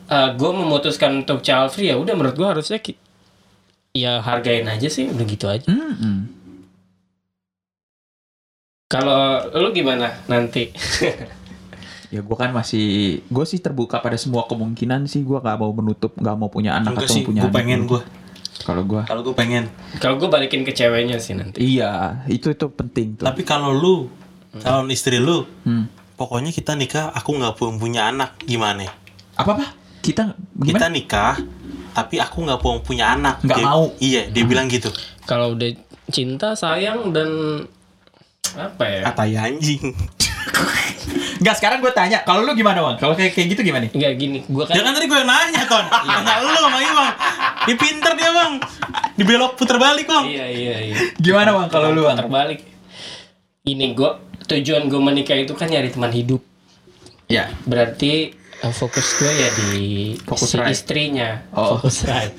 eh 0.05 0.29
gue 0.33 0.51
memutuskan 0.53 1.23
untuk 1.23 1.39
child 1.39 1.71
free 1.71 1.87
ya 1.87 1.95
udah 1.95 2.13
menurut 2.13 2.35
gua 2.35 2.51
harusnya 2.51 2.77
ki- 2.77 2.99
ya 3.97 4.21
hargain 4.21 4.65
aja 4.65 4.85
sih, 4.87 5.07
udah 5.07 5.25
gitu 5.25 5.45
aja. 5.45 5.65
Mm-mm. 5.65 6.29
Kalau 8.87 9.19
lu 9.53 9.69
gimana 9.71 10.23
nanti? 10.25 10.69
Ya 12.07 12.23
gue 12.23 12.37
kan 12.39 12.55
masih, 12.55 13.19
gue 13.27 13.43
sih 13.43 13.59
terbuka 13.59 13.99
pada 13.99 14.15
semua 14.15 14.47
kemungkinan 14.47 15.11
sih. 15.11 15.27
Gue 15.27 15.43
gak 15.43 15.59
mau 15.59 15.75
menutup, 15.75 16.15
gak 16.15 16.39
mau 16.39 16.47
punya 16.47 16.79
anak 16.79 16.95
Enggak 16.95 17.03
atau 17.03 17.15
sih, 17.19 17.23
punya 17.27 17.43
gue 17.43 17.51
anak. 17.51 17.59
pengen 17.59 17.79
gue. 17.83 18.01
kalau 18.63 18.83
gua. 18.87 19.03
Kalau 19.03 19.21
gue 19.21 19.35
pengen. 19.35 19.67
Kalau 19.99 20.15
gue 20.15 20.31
balikin 20.31 20.63
ke 20.63 20.71
ceweknya 20.71 21.19
sih 21.19 21.35
nanti. 21.35 21.59
Iya, 21.59 22.23
itu 22.31 22.47
itu 22.47 22.63
penting 22.71 23.19
tuh. 23.19 23.27
Tapi 23.27 23.43
kalau 23.43 23.75
lu 23.75 24.07
calon 24.55 24.87
istri 24.87 25.19
lu, 25.19 25.43
Hmm. 25.67 25.91
pokoknya 26.15 26.55
kita 26.55 26.79
nikah, 26.79 27.11
aku 27.11 27.35
nggak 27.35 27.59
punya 27.59 27.75
punya 27.75 28.01
anak, 28.07 28.39
gimana? 28.39 28.87
Apa 29.35 29.59
apa? 29.59 29.65
Kita 29.99 30.31
Kita 30.55 30.63
gimana? 30.63 30.87
nikah, 30.87 31.35
tapi 31.97 32.21
aku 32.21 32.45
nggak 32.45 32.61
mau 32.61 32.77
punya 32.85 33.17
anak. 33.17 33.41
Nggak 33.41 33.57
mau. 33.65 33.89
Iya, 33.97 34.29
dia 34.29 34.45
bilang 34.45 34.69
gitu. 34.69 34.93
Kalau 35.25 35.57
udah 35.57 35.73
cinta, 36.13 36.53
sayang 36.53 37.09
dan 37.09 37.29
apa 38.53 38.83
ya? 38.85 39.01
Kata 39.09 39.23
ya 39.25 39.49
anjing. 39.49 39.81
Enggak, 41.41 41.55
sekarang 41.57 41.81
gue 41.81 41.93
tanya, 41.93 42.21
kalau 42.21 42.45
lu 42.45 42.53
gimana, 42.53 42.81
Bang? 42.81 42.97
Kalau 43.01 43.13
kayak 43.17 43.33
kayak 43.33 43.53
gitu 43.53 43.61
gimana? 43.65 43.89
Enggak 43.89 44.13
gini, 44.17 44.41
gue 44.45 44.63
kan 44.65 44.73
Jangan 44.73 44.91
tadi 44.93 45.05
gue 45.05 45.17
yang 45.21 45.29
nanya, 45.29 45.63
Ton. 45.69 45.85
Tanya 46.25 46.33
lu 46.41 46.53
sama 46.57 46.79
Iwang. 46.81 47.09
Dia 47.69 47.75
pinter 47.77 48.11
dia, 48.17 48.29
Bang. 48.33 48.53
Dibelok 49.17 49.53
puter 49.53 49.77
balik, 49.77 50.05
Bang. 50.09 50.25
Iya 50.25 50.45
iya 50.49 50.75
iya. 50.81 50.95
Gimana, 51.17 51.53
Bang, 51.53 51.69
kalau 51.69 51.93
lu, 51.93 52.05
Bang? 52.05 52.17
terbalik. 52.17 52.61
Ini 53.65 53.85
gue 53.93 54.11
tujuan 54.49 54.89
gue 54.89 55.01
menikah 55.01 55.37
itu 55.37 55.53
kan 55.53 55.69
nyari 55.69 55.93
teman 55.93 56.09
hidup. 56.09 56.41
Ya. 57.29 57.53
Berarti 57.69 58.33
eh, 58.57 58.73
fokus 58.73 59.17
gue 59.17 59.29
ya 59.29 59.49
di 59.53 59.83
Fokus 60.19 60.49
si 60.49 60.57
right. 60.57 60.71
istrinya, 60.71 61.45
Oh. 61.51 61.77
fokus 61.77 62.03
right. 62.03 62.33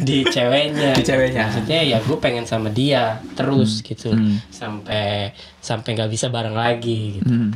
di 0.00 0.24
ceweknya. 0.24 0.92
Di 0.92 1.02
ceweknya. 1.02 1.44
Maksudnya 1.46 1.80
ya 1.82 1.98
gue 1.98 2.16
pengen 2.16 2.44
sama 2.44 2.68
dia 2.68 3.20
terus 3.34 3.80
gitu, 3.80 4.10
Hmm. 4.10 4.40
sampai 4.48 5.32
sampai 5.58 5.88
nggak 5.92 6.08
bisa 6.08 6.28
bareng 6.28 6.52
lagi. 6.52 7.20
Gitu. 7.20 7.28
Hmm. 7.28 7.52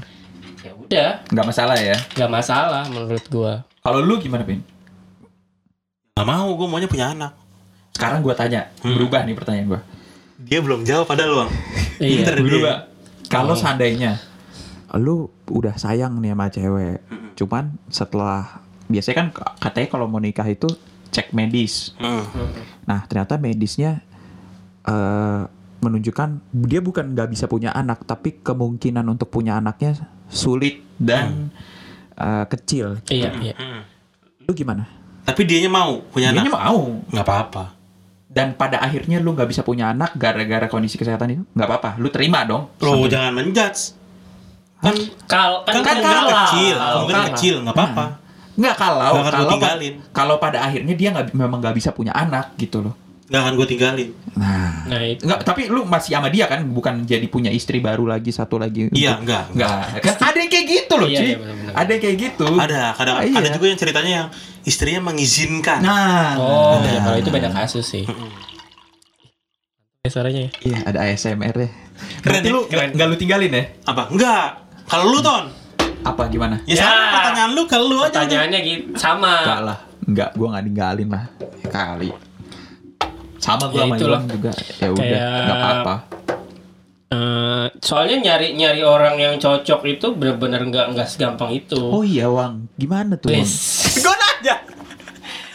Ya 0.63 0.73
udah, 0.73 1.11
Nggak 1.27 1.47
masalah 1.49 1.77
ya. 1.77 1.97
nggak 2.15 2.31
masalah 2.31 2.83
menurut 2.87 3.25
gue. 3.25 3.53
Kalau 3.83 3.99
lu 3.99 4.15
gimana, 4.17 4.45
Pin? 4.45 4.63
Gak 6.13 6.29
mau, 6.29 6.53
gue 6.53 6.67
maunya 6.67 6.87
punya 6.87 7.11
anak. 7.11 7.33
Sekarang 7.91 8.21
gue 8.21 8.33
tanya, 8.33 8.69
Hmm. 8.81 8.95
berubah 8.95 9.25
nih 9.25 9.35
pertanyaan 9.35 9.67
gue. 9.69 9.81
Dia 10.43 10.59
belum 10.61 10.83
jawab 10.83 11.07
padahal, 11.07 11.47
Bang. 11.47 11.51
Iya. 11.99 12.35
Berubah. 12.37 12.77
Kalau 13.27 13.55
Oh. 13.55 13.59
seandainya 13.59 14.21
lu 14.93 15.17
udah 15.49 15.73
sayang 15.75 16.21
nih 16.21 16.37
sama 16.37 16.47
cewek, 16.47 17.01
cuman 17.35 17.77
setelah 17.87 18.61
biasanya 18.87 19.17
kan 19.17 19.29
katanya 19.59 19.89
kalau 19.89 20.07
mau 20.07 20.19
nikah 20.19 20.45
itu 20.45 20.69
cek 21.09 21.33
medis. 21.33 21.93
Hmm. 21.97 22.25
Nah 22.83 23.05
ternyata 23.05 23.37
medisnya 23.37 24.01
eh, 24.83 25.43
menunjukkan 25.79 26.29
dia 26.63 26.79
bukan 26.79 27.13
nggak 27.13 27.29
bisa 27.29 27.45
punya 27.47 27.71
anak, 27.71 28.05
tapi 28.05 28.39
kemungkinan 28.39 29.03
untuk 29.05 29.29
punya 29.29 29.57
anaknya 29.57 29.97
sulit 30.27 30.81
dan 30.97 31.51
eh, 32.15 32.45
kecil. 32.47 33.01
Iya 33.07 33.31
iya. 33.41 33.55
Hmm. 33.57 33.83
Lu 34.43 34.53
gimana? 34.53 34.89
Tapi 35.23 35.47
dianya 35.47 35.71
mau 35.71 36.03
punya 36.03 36.35
Dianya 36.35 36.51
anak. 36.51 36.59
mau. 36.67 36.81
Nggak 37.07 37.25
apa-apa. 37.25 37.65
Dan 38.33 38.57
pada 38.57 38.81
akhirnya 38.81 39.21
lu 39.21 39.37
nggak 39.37 39.45
bisa 39.47 39.61
punya 39.61 39.93
anak 39.93 40.17
gara-gara 40.17 40.65
kondisi 40.65 40.97
kesehatan 40.97 41.29
itu, 41.31 41.43
nggak 41.53 41.69
apa-apa. 41.69 41.91
Lu 42.01 42.09
terima 42.09 42.43
dong. 42.43 42.73
Lo 42.81 42.97
Sampai- 42.97 43.13
jangan 43.13 43.33
menjudge. 43.37 43.81
Kan 44.83 44.95
Kal 45.25 45.63
kan, 45.63 45.79
kan, 45.79 45.95
kemungkinan 45.95 46.03
kalah. 46.03 46.45
kecil, 46.45 46.75
Kalau 46.75 46.93
kemungkinan 46.93 47.15
kalah. 47.17 47.33
kecil 47.33 47.55
nggak 47.63 47.75
apa-apa. 47.75 48.05
Nggak 48.53 48.75
kalau 48.77 49.01
akan 49.01 49.25
kalau 49.25 49.51
tinggalin. 49.51 49.95
kalau 50.13 50.35
pada 50.37 50.59
akhirnya 50.61 50.93
dia 50.93 51.09
nggak 51.11 51.27
memang 51.33 51.59
nggak 51.59 51.73
bisa 51.73 51.91
punya 51.91 52.13
anak 52.13 52.53
gitu 52.57 52.83
loh. 52.83 52.95
Nggak 53.25 53.41
akan 53.41 53.53
gue 53.55 53.67
tinggalin. 53.67 54.09
Nah, 54.35 54.85
Nah 54.85 55.01
itu. 55.01 55.25
nggak 55.25 55.41
tapi 55.41 55.65
lu 55.65 55.87
masih 55.87 56.13
sama 56.13 56.29
dia 56.29 56.45
kan, 56.45 56.61
bukan 56.67 57.01
jadi 57.03 57.25
punya 57.25 57.49
istri 57.49 57.79
baru 57.79 58.05
lagi 58.05 58.29
satu 58.29 58.59
lagi. 58.59 58.93
Iya, 58.93 59.17
untuk- 59.17 59.25
nggak. 59.25 59.45
nggak. 59.57 59.79
Kan 60.03 60.15
ada 60.21 60.37
yang 60.37 60.51
kayak 60.51 60.67
gitu 60.69 60.95
loh, 60.95 61.09
Iya, 61.09 61.17
cuy. 61.17 61.29
iya. 61.29 61.37
Ada 61.73 61.89
yang 61.89 62.03
kayak 62.03 62.17
gitu. 62.19 62.45
Ada, 62.51 62.83
kadang 62.93 63.15
Ah, 63.17 63.25
iya. 63.25 63.39
ada 63.39 63.49
juga 63.49 63.67
yang 63.67 63.79
ceritanya 63.79 64.13
yang 64.13 64.29
istrinya 64.63 65.01
mengizinkan. 65.03 65.81
Nah, 65.81 66.37
Oh, 66.37 66.77
ada. 66.77 66.89
ya, 66.89 67.01
kalau 67.01 67.17
itu 67.17 67.31
beda 67.31 67.49
kasus 67.51 67.87
sih. 67.87 68.05
Ya, 70.03 70.09
suaranya 70.11 70.41
ya. 70.43 70.51
Iya, 70.61 70.79
ada 70.85 70.99
ASMR 71.01 71.55
ya. 71.57 71.71
Keren 72.21 72.43
Berarti 72.43 72.45
ya, 72.45 72.53
lu 72.53 72.61
keren. 72.67 72.89
nggak 72.91 73.07
lu 73.07 73.17
tinggalin 73.17 73.49
ya? 73.51 73.65
Apa? 73.87 74.11
Enggak. 74.11 74.49
Kalau 74.93 75.09
lu 75.09 75.19
ton, 75.19 75.49
Apa 76.05 76.29
gimana? 76.29 76.61
ya, 76.65 76.75
Ya. 76.75 76.85
sama 76.85 77.07
pertanyaan 77.11 77.51
lu 77.55 77.63
kalau 77.65 77.87
lu 77.89 77.97
aja. 77.99 78.13
Pertanyaannya 78.13 78.61
gitu 78.61 78.85
sama. 78.95 79.33
Enggak 79.41 79.61
lah. 79.65 79.79
Enggak, 80.03 80.29
gua 80.35 80.47
nggak 80.51 80.65
ninggalin 80.67 81.09
lah. 81.09 81.25
Kali. 81.65 82.11
Sama 83.39 83.65
gua 83.67 83.79
Ya, 83.79 83.85
sama. 83.89 83.97
Iwan 83.97 84.23
juga. 84.29 84.51
Ya 84.77 84.89
udah, 84.91 85.01
Kayak- 85.01 85.41
nggak 85.41 85.57
apa-apa. 85.57 85.95
Eh, 87.09 87.67
soalnya 87.79 88.17
nyari 88.23 88.53
nyari 88.53 88.81
orang 88.81 89.17
yang 89.17 89.35
cocok 89.37 89.81
itu 89.87 90.07
benar-benar 90.13 90.61
nggak 90.63 90.87
nggak 90.93 91.07
segampang 91.07 91.53
itu. 91.53 91.77
Oh 91.79 92.01
iya, 92.03 92.25
Wang. 92.27 92.69
Gimana 92.75 93.17
tuh, 93.17 93.29
Wang? 93.31 93.45
Gua 94.05 94.15
nanya. 94.15 94.57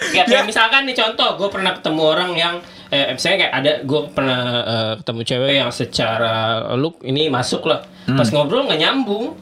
Kayak, 0.08 0.26
kayak 0.26 0.46
misalkan 0.46 0.86
nih 0.86 0.96
contoh, 0.96 1.36
gue 1.36 1.50
pernah 1.50 1.74
ketemu 1.74 2.02
orang 2.04 2.32
yang, 2.34 2.56
eh, 2.90 3.12
misalnya 3.12 3.38
kayak 3.42 3.54
ada, 3.56 3.72
gue 3.82 4.02
pernah 4.10 4.40
eh, 4.60 4.94
ketemu 4.98 5.22
cewek 5.24 5.52
yang 5.56 5.70
secara 5.70 6.36
look 6.74 7.00
ini 7.02 7.28
masuk 7.28 7.64
lah, 7.64 7.84
pas 8.06 8.28
ngobrol 8.28 8.64
nggak 8.64 8.80
nyambung, 8.80 9.36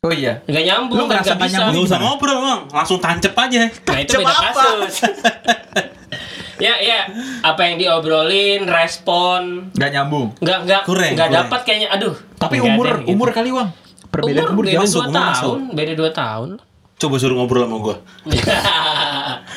Oh 0.00 0.12
iya. 0.12 0.38
nggak 0.42 0.64
nyambung, 0.64 0.96
Lu 0.96 1.02
dan 1.02 1.10
ngerasa 1.18 1.26
nggak 1.28 1.40
bisa. 1.42 1.56
nyambung? 1.56 1.72
Nggak 1.74 1.88
usah 1.88 1.98
ngobrol 1.98 2.36
bang, 2.38 2.60
langsung 2.70 2.98
tancep 2.98 3.34
aja. 3.34 3.58
Nah 3.66 3.98
itu 3.98 4.12
beda 4.14 4.30
apa? 4.30 4.44
kasus. 4.46 4.94
ya 6.64 6.74
ya, 6.78 7.00
apa 7.42 7.60
yang 7.62 7.76
diobrolin, 7.76 8.64
respon, 8.64 9.68
Nggak 9.72 9.90
nyambung. 9.92 10.26
nggak 10.38 10.58
nggak 10.62 10.82
Kurang, 10.84 11.12
nggak 11.12 11.28
dapat 11.34 11.60
kayaknya, 11.62 11.88
aduh. 11.90 12.14
Tapi 12.34 12.56
umur 12.60 12.86
ada 12.86 13.00
gitu. 13.02 13.12
umur 13.12 13.28
kali, 13.30 13.50
Wang. 13.50 13.68
Perbedaan 14.06 14.48
umur, 14.50 14.62
beda 14.62 14.72
jauh. 14.72 14.86
dua 14.86 15.02
umur 15.02 15.10
masuk. 15.10 15.42
tahun, 15.42 15.60
beda 15.74 15.92
dua 15.92 16.10
tahun. 16.10 16.48
Coba 16.96 17.14
suruh 17.18 17.36
ngobrol 17.36 17.62
sama 17.62 17.76
gua. 17.78 17.96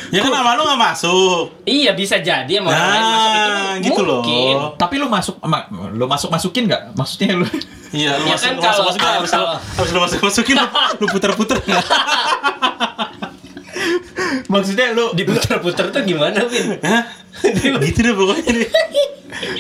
Ya 0.10 0.20
kan 0.20 0.32
sama 0.32 0.52
lu 0.54 0.64
nggak 0.64 0.82
masuk. 0.84 1.44
iya 1.64 1.92
bisa 1.92 2.16
jadi 2.18 2.50
sama 2.52 2.70
orang 2.70 2.88
lain 2.88 3.04
masuk 3.04 3.30
itu 3.30 3.50
Nah, 3.50 3.74
gitu 3.80 4.02
loh. 4.02 4.20
mungkin. 4.20 4.56
Tapi 4.76 4.96
lu 4.96 5.08
masuk 5.08 5.36
ma- 5.42 5.66
lu 5.70 6.06
masuk 6.06 6.30
masukin 6.30 6.64
nggak? 6.66 6.82
Maksudnya 6.94 7.36
lu 7.36 7.46
Iya, 7.90 8.12
lu 8.16 8.26
Ya 8.26 8.34
masuk, 8.34 8.46
kan 8.46 8.54
lu 8.54 8.62
masuk, 8.62 8.70
kalau- 8.70 8.86
masukin, 8.86 9.02
kalau- 9.32 9.58
habis 9.76 9.90
lu 9.90 10.00
masuk 10.00 10.20
masukin, 10.22 10.56
lu, 10.56 10.68
lu 11.00 11.06
puter-puter. 11.08 11.58
maksudnya 14.52 14.92
lu 14.92 15.12
diputer-puter 15.14 15.90
tuh 15.90 16.02
gimana, 16.04 16.44
Vin? 16.46 16.80
Hah? 16.80 17.04
gitu 17.80 18.00
deh 18.02 18.14
pokoknya 18.14 18.52
deh. 18.52 18.70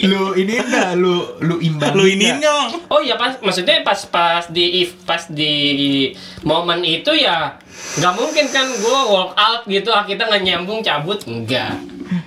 lu 0.04 0.34
ini 0.34 0.60
enggak 0.60 0.98
lu 0.98 1.40
lu 1.40 1.56
imbang. 1.60 1.94
Lu 1.94 2.04
ini 2.04 2.26
nggak 2.28 2.42
bang? 2.42 2.70
Oh 2.90 3.00
iya 3.00 3.16
pas 3.16 3.38
maksudnya 3.40 3.80
pas 3.82 4.00
pas 4.06 4.44
di 4.50 4.84
if 4.84 4.98
pas 5.04 5.24
di 5.26 6.10
momen 6.42 6.82
itu 6.82 7.14
ya 7.14 7.56
nggak 7.96 8.14
mungkin 8.14 8.46
kan 8.50 8.68
gue 8.68 9.00
walk 9.08 9.32
out 9.34 9.62
gitu 9.64 9.88
ah 9.90 10.04
kita 10.04 10.28
nggak 10.28 10.44
nyambung 10.44 10.82
cabut 10.82 11.22
enggak 11.26 11.80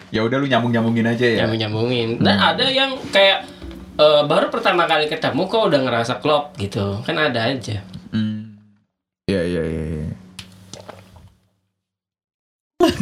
Ya 0.08 0.22
udah 0.22 0.38
lu 0.38 0.46
nyambung-nyambungin 0.46 1.04
aja 1.04 1.26
ya. 1.26 1.36
nyambung 1.44 1.58
nyambungin 1.58 2.08
dan 2.20 2.36
ada 2.38 2.64
yang 2.64 2.94
kayak 3.10 3.44
eh, 3.98 4.22
baru 4.24 4.48
pertama 4.48 4.86
kali 4.86 5.10
ketemu 5.10 5.42
kok 5.44 5.68
udah 5.68 5.80
ngerasa 5.82 6.12
klop 6.18 6.56
gitu 6.56 7.02
kan 7.02 7.18
ada 7.18 7.50
aja 7.50 7.82
Hmm. 8.08 8.60
Iya 9.24 9.40
iya 9.42 9.62
iya. 9.64 9.84
iya. 9.90 10.04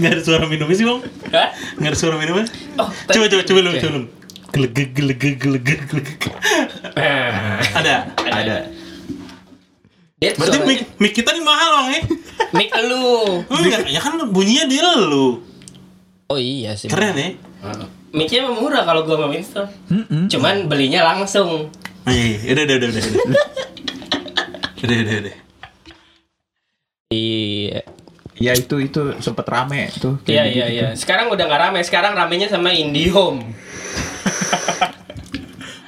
Nggak 0.00 0.10
ada 0.10 0.22
suara 0.24 0.44
minumnya 0.48 0.74
sih 0.74 0.86
bang? 0.88 1.00
Hah? 1.30 1.48
Nggak 1.76 1.90
ada 1.92 1.98
suara 1.98 2.16
minumnya? 2.16 2.46
oh 2.78 2.88
Coba 3.06 3.26
coba 3.28 3.42
coba 3.44 3.58
lu 3.60 3.70
coba 3.76 3.92
lu. 3.94 4.08
Gelegek 4.50 4.88
gelegek 4.96 5.36
gelegek. 5.38 5.80
Eh, 6.96 7.30
Ada. 7.70 7.94
Ada. 8.18 8.56
Dia 10.16 10.36
Berarti 10.36 10.58
mic, 10.64 10.80
mic 10.98 11.12
kita 11.14 11.32
nih 11.32 11.40
mahal 11.40 11.68
bang 11.70 11.88
ya? 11.92 12.00
mic 12.58 12.68
lu 12.82 13.40
Oh, 13.40 13.58
ya, 13.62 13.78
ya 13.86 14.00
kan 14.00 14.16
bunyinya 14.26 14.64
di 14.66 14.76
lu. 14.80 15.40
oh 16.30 16.38
iya 16.38 16.72
sih 16.74 16.88
Keren 16.88 17.14
ya? 17.14 17.30
micnya 18.10 18.42
emang 18.42 18.58
murah 18.58 18.82
kalau 18.82 19.06
gue 19.06 19.14
sama 19.14 19.28
Winston 19.28 19.66
Mm-mm. 19.86 20.26
cuman 20.26 20.66
belinya 20.66 21.06
langsung 21.06 21.70
Oh, 22.00 22.10
iya, 22.10 22.40
iya. 22.42 22.56
Udah, 22.56 22.62
udah, 22.64 22.76
udah, 22.80 22.88
udah. 22.88 23.02
Udah, 23.04 23.24
udah, 24.88 24.96
udah. 24.96 25.16
udah. 25.20 25.36
iya 27.12 27.80
Ya 28.40 28.52
itu 28.52 28.80
itu 28.80 29.20
sempet 29.20 29.44
rame 29.44 29.92
tuh. 29.94 30.16
Iya 30.24 30.42
iya 30.42 30.66
gitu-gitu. 30.66 30.72
iya. 30.72 30.88
Sekarang 30.96 31.28
udah 31.28 31.44
nggak 31.44 31.62
rame. 31.62 31.80
Sekarang 31.80 32.12
ramenya 32.12 32.48
sama 32.48 32.72
IndiHome. 32.72 33.44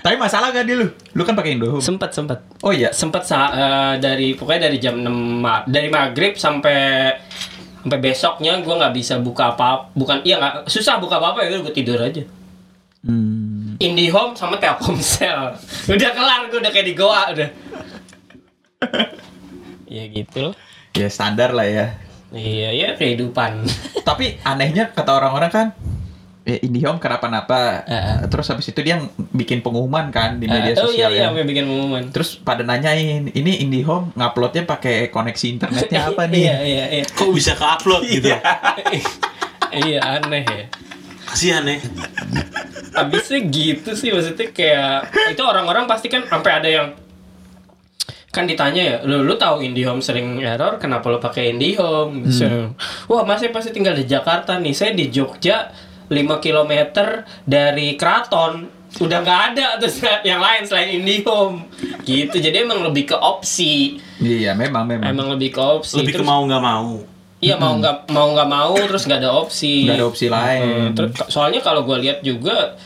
Tapi 0.03 0.18
masalah 0.18 0.50
gak 0.50 0.66
di 0.66 0.74
lu? 0.74 0.84
Lu 1.12 1.22
kan 1.22 1.32
pakai 1.32 1.55
Indohome. 1.55 1.78
Sempet 1.78 2.11
sempet 2.11 2.42
Oh 2.61 2.70
iya. 2.70 2.90
sempet 2.90 3.22
sa- 3.22 3.48
eh, 3.48 3.94
dari 3.96 4.34
pokoknya 4.34 4.66
dari 4.66 4.76
jam 4.76 4.98
6 4.98 5.09
ma- 5.38 5.62
dari 5.64 5.86
maghrib 5.86 6.34
sampai 6.34 7.14
sampai 7.78 7.98
besoknya 8.00 8.59
gue 8.59 8.70
nggak 8.72 8.92
bisa 8.92 9.18
buka 9.18 9.53
apa 9.53 9.90
bukan 9.92 10.22
iya 10.22 10.38
nggak 10.38 10.66
susah 10.66 10.98
buka 10.98 11.16
apa 11.16 11.34
apa 11.34 11.38
ya 11.42 11.57
gue 11.57 11.70
tidur 11.72 11.98
aja 11.98 12.22
Hmm. 13.03 13.74
IndiHome 13.76 14.30
sama 14.32 14.55
Telkomsel 14.57 15.59
udah 15.90 16.11
kelar 16.12 16.46
gue 16.46 16.59
udah 16.59 16.70
kayak 16.70 16.84
di 16.84 16.94
Goa 16.94 17.30
udah 17.30 17.48
ya 19.88 20.05
gitu 20.09 20.55
Ya 20.92 21.09
standar 21.09 21.50
lah 21.50 21.64
ya. 21.64 21.86
Iya 22.33 22.70
ya 22.70 22.89
kehidupan 22.95 23.64
Tapi 24.09 24.41
anehnya 24.43 24.89
kata 24.89 25.14
orang-orang 25.14 25.49
kan 25.49 25.66
ya 26.43 26.59
Indihome 26.59 26.99
kenapa-napa. 26.99 27.87
Heeh. 27.87 28.26
Terus 28.26 28.47
habis 28.49 28.66
itu 28.66 28.80
dia 28.80 28.99
bikin 29.30 29.61
pengumuman 29.61 30.11
kan 30.11 30.37
di 30.37 30.45
media 30.45 30.72
Eh, 30.72 30.80
oh 30.80 30.91
iya 30.91 31.07
sosial 31.07 31.11
iya 31.12 31.22
ya. 31.22 31.30
gue 31.30 31.45
bikin 31.45 31.64
pengumuman 31.64 32.03
Terus 32.11 32.35
pada 32.37 32.61
nanyain, 32.61 33.28
ini 33.28 33.62
Indihome 33.62 34.11
nguploadnya 34.12 34.64
pakai 34.64 35.07
koneksi 35.09 35.47
internetnya 35.51 36.01
apa 36.11 36.26
nih? 36.26 36.41
iya 36.41 36.57
iya 36.61 36.85
iya 36.93 37.05
Kok 37.07 37.30
bisa 37.30 37.53
ke 37.53 37.62
upload 37.62 38.03
gitu? 38.05 38.26
iya 39.85 39.99
aneh 40.03 40.43
ya 40.43 40.64
Kasihan 41.24 41.64
ya. 41.64 41.78
Abisnya 42.93 43.41
gitu 43.47 43.91
sih 43.93 44.11
maksudnya 44.11 44.51
kayak 44.51 45.09
itu 45.30 45.41
orang-orang 45.41 45.87
pasti 45.87 46.07
kan 46.07 46.26
sampai 46.26 46.53
ada 46.53 46.68
yang 46.68 46.89
kan 48.33 48.49
ditanya 48.49 48.83
ya, 48.83 48.97
lu 49.05 49.22
lu 49.22 49.37
tahu 49.37 49.61
IndiHome 49.61 50.01
sering 50.01 50.41
error, 50.41 50.80
kenapa 50.80 51.07
lu 51.07 51.20
pakai 51.20 51.53
IndiHome? 51.53 52.24
So, 52.26 52.72
Wah, 53.07 53.22
masih 53.22 53.53
pasti 53.53 53.70
tinggal 53.70 53.93
di 53.93 54.03
Jakarta 54.03 54.57
nih. 54.57 54.72
Saya 54.72 54.97
di 54.97 55.07
Jogja 55.07 55.68
5 56.09 56.16
km 56.41 56.72
dari 57.45 57.95
keraton. 57.95 58.66
Udah 58.95 59.20
nggak 59.20 59.41
ada 59.53 59.76
terus 59.76 60.01
yang 60.24 60.41
lain 60.41 60.64
selain 60.64 60.97
IndiHome. 60.97 61.68
Gitu. 62.03 62.33
Jadi 62.35 62.57
emang 62.59 62.80
lebih 62.83 63.05
ke 63.07 63.16
opsi. 63.16 64.01
Iya, 64.16 64.53
memang 64.53 64.89
memang. 64.89 65.07
Emang 65.07 65.28
lebih 65.30 65.53
ke 65.53 65.61
opsi. 65.61 66.01
Lebih 66.01 66.12
ke 66.12 66.18
Terus- 66.20 66.28
mau 66.28 66.41
nggak 66.43 66.64
mau. 66.64 67.05
Iya 67.43 67.59
mau 67.59 67.74
nggak 67.74 68.07
mau 68.14 68.30
nggak 68.39 68.49
mau 68.49 68.70
terus 68.78 69.03
nggak 69.03 69.18
ada 69.18 69.35
opsi. 69.35 69.83
Nggak 69.83 69.99
ada 69.99 70.07
opsi 70.07 70.26
lain. 70.30 70.62
Hmm, 70.62 70.95
ter- 70.95 71.26
soalnya 71.26 71.59
kalau 71.59 71.83
gue 71.83 71.99
lihat 71.99 72.22
juga 72.22 72.78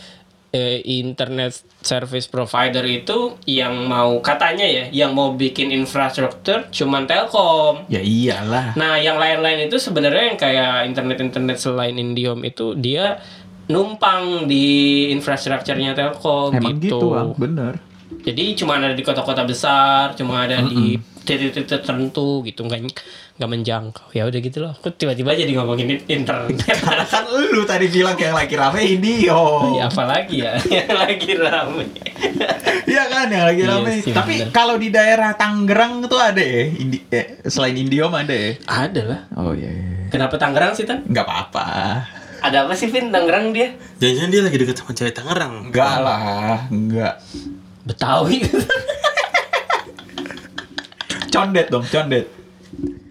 eh, 0.52 0.82
internet 0.84 1.62
service 1.82 2.26
provider 2.30 2.82
itu 2.86 3.38
yang 3.46 3.86
mau 3.86 4.18
katanya 4.20 4.66
ya, 4.66 4.84
yang 4.90 5.14
mau 5.14 5.34
bikin 5.34 5.70
infrastruktur 5.72 6.68
cuman 6.70 7.06
Telkom. 7.06 7.86
Ya 7.90 8.02
iyalah. 8.02 8.74
Nah 8.74 8.98
yang 8.98 9.16
lain-lain 9.16 9.70
itu 9.70 9.78
sebenarnya 9.78 10.34
yang 10.34 10.38
kayak 10.38 10.74
internet-internet 10.90 11.58
selain 11.58 11.96
Indihome 11.96 12.46
itu 12.46 12.74
dia 12.76 13.22
numpang 13.66 14.46
di 14.46 15.08
infrastrukturnya 15.10 15.94
Telkom 15.94 16.54
Emang 16.54 16.78
gitu, 16.78 17.02
gitu. 17.02 17.34
Bener. 17.34 17.82
Jadi 18.26 18.58
cuma 18.58 18.74
ada 18.76 18.90
di 18.90 19.06
kota-kota 19.06 19.46
besar, 19.46 20.18
cuma 20.18 20.42
ada 20.42 20.58
di 20.60 20.98
titik-titik 21.22 21.70
tertentu 21.70 22.42
gitu, 22.42 22.66
nggak 22.66 22.90
nggak 23.38 23.50
menjangkau. 23.50 24.10
Ya 24.10 24.26
udah 24.26 24.40
gitu 24.40 24.58
loh. 24.60 24.74
Aku 24.74 24.90
tiba-tiba 24.90 25.30
jadi 25.30 25.54
ngomongin 25.54 26.02
internet. 26.06 26.58
kan 27.12 27.22
lu 27.30 27.62
tadi 27.62 27.86
bilang 27.86 28.18
yang 28.18 28.34
lagi 28.34 28.58
rame 28.58 28.82
Indio. 28.82 29.78
ya 29.78 29.86
apalagi 29.86 30.42
ya 30.42 30.58
yang 30.82 30.90
lagi 30.90 31.30
rame. 31.38 31.86
Iya 32.86 33.02
kan 33.06 33.26
yang 33.30 33.46
lagi 33.46 33.62
Iya 33.62 33.70
rame. 33.78 33.92
sih, 34.02 34.10
Tapi 34.10 34.34
kalau 34.50 34.74
di 34.74 34.90
daerah 34.90 35.34
Tangerang 35.34 36.06
tuh 36.06 36.18
ada 36.18 36.42
ya, 36.42 36.66
Indi, 36.66 36.98
eh, 37.10 37.42
selain 37.46 37.78
Indiom 37.78 38.10
ada 38.10 38.34
ya. 38.34 38.58
ada 38.66 39.02
lah. 39.06 39.20
Oh 39.38 39.54
iya. 39.54 39.70
iya. 39.70 40.10
Kenapa 40.10 40.34
Tangerang 40.34 40.74
sih 40.74 40.82
Tan? 40.82 41.06
Nggak 41.06 41.26
apa-apa. 41.26 41.66
Ada 42.42 42.66
apa 42.66 42.74
sih 42.74 42.90
Vin 42.90 43.10
Tangerang 43.10 43.50
dia? 43.50 43.74
Jangan-jangan 43.98 44.30
dia 44.30 44.42
lagi 44.42 44.56
deket 44.58 44.76
sama 44.78 44.92
cewek 44.94 45.14
Tangerang. 45.14 45.70
Enggak 45.70 45.94
lah, 46.02 46.58
enggak. 46.70 47.14
Betawi. 47.86 48.42
Condet 51.32 51.66
dong, 51.68 51.84
condet. 51.86 52.26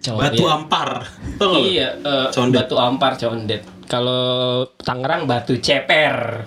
Coba 0.02 0.30
Batu 0.30 0.44
ampar. 0.50 0.90
Tau? 1.38 1.62
Iya, 1.62 1.90
eh, 2.02 2.28
Condet. 2.34 2.66
batu 2.66 2.76
ampar 2.78 3.14
condet. 3.18 3.62
Kalau 3.86 4.66
Tangerang 4.82 5.30
batu 5.30 5.62
ceper. 5.62 6.46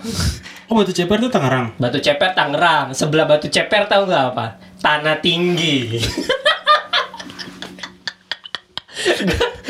Oh 0.67 0.75
batu 0.75 0.91
ceper 0.91 1.23
tuh 1.23 1.31
Tangerang. 1.31 1.79
Batu 1.79 2.03
ceper 2.03 2.35
Tangerang. 2.35 2.91
Sebelah 2.95 3.27
batu 3.31 3.47
ceper 3.47 3.87
tahu 3.87 4.11
nggak 4.11 4.25
apa? 4.35 4.47
Tanah 4.83 5.23
tinggi. 5.23 5.99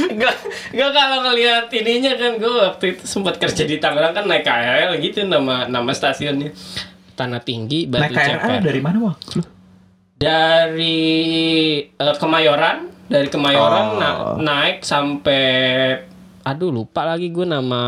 Gak, 0.08 0.34
gak 0.72 0.90
kalau 0.90 1.20
ngeliat 1.22 1.68
ininya 1.70 2.10
kan 2.16 2.40
gue 2.40 2.48
waktu 2.48 2.96
itu 2.96 3.04
sempat 3.06 3.38
kerja 3.38 3.62
di 3.62 3.78
Tangerang 3.78 4.16
kan 4.16 4.24
naik 4.26 4.42
KRL 4.42 4.98
gitu 4.98 5.28
nama 5.28 5.68
nama 5.68 5.92
stasiunnya 5.92 6.50
Tanah 7.18 7.42
Tinggi 7.42 7.84
Batu 7.84 8.02
Naik 8.04 8.14
KRL 8.14 8.30
Ceper 8.38 8.58
dari 8.62 8.80
mana, 8.80 8.96
Bang? 9.02 9.16
Lu? 9.34 9.42
dari 10.16 10.98
eh, 11.84 12.16
Kemayoran 12.16 12.76
dari 13.04 13.26
Kemayoran 13.26 13.84
Oh. 13.84 13.96
na- 13.96 14.18
naik 14.36 14.82
sampai 14.82 15.42
aduh 16.40 16.70
lupa 16.70 17.04
lagi 17.04 17.28
gue 17.28 17.44
nama 17.44 17.82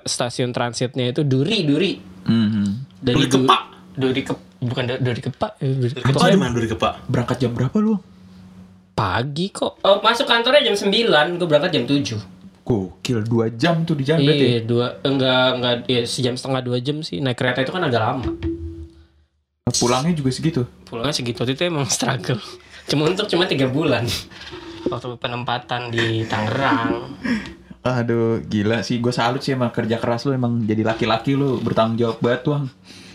stasiun 0.00 0.50
transitnya 0.50 1.10
itu 1.10 1.22
Duri 1.22 1.62
Duri 1.62 1.92
Mhm. 2.24 2.64
dari 2.98 3.14
Duri 3.16 3.28
Kepak. 3.28 3.60
Du- 3.92 4.08
Duri 4.08 4.20
ke 4.20 4.32
bukan 4.58 4.82
Du- 4.84 5.00
Duri 5.00 5.20
Kepak 5.20 5.50
eh, 5.58 5.70
Duri 5.70 5.92
Dari 5.92 6.04
Kepak 6.06 6.28
di 6.28 6.36
mana 6.36 6.52
dari 6.52 6.68
Kepak? 6.68 6.92
Berangkat 7.06 7.36
jam 7.38 7.50
berapa 7.52 7.76
lu? 7.76 7.96
pagi 8.92 9.46
kok 9.48 9.76
oh, 9.78 10.00
masuk 10.00 10.24
kantornya 10.24 10.64
jam 10.64 10.72
9 10.72 10.88
gue 11.36 11.44
berangkat 11.44 11.68
jam 11.70 11.84
7 11.84 12.16
Gokil, 12.62 13.22
dua 13.22 13.46
jam 13.52 13.84
tuh 13.84 13.92
di 13.92 14.02
jalan 14.02 14.24
berarti. 14.24 14.40
ya? 14.40 14.48
iya 14.50 14.60
dua 14.60 14.86
enggak 15.00 15.48
enggak 15.54 15.74
ya, 15.86 16.02
sejam 16.02 16.32
setengah 16.32 16.60
dua 16.60 16.78
jam 16.78 16.98
sih 16.98 17.20
naik 17.20 17.36
kereta 17.36 17.60
itu 17.60 17.70
kan 17.70 17.78
agak 17.80 18.00
lama 18.00 18.24
Pulangnya 19.66 20.14
juga 20.14 20.30
segitu. 20.30 20.62
pulangnya 20.86 21.10
segitu. 21.10 21.42
Itu 21.42 21.66
emang 21.66 21.90
struggle. 21.90 22.38
Cuma 22.86 23.10
untuk 23.10 23.26
cuma 23.26 23.50
tiga 23.50 23.66
bulan. 23.66 24.06
Waktu 24.86 25.18
penempatan 25.18 25.90
di 25.90 26.22
Tangerang. 26.22 27.18
Aduh, 27.82 28.46
gila 28.46 28.86
sih. 28.86 29.02
Gue 29.02 29.10
salut 29.10 29.42
sih 29.42 29.58
emang 29.58 29.74
kerja 29.74 29.98
keras 29.98 30.22
lu. 30.22 30.38
Emang 30.38 30.62
jadi 30.62 30.86
laki-laki 30.86 31.34
lu. 31.34 31.58
Bertanggung 31.58 31.98
jawab 31.98 32.22
banget, 32.22 32.46
Bang. 32.46 32.64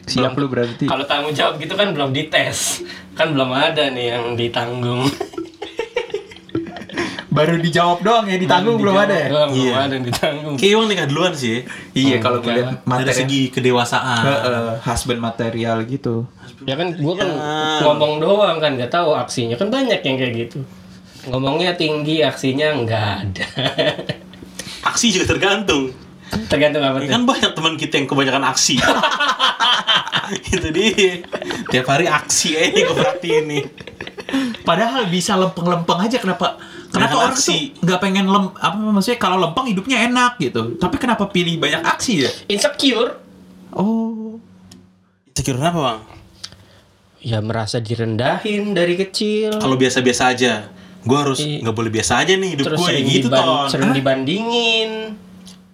Siap 0.04 0.36
lu 0.36 0.52
berarti. 0.52 0.92
kalau 0.92 1.08
tanggung 1.08 1.32
jawab 1.32 1.56
gitu 1.56 1.72
kan 1.72 1.96
belum 1.96 2.12
dites. 2.12 2.84
Kan 3.16 3.32
belum 3.32 3.48
ada 3.56 3.88
nih 3.88 4.12
yang 4.12 4.36
ditanggung 4.36 5.08
Baru 7.32 7.56
dijawab 7.58 8.04
doang 8.04 8.28
ya, 8.28 8.36
ditanggung 8.36 8.76
belum 8.76 8.92
ada 8.94 9.16
ya? 9.16 9.28
Doang, 9.32 9.50
belum 9.50 9.64
Iya. 9.66 9.76
ada 9.80 9.94
yang 9.96 10.04
ditanggung 10.04 10.56
Kayak 10.56 10.72
Iwan 10.74 10.86
nikah 10.86 11.08
duluan 11.08 11.32
sih. 11.34 11.64
Iya, 11.94 12.20
kalau 12.20 12.38
gue 12.38 12.46
enggak. 12.46 12.56
lihat 12.60 12.76
Dari 12.76 12.90
materi 13.08 13.12
segi 13.16 13.42
kedewasaan. 13.50 14.22
Heeh, 14.22 14.70
husband 14.84 15.20
material 15.20 15.78
gitu. 15.86 16.28
ya 16.62 16.76
kan 16.76 16.94
gua 16.94 17.16
kan 17.16 17.26
Ya. 17.26 17.82
ngomong 17.82 18.20
doang 18.20 18.58
kan 18.58 18.76
nggak 18.76 18.92
tahu 18.92 19.16
aksinya 19.16 19.56
kan 19.56 19.68
banyak 19.68 19.98
yang 20.00 20.14
kayak 20.16 20.34
gitu 20.46 20.62
ngomongnya 21.26 21.74
tinggi 21.74 22.22
aksinya 22.22 22.78
nggak 22.78 23.02
ada 23.18 23.46
Aksi 24.92 25.10
juga 25.10 25.26
tergantung. 25.32 25.90
tergantung 26.46 26.82
apa 26.82 27.00
Ya 27.00 27.02
tuh 27.02 27.12
kan 27.12 27.24
banyak 27.26 27.52
teman 27.54 27.74
kita 27.76 27.94
yang 27.96 28.08
kebanyakan 28.08 28.44
aksi. 28.46 28.78
itu 30.54 30.68
dia. 30.70 31.26
Tiap 31.68 31.86
hari 31.88 32.06
aksi 32.06 32.50
aja 32.56 32.80
gue 32.80 32.94
perhatiin 32.94 33.46
nih. 33.48 33.64
Padahal 34.62 35.06
bisa 35.06 35.34
lempeng-lempeng 35.34 35.98
aja 36.00 36.18
kenapa? 36.18 36.62
Kenapa 36.92 37.16
orang 37.18 37.34
aksi. 37.34 37.72
tuh 37.72 37.82
nggak 37.82 38.00
pengen 38.00 38.26
lem 38.26 38.46
apa 38.52 38.76
maksudnya 38.76 39.18
kalau 39.18 39.38
lempeng 39.38 39.66
hidupnya 39.66 39.98
enak 40.04 40.36
gitu. 40.38 40.76
Tapi 40.76 40.96
kenapa 40.96 41.26
pilih 41.26 41.56
banyak 41.56 41.82
aksi 41.82 42.14
ya? 42.20 42.30
insecure 42.48 43.16
Oh. 43.72 44.36
Insecure 45.26 45.56
kenapa 45.58 45.80
bang? 45.80 46.00
ya 47.22 47.38
merasa 47.38 47.78
direndahin 47.78 48.74
dari 48.74 48.98
kecil 48.98 49.54
Kalau 49.56 49.76
biasa-biasa 49.76 50.24
aja. 50.28 50.54
Gue 51.02 51.18
harus 51.18 51.38
Iya. 51.40 51.62
nggak 51.62 51.76
boleh 51.76 51.92
biasa 51.92 52.14
aja 52.18 52.34
nih 52.36 52.50
hidup 52.52 52.66
gue 52.72 52.82
sering, 52.84 53.06
gitu 53.08 53.28
diban- 53.28 53.42
ton. 53.42 53.68
sering 53.68 53.88
Hah? 53.88 53.96
dibandingin 53.96 54.92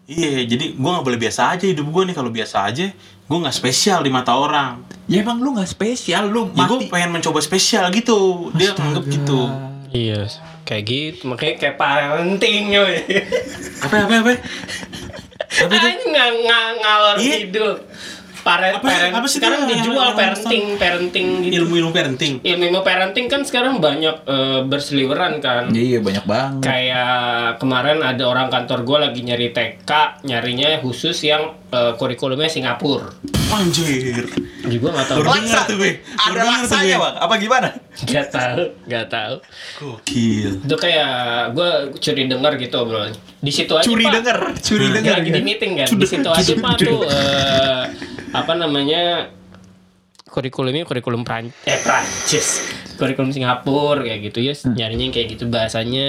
Iya, 0.05 0.43
jadi 0.45 0.71
gue 0.71 0.89
nggak 0.89 1.03
boleh 1.03 1.19
biasa 1.19 1.51
aja 1.51 1.65
hidup 1.65 1.83
gue 1.85 2.03
nih. 2.05 2.15
Kalau 2.15 2.31
biasa 2.31 2.63
aja, 2.63 2.87
gue 2.95 3.37
nggak 3.37 3.51
spesial 3.53 3.99
di 3.99 4.07
mata 4.07 4.31
orang. 4.33 4.79
Ya 5.03 5.19
emang 5.19 5.35
lu 5.37 5.51
nggak 5.51 5.67
spesial, 5.67 6.27
lu 6.27 6.47
Ya 6.49 6.63
gue 6.63 6.79
mati. 6.79 6.87
pengen 6.87 7.11
mencoba 7.11 7.39
spesial 7.39 7.91
gitu. 7.91 8.47
Dia 8.53 8.71
nganggep 8.71 9.03
gitu. 9.05 9.51
Iya 9.91 10.27
kayak 10.63 10.83
gitu 10.83 11.21
makanya 11.27 11.55
kayak 11.57 11.75
parenting 11.75 12.69
yoy 12.69 12.99
Apa 13.77 14.03
apa 14.03 14.15
apa? 14.21 14.31
Apa 15.57 15.73
itu? 15.73 15.87
Nggak 16.11 16.29
nggak 16.43 16.65
ngalor 16.83 17.15
Iya. 17.17 17.35
ngidul 17.39 17.71
Parent, 18.47 18.73
Apa- 18.73 18.87
parent, 18.87 19.11
apa 19.11 19.27
sih 19.27 19.37
sekarang 19.37 19.59
itu 19.59 19.67
yang- 19.67 19.75
dijual 19.83 20.07
yang- 20.07 20.15
parenting 20.15 20.65
parenting 20.73 21.27
gitu 21.43 21.53
Ilmu-ilmu 21.59 21.91
parenting. 21.91 22.33
ilmu 22.39 22.79
parenting 22.79 23.25
kan 23.25 23.43
sekarang 23.43 23.77
banyak 23.77 24.23
eh, 24.23 24.59
berseliweran 24.63 25.37
kan 25.37 25.67
Iya 25.69 25.99
banyak 25.99 26.23
banget. 26.23 26.63
kayak 26.63 27.11
kemarin 27.57 27.99
ada 27.99 28.23
orang 28.23 28.47
kantor 28.47 28.79
gue 28.81 28.97
lagi 29.01 29.19
nyari 29.21 29.51
TK 29.51 29.91
nyarinya 30.23 30.79
khusus 30.79 31.19
yang 31.21 31.43
eh, 31.67 31.91
kurikulumnya 31.93 32.47
Singapura 32.47 33.11
Anjir. 33.49 34.27
Baru 34.59 34.91
dengar 35.33 35.63
tuh 35.63 35.75
gue. 35.77 36.03
Ada 36.13 36.27
dengar 36.29 36.43
tuh 36.43 36.51
laksanya 36.67 36.83
gue. 36.89 36.99
bang? 37.01 37.15
Apa 37.17 37.33
gimana? 37.37 37.69
nggak 37.97 38.27
tahu 38.29 38.63
nggak 38.85 39.05
tahu 39.07 39.35
Gokil. 39.81 40.49
itu 40.61 40.75
kayak 40.77 41.11
gue 41.51 41.69
curi 41.97 42.23
dengar 42.25 42.53
gitu 42.55 42.77
bro 42.79 43.09
di 43.37 43.49
situ 43.49 43.73
aja 43.73 43.81
Curi 43.83 44.05
Pak. 44.05 44.13
denger, 44.15 44.37
curi 44.59 44.85
Nah, 44.85 44.93
denger. 44.95 45.15
lagi 45.17 45.29
di 45.31 45.41
meeting 45.41 45.71
kan 45.75 45.87
di 45.89 46.05
situ 46.05 46.29
aja 46.29 46.53
pak 46.55 46.71
tuh 46.77 47.01
apa 48.35 48.53
namanya 48.55 49.31
kurikulumnya 50.27 50.83
kurikulum 50.83 51.23
Pran 51.23 51.49
eh 51.63 51.79
Prancis 51.81 52.61
kurikulum 52.97 53.29
Singapura 53.29 54.03
kayak 54.03 54.19
gitu 54.33 54.39
ya 54.41 54.53
nyarinya 54.73 55.05
yang 55.07 55.15
kayak 55.15 55.27
gitu 55.37 55.45
bahasanya 55.47 56.07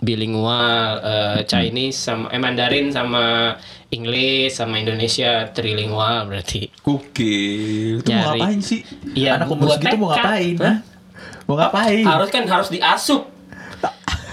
bilingual 0.00 0.98
eh, 1.04 1.38
Chinese 1.44 2.00
sama 2.00 2.32
eh, 2.32 2.40
Mandarin 2.40 2.90
sama 2.90 3.54
Inggris 3.92 4.56
sama 4.56 4.80
Indonesia 4.80 5.52
trilingual 5.54 6.26
berarti 6.26 6.66
Gokil. 6.82 8.02
Itu 8.02 8.10
mau 8.10 8.34
ngapain 8.34 8.58
sih? 8.58 8.82
Iya, 9.14 9.38
Anak 9.38 9.54
umur 9.54 9.70
buat 9.70 9.78
segitu 9.78 9.96
mau 10.00 10.08
ngapain? 10.10 10.54
Hah? 10.58 10.76
Mau 11.46 11.54
ngapain? 11.60 12.04
harus 12.08 12.28
kan 12.32 12.44
harus 12.48 12.68
diasup 12.72 13.22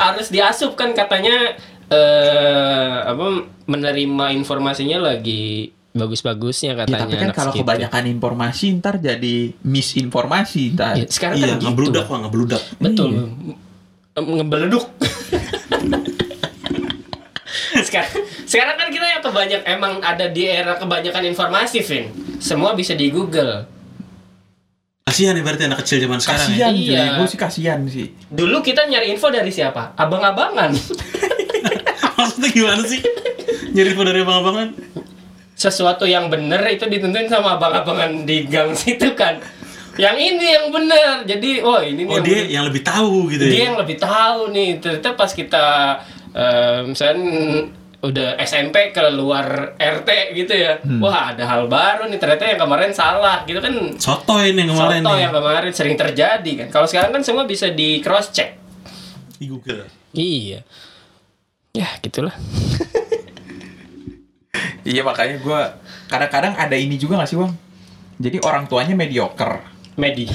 harus 0.01 0.27
diasup 0.33 0.73
kan 0.73 0.97
katanya 0.97 1.53
eh 1.91 2.95
apa 3.05 3.45
menerima 3.67 4.25
informasinya 4.33 5.11
lagi 5.11 5.75
bagus-bagusnya 5.91 6.71
Ya, 6.71 6.79
katanya 6.79 7.03
tapi 7.03 7.15
kan 7.17 7.29
kalau 7.31 7.51
segitu. 7.51 7.63
kebanyakan 7.63 8.03
informasi 8.09 8.65
ntar 8.77 8.95
jadi 8.97 9.35
misinformasi 9.59 10.63
ntar. 10.71 10.95
Ya, 10.95 11.05
sekarang 11.05 11.35
Iya, 11.35 11.47
kan 11.47 11.57
gitu 11.57 11.65
ngebludak 11.67 12.05
bang, 12.05 12.21
ngebludak. 12.23 12.61
betul 12.77 13.09
Iya. 13.09 13.23
Em, 14.13 14.25
ngebeleduk 14.33 14.83
sekarang 17.81 18.11
Sekarang 18.43 18.75
kan 18.75 18.87
kita 18.89 19.05
yang 19.05 19.21
kebanyak 19.21 19.61
emang 19.65 19.99
ada 20.01 20.27
di 20.27 20.43
era 20.43 20.75
kebanyakan 20.75 21.23
informasi, 21.25 21.79
Vin. 21.81 22.11
Semua 22.37 22.71
bisa 22.71 22.91
di 22.91 23.07
Google. 23.07 23.63
Kasihan 25.01 25.31
ya 25.31 25.41
berarti 25.41 25.63
anak 25.65 25.79
kecil 25.79 25.99
zaman 26.01 26.19
sekarang 26.19 26.47
ya. 26.49 26.67
Kasian 26.67 26.73
cuy, 26.73 26.83
Iya. 26.89 27.03
gue 27.15 27.27
sih 27.27 27.39
kasian 27.39 27.79
sih. 27.85 28.07
Dulu 28.27 28.59
kita 28.59 28.83
nyari 28.85 29.07
info 29.09 29.27
dari 29.27 29.47
siapa? 29.49 29.95
Abang-abangan. 29.95 30.71
Maksudnya 32.17 32.49
gimana 32.49 32.83
sih? 32.83 32.99
Nyari 33.71 33.87
info 33.89 34.03
dari 34.03 34.19
abang-abangan? 34.19 34.67
Sesuatu 35.61 36.03
yang 36.03 36.25
bener 36.27 36.57
itu 36.65 36.83
ditentuin 36.83 37.29
sama 37.29 37.55
abang-abangan 37.55 38.25
di 38.25 38.45
gang 38.45 38.73
situ 38.73 39.13
kan. 39.13 39.37
Yang 39.93 40.17
ini 40.25 40.45
yang 40.49 40.65
bener. 40.69 41.21
Jadi, 41.23 41.61
oh 41.61 41.77
ini 41.77 42.01
nih 42.01 42.09
Oh 42.09 42.15
yang 42.15 42.23
dia 42.23 42.33
bener. 42.33 42.49
yang 42.49 42.65
lebih 42.65 42.81
tahu 42.81 43.29
gitu 43.29 43.43
dia 43.43 43.53
ya. 43.53 43.63
yang 43.67 43.77
lebih 43.77 43.97
tahu 43.97 44.39
nih 44.49 44.69
ternyata 44.77 45.09
pas 45.13 45.29
kita 45.31 45.65
eh, 46.31 46.79
misalnya 46.81 47.21
udah 48.01 48.33
SMP 48.41 48.89
keluar 48.89 49.45
RT 49.77 50.09
gitu 50.33 50.53
ya 50.55 50.81
wah 50.97 51.29
ada 51.29 51.45
hal 51.45 51.69
baru 51.69 52.09
nih 52.09 52.17
ternyata 52.17 52.49
yang 52.49 52.57
kemarin 52.57 52.89
salah 52.91 53.45
gitu 53.45 53.61
kan 53.61 53.69
Sotoy 53.93 54.57
nih 54.57 54.65
yang 54.65 54.73
kemarin 54.73 54.99
Soto 54.99 55.11
nih. 55.11 55.19
yang 55.21 55.33
kemarin 55.35 55.69
sering 55.71 55.93
terjadi 55.95 56.51
kan 56.55 56.67
kalau 56.71 56.87
sekarang 56.89 57.11
kan 57.11 57.21
semua 57.21 57.45
bisa 57.45 57.69
di 57.69 58.01
cross 58.01 58.33
check 58.33 58.57
Di 59.37 59.45
Google. 59.45 59.85
iya 60.13 60.65
ya 61.71 61.93
gitulah 61.99 62.33
Iya 64.81 65.01
makanya 65.01 65.37
gue 65.37 65.59
kadang-kadang 66.07 66.53
ada 66.55 66.73
ini 66.73 66.97
juga 66.97 67.21
gak 67.21 67.29
sih 67.29 67.37
bang? 67.37 67.53
Jadi 68.17 68.37
orang 68.41 68.65
tuanya 68.65 68.93
mediocre. 68.93 69.61
medi 69.91 70.25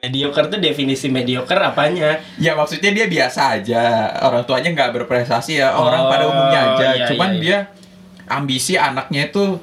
mediocre 0.00 0.48
tuh 0.48 0.56
definisi 0.56 1.08
mediocre 1.08 1.60
apanya 1.60 2.20
Ya 2.36 2.56
maksudnya 2.56 2.88
dia 2.90 3.04
biasa 3.04 3.60
aja. 3.60 3.82
Orang 4.22 4.44
tuanya 4.44 4.72
nggak 4.72 4.90
berprestasi 4.96 5.60
ya. 5.60 5.74
Orang 5.74 6.06
Oh, 6.06 6.08
pada 6.08 6.24
umumnya 6.24 6.60
aja. 6.72 6.86
iya, 6.94 7.06
Cuman 7.08 7.30
iya, 7.30 7.36
iya. 7.36 7.42
dia 7.42 7.58
ambisi 8.30 8.74
anaknya 8.74 9.28
itu 9.28 9.58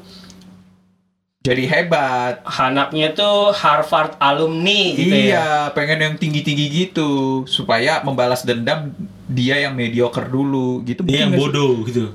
jadi 1.40 1.64
hebat. 1.64 2.44
anaknya 2.44 3.16
tuh 3.16 3.56
Harvard 3.56 4.20
alumni 4.20 4.92
gitu 4.92 5.16
ya 5.16 5.24
iya, 5.32 5.48
pengen 5.72 6.04
yang 6.04 6.16
tinggi-tinggi 6.20 6.66
gitu 6.68 7.44
supaya 7.48 8.04
membalas 8.04 8.44
dendam 8.44 8.92
dia 9.26 9.56
yang 9.56 9.72
mediocre 9.72 10.28
dulu 10.28 10.84
gitu. 10.84 11.08
Dia 11.08 11.24
yang 11.24 11.32
bodoh 11.34 11.88
gitu. 11.88 12.12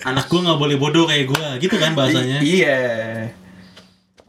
Anak 0.00 0.26
gua 0.26 0.40
nggak 0.42 0.58
boleh 0.58 0.76
bodoh 0.76 1.04
kayak 1.04 1.28
gua, 1.28 1.56
gitu 1.60 1.76
kan 1.76 1.92
bahasanya. 1.92 2.40
I- 2.40 2.64
iya. 2.64 2.80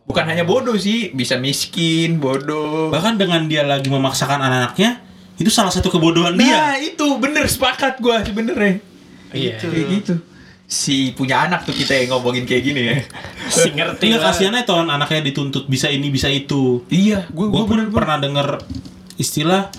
Bukan 0.04 0.28
hanya 0.28 0.44
bodoh 0.44 0.76
sih, 0.76 1.16
bisa 1.16 1.40
miskin, 1.40 2.20
bodoh. 2.20 2.92
Bahkan 2.92 3.16
dengan 3.16 3.48
dia 3.48 3.64
lagi 3.64 3.88
memaksakan 3.88 4.44
anak-anaknya, 4.44 5.00
itu 5.40 5.48
salah 5.48 5.72
satu 5.72 5.88
kebodohan 5.88 6.36
Nah, 6.36 6.76
dia. 6.76 6.76
itu 6.84 7.06
bener 7.16 7.48
sepakat 7.48 8.04
gua 8.04 8.20
sebenernya. 8.20 8.84
Iya. 9.32 9.56
Kayak 9.56 9.88
gitu. 9.96 10.14
Si 10.68 11.16
punya 11.16 11.48
anak 11.48 11.64
tuh 11.64 11.72
kita 11.72 11.96
yang 11.96 12.16
ngomongin 12.16 12.44
kayak 12.44 12.64
gini 12.64 12.82
ya. 12.92 12.96
si 13.52 13.72
ngerti 13.72 14.12
banget. 14.12 14.24
kasihannya 14.24 14.64
tuh 14.64 14.76
anaknya 14.84 15.20
dituntut 15.24 15.68
bisa 15.68 15.88
ini 15.88 16.12
bisa 16.12 16.28
itu. 16.28 16.84
Iya, 16.92 17.28
gua 17.32 17.48
Gue 17.48 17.64
gua 17.64 17.72
pun 17.72 17.80
pernah 17.92 18.20
denger 18.20 18.48
istilah 19.16 19.72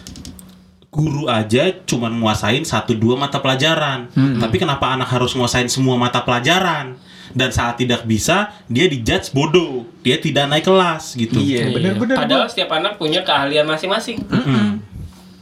guru 0.92 1.24
aja 1.24 1.72
cuman 1.88 2.20
nguasain 2.20 2.68
satu 2.68 2.92
dua 2.92 3.16
mata 3.16 3.40
pelajaran. 3.40 4.12
Tapi 4.12 4.60
kenapa 4.60 4.92
anak 4.92 5.08
harus 5.08 5.32
nguasain 5.32 5.72
semua 5.72 5.96
mata 5.96 6.20
pelajaran? 6.20 7.00
Dan 7.32 7.48
saat 7.48 7.80
tidak 7.80 8.04
bisa, 8.04 8.52
dia 8.68 8.92
dijudge 8.92 9.32
bodoh. 9.32 9.88
Dia 10.04 10.20
tidak 10.20 10.52
naik 10.52 10.68
kelas 10.68 11.16
gitu. 11.16 11.40
Iya, 11.40 11.72
bener-bener. 11.72 12.12
Padahal 12.12 12.44
setiap 12.44 12.76
anak 12.76 13.00
punya 13.00 13.24
keahlian 13.24 13.64
masing-masing. 13.64 14.20
Mm-mm. 14.28 14.84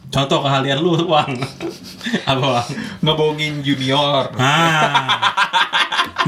Contoh 0.06 0.38
keahlian 0.38 0.78
lu, 0.78 0.94
Wang. 1.10 1.34
Apa, 2.30 2.46
Wang? 2.62 2.68
ngebohongin 3.02 3.66
junior. 3.66 4.30
Ah, 4.38 5.18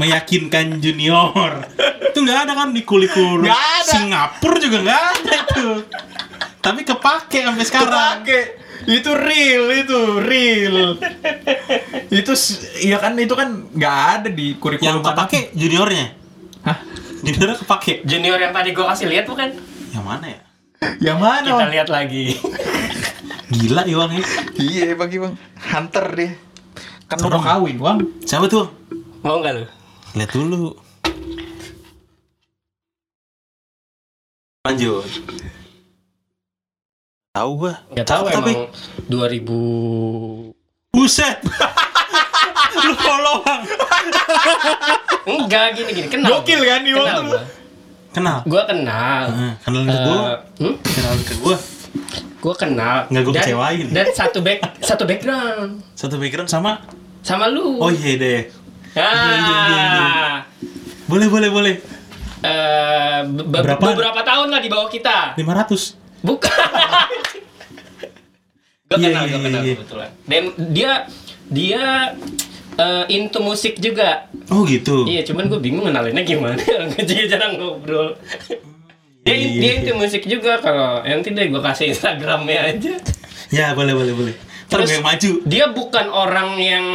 meyakinkan 0.03 0.83
junior. 0.83 1.63
Itu 2.11 2.27
nggak 2.27 2.43
ada 2.43 2.53
kan 2.59 2.75
di 2.75 2.83
kulikur. 2.83 3.47
Singapura 3.87 4.59
juga 4.59 4.83
nggak 4.83 5.01
ada 5.15 5.31
itu. 5.47 5.67
Tapi 6.59 6.83
kepake 6.83 7.39
sampai 7.39 7.63
sekarang. 7.63 8.19
Kepake. 8.27 8.41
Itu 8.83 9.11
real, 9.15 9.63
itu 9.71 9.99
real. 10.19 10.77
itu 12.13 12.31
iya 12.83 12.97
kan 13.01 13.17
itu 13.17 13.33
kan 13.33 13.71
nggak 13.73 13.97
ada 14.19 14.29
di 14.29 14.55
kurikulum 14.59 14.99
Yang 14.99 14.99
kepake 15.07 15.39
juniornya. 15.55 16.07
Hah? 16.67 16.77
Juniornya 17.23 17.57
kepake. 17.63 17.93
Junior 18.03 18.39
yang 18.39 18.53
tadi 18.53 18.69
gue 18.75 18.85
kasih 18.85 19.07
lihat 19.07 19.25
bukan? 19.25 19.49
Yang 19.95 20.05
mana 20.05 20.25
ya? 20.27 20.39
Yang 20.99 21.19
mana? 21.19 21.47
Kita 21.47 21.65
lihat 21.71 21.87
lagi. 21.87 22.25
Gila 23.53 23.81
Iwang 23.85 24.11
ya. 24.17 24.23
Iya, 24.57 24.97
bagi 24.97 25.21
bang. 25.21 25.33
Hunter 25.71 26.05
dia. 26.17 26.31
Kan 27.05 27.17
udah 27.21 27.41
kawin, 27.41 27.77
bang. 27.77 27.97
Siapa 28.25 28.49
tuh? 28.49 28.65
Mau 29.21 29.39
nggak 29.39 29.53
lu? 29.53 29.65
Lihat 30.17 30.31
dulu. 30.33 30.73
Lanjut. 34.65 35.07
Tahu 37.33 37.51
gua. 37.57 37.73
Nggak 37.89 38.05
tahu 38.05 38.23
Tapi- 38.29 38.53
emang 38.53 38.69
2000 39.09 40.53
Buset. 40.93 41.41
Lu 42.85 42.93
follow 42.95 43.41
Bang. 43.41 43.65
Enggak 45.25 45.73
gini 45.73 45.91
gini 45.93 46.07
kenal. 46.07 46.29
Gokil 46.29 46.61
gua. 46.61 46.69
kan, 46.69 46.81
Iwan 46.85 47.01
Kenal 47.01 47.21
tuh? 47.25 47.41
Kenal. 48.13 48.37
Gua 48.45 48.61
kenal. 48.69 49.23
Nah, 49.25 49.53
kenalin 49.59 49.87
ke 49.87 49.97
gua. 49.99 50.17
Eh, 50.21 50.37
hmm? 50.61 50.75
Kenalin 50.85 51.23
ke 51.25 51.33
gua. 51.41 51.57
Gua 52.37 52.53
kenal. 52.53 52.97
Nggak 53.09 53.23
gua 53.23 53.33
Dan- 53.33 53.41
kecewain. 53.41 53.85
Dan 53.89 54.05
satu 54.13 54.39
back 54.39 54.59
satu 54.79 55.03
background 55.03 55.71
Satu 55.97 56.21
pikiran 56.21 56.45
sama. 56.45 56.85
sama 57.25 57.49
lu. 57.49 57.81
Oh 57.81 57.89
iya 57.89 58.13
deh. 58.13 58.41
Ah. 58.93 59.01
iya, 59.01 59.33
iya, 59.33 59.57
iya. 59.65 60.05
Boleh 61.09 61.25
boleh 61.25 61.49
boleh. 61.49 61.75
Eh, 62.43 63.19
be- 63.25 63.41
be- 63.41 63.57
Berapa? 63.57 63.81
beberapa 63.89 64.21
tahun 64.21 64.53
lah 64.53 64.61
di 64.61 64.69
bawah 64.69 64.85
kita. 64.85 65.33
500. 65.33 66.02
Bukan. 66.23 66.49
gue 68.85 68.95
Iya, 68.95 69.09
kenal, 69.09 69.23
iya, 69.23 69.31
gue 69.31 69.41
kenal 69.41 69.61
iya. 69.61 69.75
kebetulan. 69.75 70.09
Dan 70.23 70.43
dia 70.69 70.91
dia 71.45 71.83
eh, 72.75 73.05
into 73.09 73.39
musik 73.39 73.77
juga. 73.77 74.29
Oh 74.47 74.63
gitu. 74.63 75.03
Iya, 75.03 75.21
cuman 75.23 75.47
gue 75.47 75.59
bingung 75.59 75.83
kenalinnya 75.83 76.23
gimana. 76.23 76.57
Gue 76.91 77.03
juga 77.03 77.23
jarang 77.27 77.57
ngobrol. 77.57 78.15
dia 79.23 79.33
Iya, 79.33 79.49
dia 79.55 79.71
into 79.79 79.93
musik 79.93 80.23
juga 80.23 80.59
kalau 80.59 80.99
nanti 81.01 81.31
deh 81.31 81.47
gue 81.47 81.61
kasih 81.61 81.91
Instagramnya 81.91 82.59
aja. 82.69 82.93
Ya 83.49 83.71
boleh 83.71 83.93
boleh 83.93 84.13
boleh. 84.13 84.35
Terus 84.65 84.69
Terus- 84.69 84.91
yang 84.91 85.03
maju. 85.03 85.31
Dia 85.45 85.65
bukan 85.69 86.05
orang 86.07 86.49
yang 86.55 86.85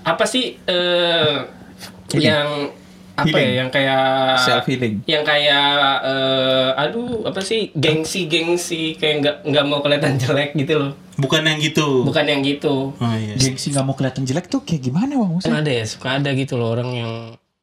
apa 0.00 0.24
sih 0.24 0.60
Ini. 0.60 2.20
yang 2.20 2.70
apa 3.14 3.24
Healing. 3.24 3.46
ya 3.46 3.52
yang 3.56 3.70
kayak 3.70 4.04
Self 4.40 4.66
healing. 4.66 4.94
yang 5.06 5.22
kayak 5.22 5.70
eh, 6.02 6.68
aduh 6.76 7.22
apa 7.22 7.38
sih 7.38 7.70
gengsi 7.72 8.26
gengsi 8.26 8.94
kayak 8.94 9.14
nggak 9.20 9.36
nggak 9.46 9.64
mau 9.64 9.78
kelihatan 9.80 10.18
jelek 10.18 10.52
gitu 10.56 10.74
loh 10.76 10.92
Bukan 11.14 11.46
yang 11.46 11.62
gitu. 11.62 12.02
bukan 12.02 12.26
yang 12.26 12.42
gitu 12.42 12.90
Oh 12.92 13.14
iya. 13.14 13.38
Gengsi 13.38 13.70
nggak 13.70 13.82
mau 13.82 13.94
kelihatan 13.94 14.26
jelek 14.26 14.50
tuh 14.50 14.60
kayak 14.60 14.82
gimana 14.82 15.14
bang? 15.14 15.30
kan 15.38 15.54
ada 15.56 15.70
ya 15.70 15.84
suka 15.84 16.18
ada 16.18 16.30
gitu 16.30 16.54
loh 16.54 16.74
orang 16.74 16.90
yang 16.90 17.12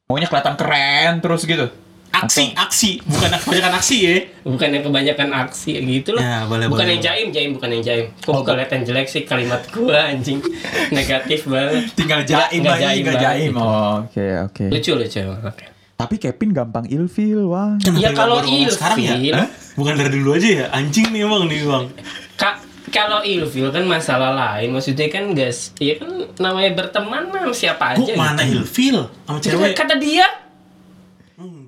Maunya 0.07 0.27
kelihatan 0.27 0.55
keren 0.55 1.19
terus 1.19 1.43
gitu. 1.43 1.67
Aksi 2.13 2.51
aksi. 2.53 2.99
Bukan 3.01 3.31
kebanyakan 3.33 3.73
aksi 3.73 3.97
ya. 3.99 4.15
bukan 4.41 4.67
yang 4.69 4.83
kebanyakan 4.83 5.29
aksi 5.37 5.71
gitu 5.79 6.11
loh 6.11 6.19
Ya, 6.19 6.43
boleh, 6.43 6.65
bukan 6.65 6.81
boleh, 6.81 6.91
yang 6.91 7.01
jaim 7.01 7.27
jaim 7.29 7.49
bukan 7.53 7.69
yang 7.71 7.83
jaim 7.83 8.05
kok 8.15 8.29
Oh, 8.29 8.41
kelihatan 8.41 8.81
jelek 8.81 9.05
sih 9.05 9.21
kalimat 9.21 9.63
gua 9.69 10.09
anjing 10.09 10.41
negatif 10.91 11.45
banget 11.45 11.87
Tinggal 11.93 12.21
jaim 12.21 12.59
Nggak 12.59 12.75
aja, 12.75 12.83
jaim 12.85 13.01
nggak 13.01 13.15
banget 13.15 13.27
jaim. 13.29 13.49
gitu. 13.49 13.61
Oh, 13.61 13.93
oke 14.01 14.25
oke. 14.43 14.63
lucu 14.69 14.91
lucu 14.93 15.21
oke 15.23 15.65
Tapi 15.93 16.15
Kevin 16.17 16.49
gampang 16.51 16.85
ilfil, 16.85 17.45
wah. 17.45 17.77
Ya, 17.93 18.09
kalau 18.11 18.41
ngomong 18.41 18.67
sekarang 18.67 18.97
ya? 18.97 19.13
ilfil- 19.13 19.37
Hah? 19.37 19.47
Bukan 19.71 19.93
dari 19.95 20.09
dulu 20.11 20.33
aja 20.33 20.49
ya? 20.51 20.65
Anjing 20.71 21.07
nih 21.07 21.21
emang 21.21 21.45
nih 21.45 21.61
bang. 21.61 21.85
Kak, 22.33 22.55
kalau 22.89 23.21
ilfil 23.21 23.69
kan 23.69 23.85
masalah 23.85 24.33
lain, 24.33 24.73
maksudnya 24.73 25.05
kan 25.07 25.29
guys, 25.31 25.71
ya 25.77 25.95
kan 25.95 26.09
namanya 26.35 26.73
berteman 26.73 27.29
mah 27.29 27.45
sama 27.45 27.53
siapa 27.53 27.83
aja. 27.93 28.01
Kok 28.03 28.17
mana 28.17 28.41
gitu. 28.41 28.57
ilfil 28.57 28.97
sama 29.21 29.37
Itu 29.37 29.45
cewek? 29.53 29.71
Kata 29.71 29.93
dia, 29.95 30.25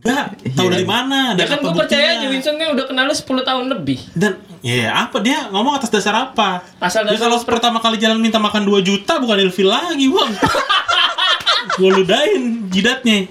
Enggak. 0.04 0.26
Tahu 0.54 0.68
Iya. 0.68 0.74
dari 0.76 0.86
mana? 0.86 1.20
ya 1.32 1.40
Dan 1.40 1.46
kan 1.48 1.58
gue 1.64 1.74
percaya 1.74 2.06
aja 2.20 2.26
Winston 2.28 2.56
kan 2.60 2.68
udah 2.76 2.86
kenal 2.86 3.04
lu 3.08 3.16
10 3.16 3.24
tahun 3.42 3.66
lebih. 3.72 4.00
Dan 4.12 4.36
ya 4.60 5.08
apa 5.08 5.24
dia 5.24 5.48
ngomong 5.48 5.80
atas 5.80 5.88
dasar 5.88 6.12
apa? 6.12 6.60
Asal 6.78 7.08
dasar 7.08 7.24
kalau 7.24 7.40
pertama 7.42 7.80
kali 7.80 7.96
jalan 7.96 8.20
minta 8.20 8.36
makan 8.36 8.68
2 8.68 8.84
juta 8.84 9.16
bukan 9.18 9.40
ilfil 9.40 9.72
lagi 9.72 10.12
bang. 10.12 10.32
Gue 11.80 11.90
ludahin 11.90 12.68
jidatnya. 12.68 13.26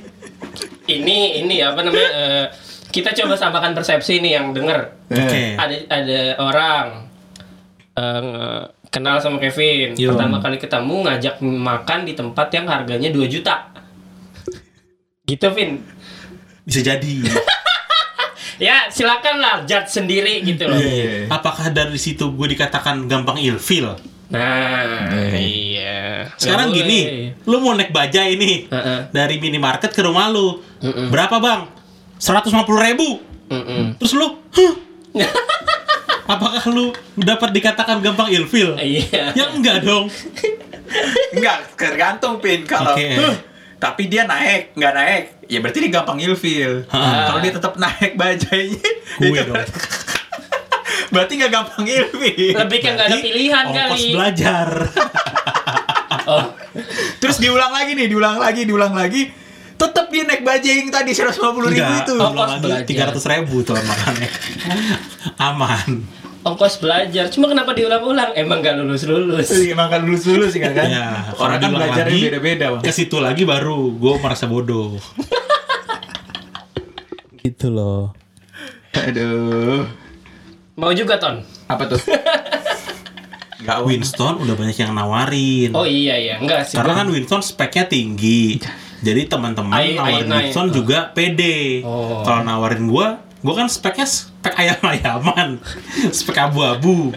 Ini 0.89 1.45
ini 1.45 1.61
apa 1.61 1.85
namanya? 1.85 2.11
eh, 2.25 2.45
kita 2.89 3.13
coba 3.13 3.37
samakan 3.37 3.77
persepsi 3.77 4.19
nih 4.19 4.41
yang 4.41 4.57
denger. 4.57 4.81
Oke. 5.13 5.55
Ada 5.61 5.77
ada 5.93 6.21
orang 6.41 6.87
eh, 7.93 8.63
kenal 8.89 9.21
sama 9.21 9.37
Kevin, 9.37 9.93
Yo. 9.97 10.17
pertama 10.17 10.41
kali 10.41 10.57
ketemu 10.57 10.97
ngajak 11.05 11.37
makan 11.41 12.01
di 12.05 12.13
tempat 12.13 12.49
yang 12.53 12.65
harganya 12.69 13.13
2 13.13 13.29
juta. 13.29 13.69
Gitu, 15.23 15.47
Vin. 15.55 15.81
Bisa 16.63 16.81
jadi. 16.81 17.13
Ya, 18.61 18.87
silakan 18.87 19.43
lah 19.43 19.67
judge 19.67 19.91
sendiri 19.91 20.39
gitu 20.45 20.71
loh. 20.71 20.79
Iya. 20.79 21.27
Apakah 21.27 21.75
dari 21.75 21.99
situ 21.99 22.31
gue 22.31 22.47
dikatakan 22.47 23.11
gampang 23.11 23.35
ilfil? 23.35 23.99
Nah, 24.31 25.11
Eh. 25.11 25.35
iya. 25.35 26.31
Sekarang 26.37 26.71
Nggak 26.71 26.79
gini, 26.79 26.99
boleh. 27.03 27.27
lu 27.43 27.57
mau 27.59 27.75
naik 27.75 27.91
bajai 27.91 28.39
ini 28.39 28.71
Heeh. 28.71 29.11
dari 29.11 29.43
minimarket 29.43 29.91
ke 29.91 29.99
rumah 30.01 30.31
lu. 30.31 30.63
Mm-mm. 30.79 31.11
Berapa, 31.11 31.43
Bang? 31.43 31.75
150 32.17 32.55
ribu. 32.79 33.19
Mm-mm. 33.51 33.99
Terus 33.99 34.13
lu, 34.15 34.31
huh? 34.31 34.75
Apakah 36.31 36.63
lu 36.71 36.95
dapat 37.15 37.51
dikatakan 37.51 37.99
gampang 37.99 38.31
ilfil? 38.31 38.79
Iya. 38.79 39.35
Ya 39.35 39.51
enggak 39.51 39.83
dong. 39.83 40.07
Enggak, 41.35 41.67
tergantung 41.75 42.39
pin 42.39 42.63
kalau 42.63 42.95
Oke. 42.95 43.11
"Huh, 43.17 43.35
tapi 43.83 44.07
dia 44.07 44.23
naik, 44.23 44.79
nggak 44.79 44.93
naik, 44.95 45.23
ya 45.51 45.59
berarti 45.59 45.79
dia 45.83 45.91
gampang 45.91 46.23
ilfil. 46.23 46.87
Kalau 46.87 47.43
dia 47.43 47.51
tetap 47.51 47.75
naik 47.75 48.15
bajainya, 48.15 48.91
Gue 49.19 49.35
itu 49.35 49.43
dong. 49.51 49.59
berarti 51.13 51.33
nggak 51.35 51.51
gampang 51.51 51.85
ilfil. 51.91 52.55
Lebih 52.55 52.79
kan 52.79 52.91
nggak 52.95 53.09
ada 53.11 53.19
pilihan 53.19 53.65
ongkos 53.67 53.99
kali. 53.99 54.15
belajar. 54.15 54.69
Oh, 56.23 56.55
Terus 57.19 57.43
diulang 57.43 57.75
lagi 57.75 57.99
nih, 57.99 58.07
diulang 58.07 58.39
lagi, 58.39 58.63
diulang 58.63 58.95
lagi. 58.95 59.27
Tetap 59.75 60.07
dia 60.07 60.23
naik 60.23 60.47
bajai 60.47 60.87
yang 60.87 60.95
tadi 60.95 61.11
150 61.11 61.35
ribu 61.67 61.67
Enggak, 61.75 62.07
itu. 62.07 62.15
Oh, 62.15 62.31
ongkos 62.31 62.63
lagi 62.63 62.87
tiga 62.87 63.11
ratus 63.11 63.27
ribu 63.27 63.67
tuh 63.67 63.75
makannya. 63.75 64.31
Aman. 65.43 66.07
Ongkos 66.43 66.83
belajar. 66.83 67.31
Cuma 67.31 67.47
kenapa 67.47 67.71
diulang-ulang? 67.73 68.35
Emang 68.35 68.59
nggak 68.61 68.83
lulus-lulus. 68.83 69.49
Iya, 69.55 69.79
Emang 69.79 69.89
kan 69.89 70.03
lulus 70.03 70.27
dulu 70.27 70.45
sih 70.51 70.59
kan? 70.59 70.75
kan? 70.75 70.91
Ya, 70.91 71.07
Orang 71.39 71.63
kan 71.63 71.71
belajarnya 71.71 72.11
lagi, 72.11 72.27
beda-beda, 72.27 72.67
Bang. 72.79 72.83
Ke 72.83 72.91
situ 72.91 73.17
lagi 73.23 73.47
baru 73.47 73.95
gue 73.95 74.15
merasa 74.19 74.51
bodoh. 74.51 74.99
gitu 77.43 77.71
loh. 77.71 78.11
Aduh. 78.93 79.87
Mau 80.75 80.93
juga, 80.93 81.19
Ton? 81.19 81.47
Apa 81.71 81.87
tuh? 81.87 82.01
Enggak 83.63 83.79
Winston 83.87 84.43
udah 84.43 84.55
banyak 84.59 84.75
yang 84.75 84.91
nawarin. 84.91 85.71
Oh 85.71 85.87
iya, 85.87 86.19
iya. 86.19 86.35
Enggak 86.43 86.67
sih. 86.67 86.75
Karena 86.75 86.99
kan 86.99 87.07
Winston 87.07 87.47
speknya 87.47 87.87
tinggi. 87.87 88.59
Jadi 89.03 89.31
teman-teman 89.31 89.79
nawarin 89.79 90.27
Winston 90.27 90.75
juga 90.75 91.15
pede. 91.15 91.87
Oh. 91.87 92.27
Kalau 92.27 92.43
nawarin 92.43 92.91
gua, 92.91 93.23
gua 93.39 93.55
kan 93.55 93.71
speknya 93.71 94.03
spek 94.43 94.59
ayam-ayaman. 94.59 95.63
spek 96.11 96.35
abu-abu. 96.37 97.15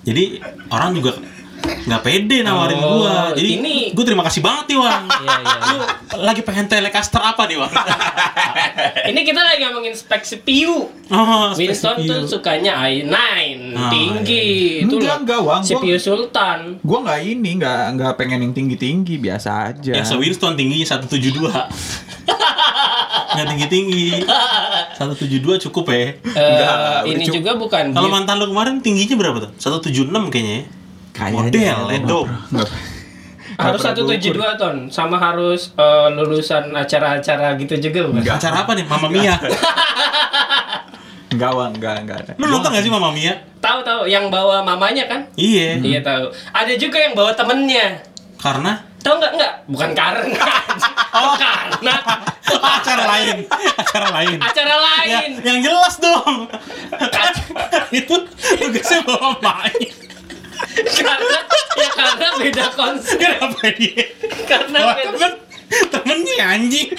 Jadi 0.00 0.38
orang 0.70 0.94
juga 0.94 1.18
nggak 1.58 2.00
pede 2.00 2.40
nawarin 2.40 2.78
Oh, 2.78 3.02
gua. 3.02 3.34
Jadi 3.34 3.50
ini- 3.58 3.90
gua 3.90 4.06
terima 4.06 4.22
kasih 4.22 4.38
banget 4.38 4.70
nih, 4.70 4.78
Wang. 4.78 5.04
Iya, 5.10 5.34
iya, 5.34 5.56
iya. 5.58 5.68
Lu 5.68 5.78
lagi 6.22 6.40
pengen 6.40 6.70
telecaster 6.70 7.18
apa 7.18 7.42
nih, 7.44 7.58
Wang? 7.58 7.74
Ini 9.10 9.20
kita 9.20 9.42
lagi 9.42 9.66
ngomongin 9.66 9.90
spek 9.90 10.22
CPU. 10.22 10.86
Oh, 11.10 11.50
spek 11.50 11.58
Winston 11.66 11.98
CPU. 11.98 12.06
tuh 12.06 12.20
sukanya 12.30 12.78
i9, 12.86 13.10
Ah, 13.74 13.90
tinggi. 13.90 14.86
Itu 14.86 14.94
Enggak, 14.96 15.02
loh. 15.02 15.18
enggak, 15.18 15.40
Wang. 15.42 15.60
Gua- 15.60 15.70
CPU 15.74 15.98
Sultan. 15.98 16.58
Gua 16.80 16.98
nggak 17.02 17.20
ini, 17.26 17.50
nggak 17.58 17.78
nggak 17.98 18.12
pengen 18.14 18.38
yang 18.40 18.54
tinggi-tinggi, 18.54 19.18
biasa 19.18 19.50
aja. 19.68 19.92
Ya, 19.92 20.06
so 20.06 20.14
Winston 20.16 20.54
tingginya 20.54 20.86
172. 20.86 21.42
Nggak 23.28 23.46
tinggi-tinggi. 23.46 24.24
172 24.98 25.62
cukup 25.70 25.84
ya. 25.88 25.94
Eh, 25.96 26.10
Enggak, 26.34 26.76
ini 27.06 27.24
cukup. 27.24 27.36
juga 27.38 27.50
bukan 27.54 27.84
Kalau 27.94 28.10
mantan 28.10 28.34
lu 28.42 28.50
kemarin 28.50 28.82
tingginya 28.82 29.14
berapa 29.14 29.38
tuh? 29.46 29.50
176 29.54 30.10
kayaknya 30.34 30.54
ya. 30.58 30.64
Kayaknya 31.14 31.38
Model, 31.38 31.78
Edo. 31.94 32.20
harus 33.58 33.80
nggak 33.82 33.94
pernah 33.98 34.54
172 34.54 34.60
ton 34.60 34.76
sama 34.86 35.16
harus 35.18 35.74
eh, 35.74 36.08
lulusan 36.14 36.70
acara-acara 36.74 37.54
gitu 37.58 37.74
juga 37.78 38.10
bukan? 38.10 38.22
Enggak. 38.22 38.36
Acara 38.42 38.56
apa 38.66 38.72
nih? 38.74 38.84
Mama 38.86 39.06
Mia. 39.06 39.34
Enggak, 41.28 41.52
Wang, 41.52 41.76
enggak, 41.76 41.96
enggak 42.08 42.18
ada. 42.24 42.32
Lu 42.40 42.48
nonton 42.48 42.72
gak 42.72 42.80
sih 42.80 42.88
Mama 42.88 43.12
Mia? 43.12 43.36
Tahu 43.60 43.84
tahu 43.84 44.08
yang 44.08 44.32
bawa 44.32 44.64
mamanya 44.64 45.04
kan? 45.04 45.20
Iya. 45.36 45.76
Iya 45.76 46.00
tahu. 46.00 46.32
Ada 46.56 46.72
juga 46.80 46.96
yang 47.04 47.12
bawa 47.12 47.36
temennya. 47.36 48.00
Karena 48.40 48.80
Tahu 48.98 49.14
nggak 49.20 49.32
nggak? 49.38 49.52
Bukan 49.70 49.90
karena. 49.94 50.42
oh 51.14 51.32
karena. 51.42 51.94
Acara 52.56 53.04
lain. 53.06 53.36
Acara 53.76 54.08
lain. 54.12 54.38
Acara 54.40 54.74
Ya, 54.74 54.78
lain. 55.20 55.30
yang 55.40 55.58
jelas 55.60 55.94
dong. 55.96 56.48
Itu 57.98 58.14
tugasnya 58.58 59.00
bawa 59.04 59.36
main. 59.40 59.88
karena 60.88 61.38
ya 61.74 61.90
karena 61.92 62.26
beda 62.36 62.64
konsep. 62.72 63.16
Kenapa 63.16 63.66
dia? 63.74 64.04
Karena 64.44 64.78
beda. 64.92 65.02
temen, 65.06 65.32
temennya 65.88 66.36
anjing. 66.46 66.90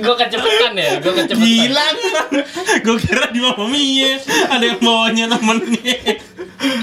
Gue 0.00 0.14
kecepatan 0.16 0.72
ya. 0.76 0.90
Gue 0.98 1.12
kecepatan. 1.12 1.44
Gila 1.44 1.86
Gue 2.80 2.96
kira 3.00 3.24
di 3.28 3.40
Mama 3.40 3.64
Mia 3.68 4.16
ada 4.48 4.64
yang 4.64 4.80
bawanya 4.80 5.24
temennya. 5.28 5.96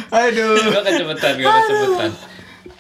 Aduh. 0.10 0.54
Gue 0.56 0.82
kecepatan. 0.84 1.32
Gue 1.36 1.50
kecepatan. 1.52 2.12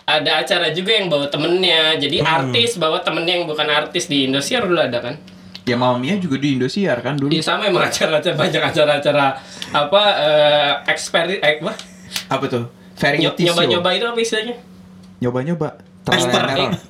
Ada 0.08 0.40
acara 0.40 0.72
juga 0.72 0.96
yang 0.96 1.12
bawa 1.12 1.28
temennya. 1.28 2.00
Jadi 2.00 2.24
Hmm. 2.24 2.32
artis 2.50 2.80
bawa 2.80 3.04
temennya 3.04 3.38
yang 3.38 3.46
bukan 3.46 3.68
artis 3.68 4.08
di 4.08 4.24
Indosiar 4.24 4.64
dulu 4.64 4.80
ada 4.80 5.04
kan? 5.04 5.20
Ya 5.68 5.76
Mama 5.76 6.00
Mia 6.00 6.16
juga 6.16 6.40
di 6.40 6.56
Indosiar 6.56 7.04
kan 7.04 7.20
dulu. 7.20 7.28
Iya 7.28 7.44
sama 7.44 7.68
emang 7.68 7.84
acara-acara 7.84 8.40
banyak 8.40 8.64
acara-acara 8.64 9.36
apa 9.76 10.02
eh 10.16 10.72
eksperi 10.88 11.44
eh, 11.44 11.60
apa? 11.60 11.76
Apa 12.32 12.46
tuh? 12.48 12.64
Variety 12.96 13.44
show. 13.44 13.52
nyoba-nyoba 13.52 13.90
itu 13.94 14.06
apa 14.08 14.20
istilahnya? 14.24 14.56
Nyoba-nyoba. 15.20 15.70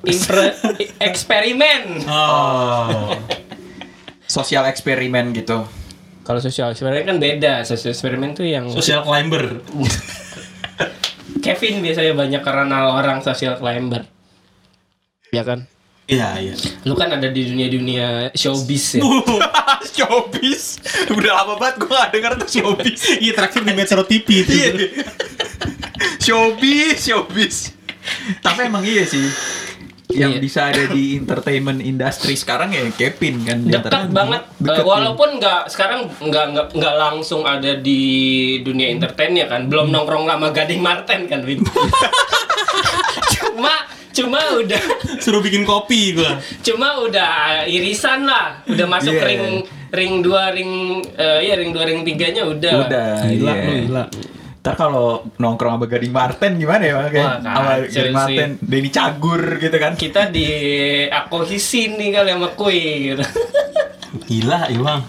Impre- 0.06 0.54
eksperimen. 1.02 2.06
Oh. 2.06 3.18
Sosial 4.30 4.62
eksperimen 4.70 5.34
gitu. 5.34 5.66
Kalau 6.22 6.38
sosial 6.38 6.70
eksperimen 6.70 7.02
kan 7.02 7.18
beda. 7.18 7.66
Sosial 7.66 7.98
eksperimen 7.98 8.30
tuh 8.38 8.46
yang 8.46 8.70
Social 8.70 9.02
climber. 9.02 9.58
Kevin 11.40 11.80
biasanya 11.84 12.12
banyak 12.14 12.42
kenal 12.42 12.84
orang 12.98 13.18
social 13.22 13.56
climber. 13.56 14.04
Ya 15.32 15.44
kan? 15.44 15.68
Iya, 16.08 16.40
iya. 16.40 16.54
Lu 16.88 16.96
kan 16.96 17.12
ada 17.12 17.28
di 17.28 17.44
dunia-dunia 17.44 18.32
showbiz 18.32 18.96
ya. 18.96 19.04
showbiz. 19.96 20.80
Udah 21.12 21.44
lama 21.44 21.60
banget 21.60 21.84
gue 21.84 21.92
gak 21.92 22.10
denger 22.16 22.32
tuh 22.40 22.48
showbiz. 22.48 23.00
Iya, 23.20 23.32
terakhir 23.36 23.60
di 23.68 23.72
Metro 23.76 24.00
TV 24.08 24.28
itu. 24.40 24.52
Iya. 24.56 24.72
showbiz, 26.24 26.96
showbiz. 27.04 27.56
Tapi 28.40 28.72
emang 28.72 28.88
iya 28.88 29.04
sih. 29.04 29.20
Yang 30.08 30.32
Iya. 30.32 30.40
bisa 30.40 30.60
ada 30.66 30.82
di 30.88 31.16
entertainment 31.16 31.80
industry 31.80 32.32
sekarang 32.32 32.72
ya 32.72 32.80
Kevin 32.90 33.44
kan. 33.44 33.58
Dekat 33.60 34.08
banget. 34.08 34.40
Deket 34.56 34.80
Eh, 34.80 34.86
walaupun 34.86 35.36
nggak 35.36 35.68
sekarang 35.68 36.08
nggak 36.18 36.44
nggak 36.50 36.66
nggak 36.72 36.94
langsung 36.96 37.44
ada 37.44 37.76
di 37.76 38.00
dunia 38.58 38.88
entertain 38.88 39.36
ya 39.36 39.44
kan. 39.46 39.68
Belum 39.68 39.88
nongkrong 39.88 40.24
lama 40.24 40.48
Gading 40.48 40.80
Marten 40.80 41.28
kan, 41.28 41.44
Win. 41.44 41.60
cuma 43.34 43.74
cuma 44.10 44.40
udah 44.56 44.82
Suruh 45.18 45.38
bikin 45.38 45.62
kopi 45.62 46.12
gua. 46.12 46.40
cuma 46.60 46.98
udah 46.98 47.30
irisan 47.64 48.24
lah. 48.24 48.64
Udah 48.64 48.86
masuk 48.86 49.12
Iya. 49.12 49.24
ring 49.24 49.44
ring 49.90 50.12
2 50.20 50.28
ring 50.50 50.72
eh 51.14 51.38
ya 51.44 51.54
ring 51.54 51.70
2 51.70 51.84
ring 51.84 52.00
3-nya 52.02 52.42
udah. 52.44 52.74
Udah. 52.82 53.12
Gila 53.24 53.52
lu, 53.54 53.72
gila. 53.84 54.04
Ntar 54.68 54.84
kalau 54.84 55.24
nongkrong 55.40 55.80
sama 55.80 55.86
Gading 55.88 56.12
Marten 56.12 56.60
gimana 56.60 56.84
ya 56.84 56.92
Bang? 57.00 57.08
Kayak 57.08 57.40
sama 57.40 57.72
Gading 57.88 57.88
sih. 57.88 58.12
Marten, 58.12 58.50
Denny 58.60 58.90
Cagur 58.92 59.42
gitu 59.56 59.76
kan. 59.80 59.92
Kita 59.96 60.28
di 60.28 60.44
akuisisi 61.08 61.88
nih 61.96 62.12
kali 62.12 62.36
sama 62.36 62.48
kue 62.52 62.76
gitu. 63.16 63.24
Gila, 64.28 64.68
Iwang. 64.68 65.00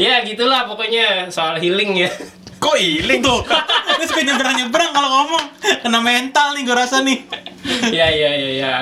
ya 0.00 0.24
gitulah 0.24 0.64
pokoknya 0.64 1.28
soal 1.28 1.60
healing 1.60 2.08
ya. 2.08 2.10
Kok 2.56 2.76
iling 2.80 3.20
Tuh, 3.20 3.44
lu 4.00 4.04
suka 4.08 4.24
nyebrang-nyebrang 4.24 4.90
kalau 4.96 5.08
ngomong. 5.12 5.44
Kena 5.84 6.00
mental 6.00 6.56
nih 6.56 6.64
gua 6.64 6.88
rasa 6.88 7.04
nih. 7.04 7.20
ya 7.92 8.08
ya 8.08 8.30
ya 8.32 8.50
ya. 8.64 8.72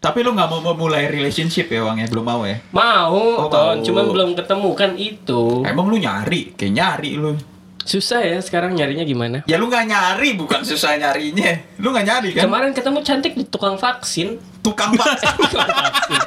Tapi 0.00 0.24
lu 0.24 0.32
nggak 0.32 0.48
mau 0.48 0.64
memulai 0.64 1.06
relationship 1.06 1.68
ya 1.68 1.84
Bang 1.84 2.00
ya? 2.00 2.08
Belum 2.08 2.24
mau 2.24 2.40
ya? 2.42 2.56
Mau, 2.72 3.20
Oh, 3.36 3.52
Ton, 3.52 3.76
mau. 3.76 3.84
cuman 3.84 4.04
belum 4.08 4.30
ketemu 4.32 4.70
kan 4.72 4.90
itu. 4.96 5.60
Emang 5.60 5.86
lu 5.86 6.00
nyari? 6.00 6.56
Kayak 6.56 6.72
nyari 6.72 7.10
lu. 7.14 7.36
Susah 7.80 8.24
ya 8.24 8.40
sekarang 8.40 8.72
nyarinya 8.72 9.04
gimana? 9.04 9.38
Ya 9.44 9.60
lu 9.60 9.68
nggak 9.68 9.84
nyari, 9.84 10.40
bukan 10.40 10.64
susah 10.64 10.96
nyarinya. 10.96 11.52
Lu 11.76 11.92
nggak 11.92 12.06
nyari 12.06 12.28
kan? 12.32 12.48
Kemarin 12.48 12.72
ketemu 12.72 12.98
cantik 13.02 13.32
di 13.34 13.44
tukang 13.44 13.76
vaksin. 13.76 14.40
Tukang 14.60 14.96
vaksin. 14.96 15.28
Tukang 15.36 15.68
vaksin. 15.84 16.20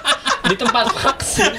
di 0.44 0.56
tempat 0.56 0.86
vaksin. 0.92 1.52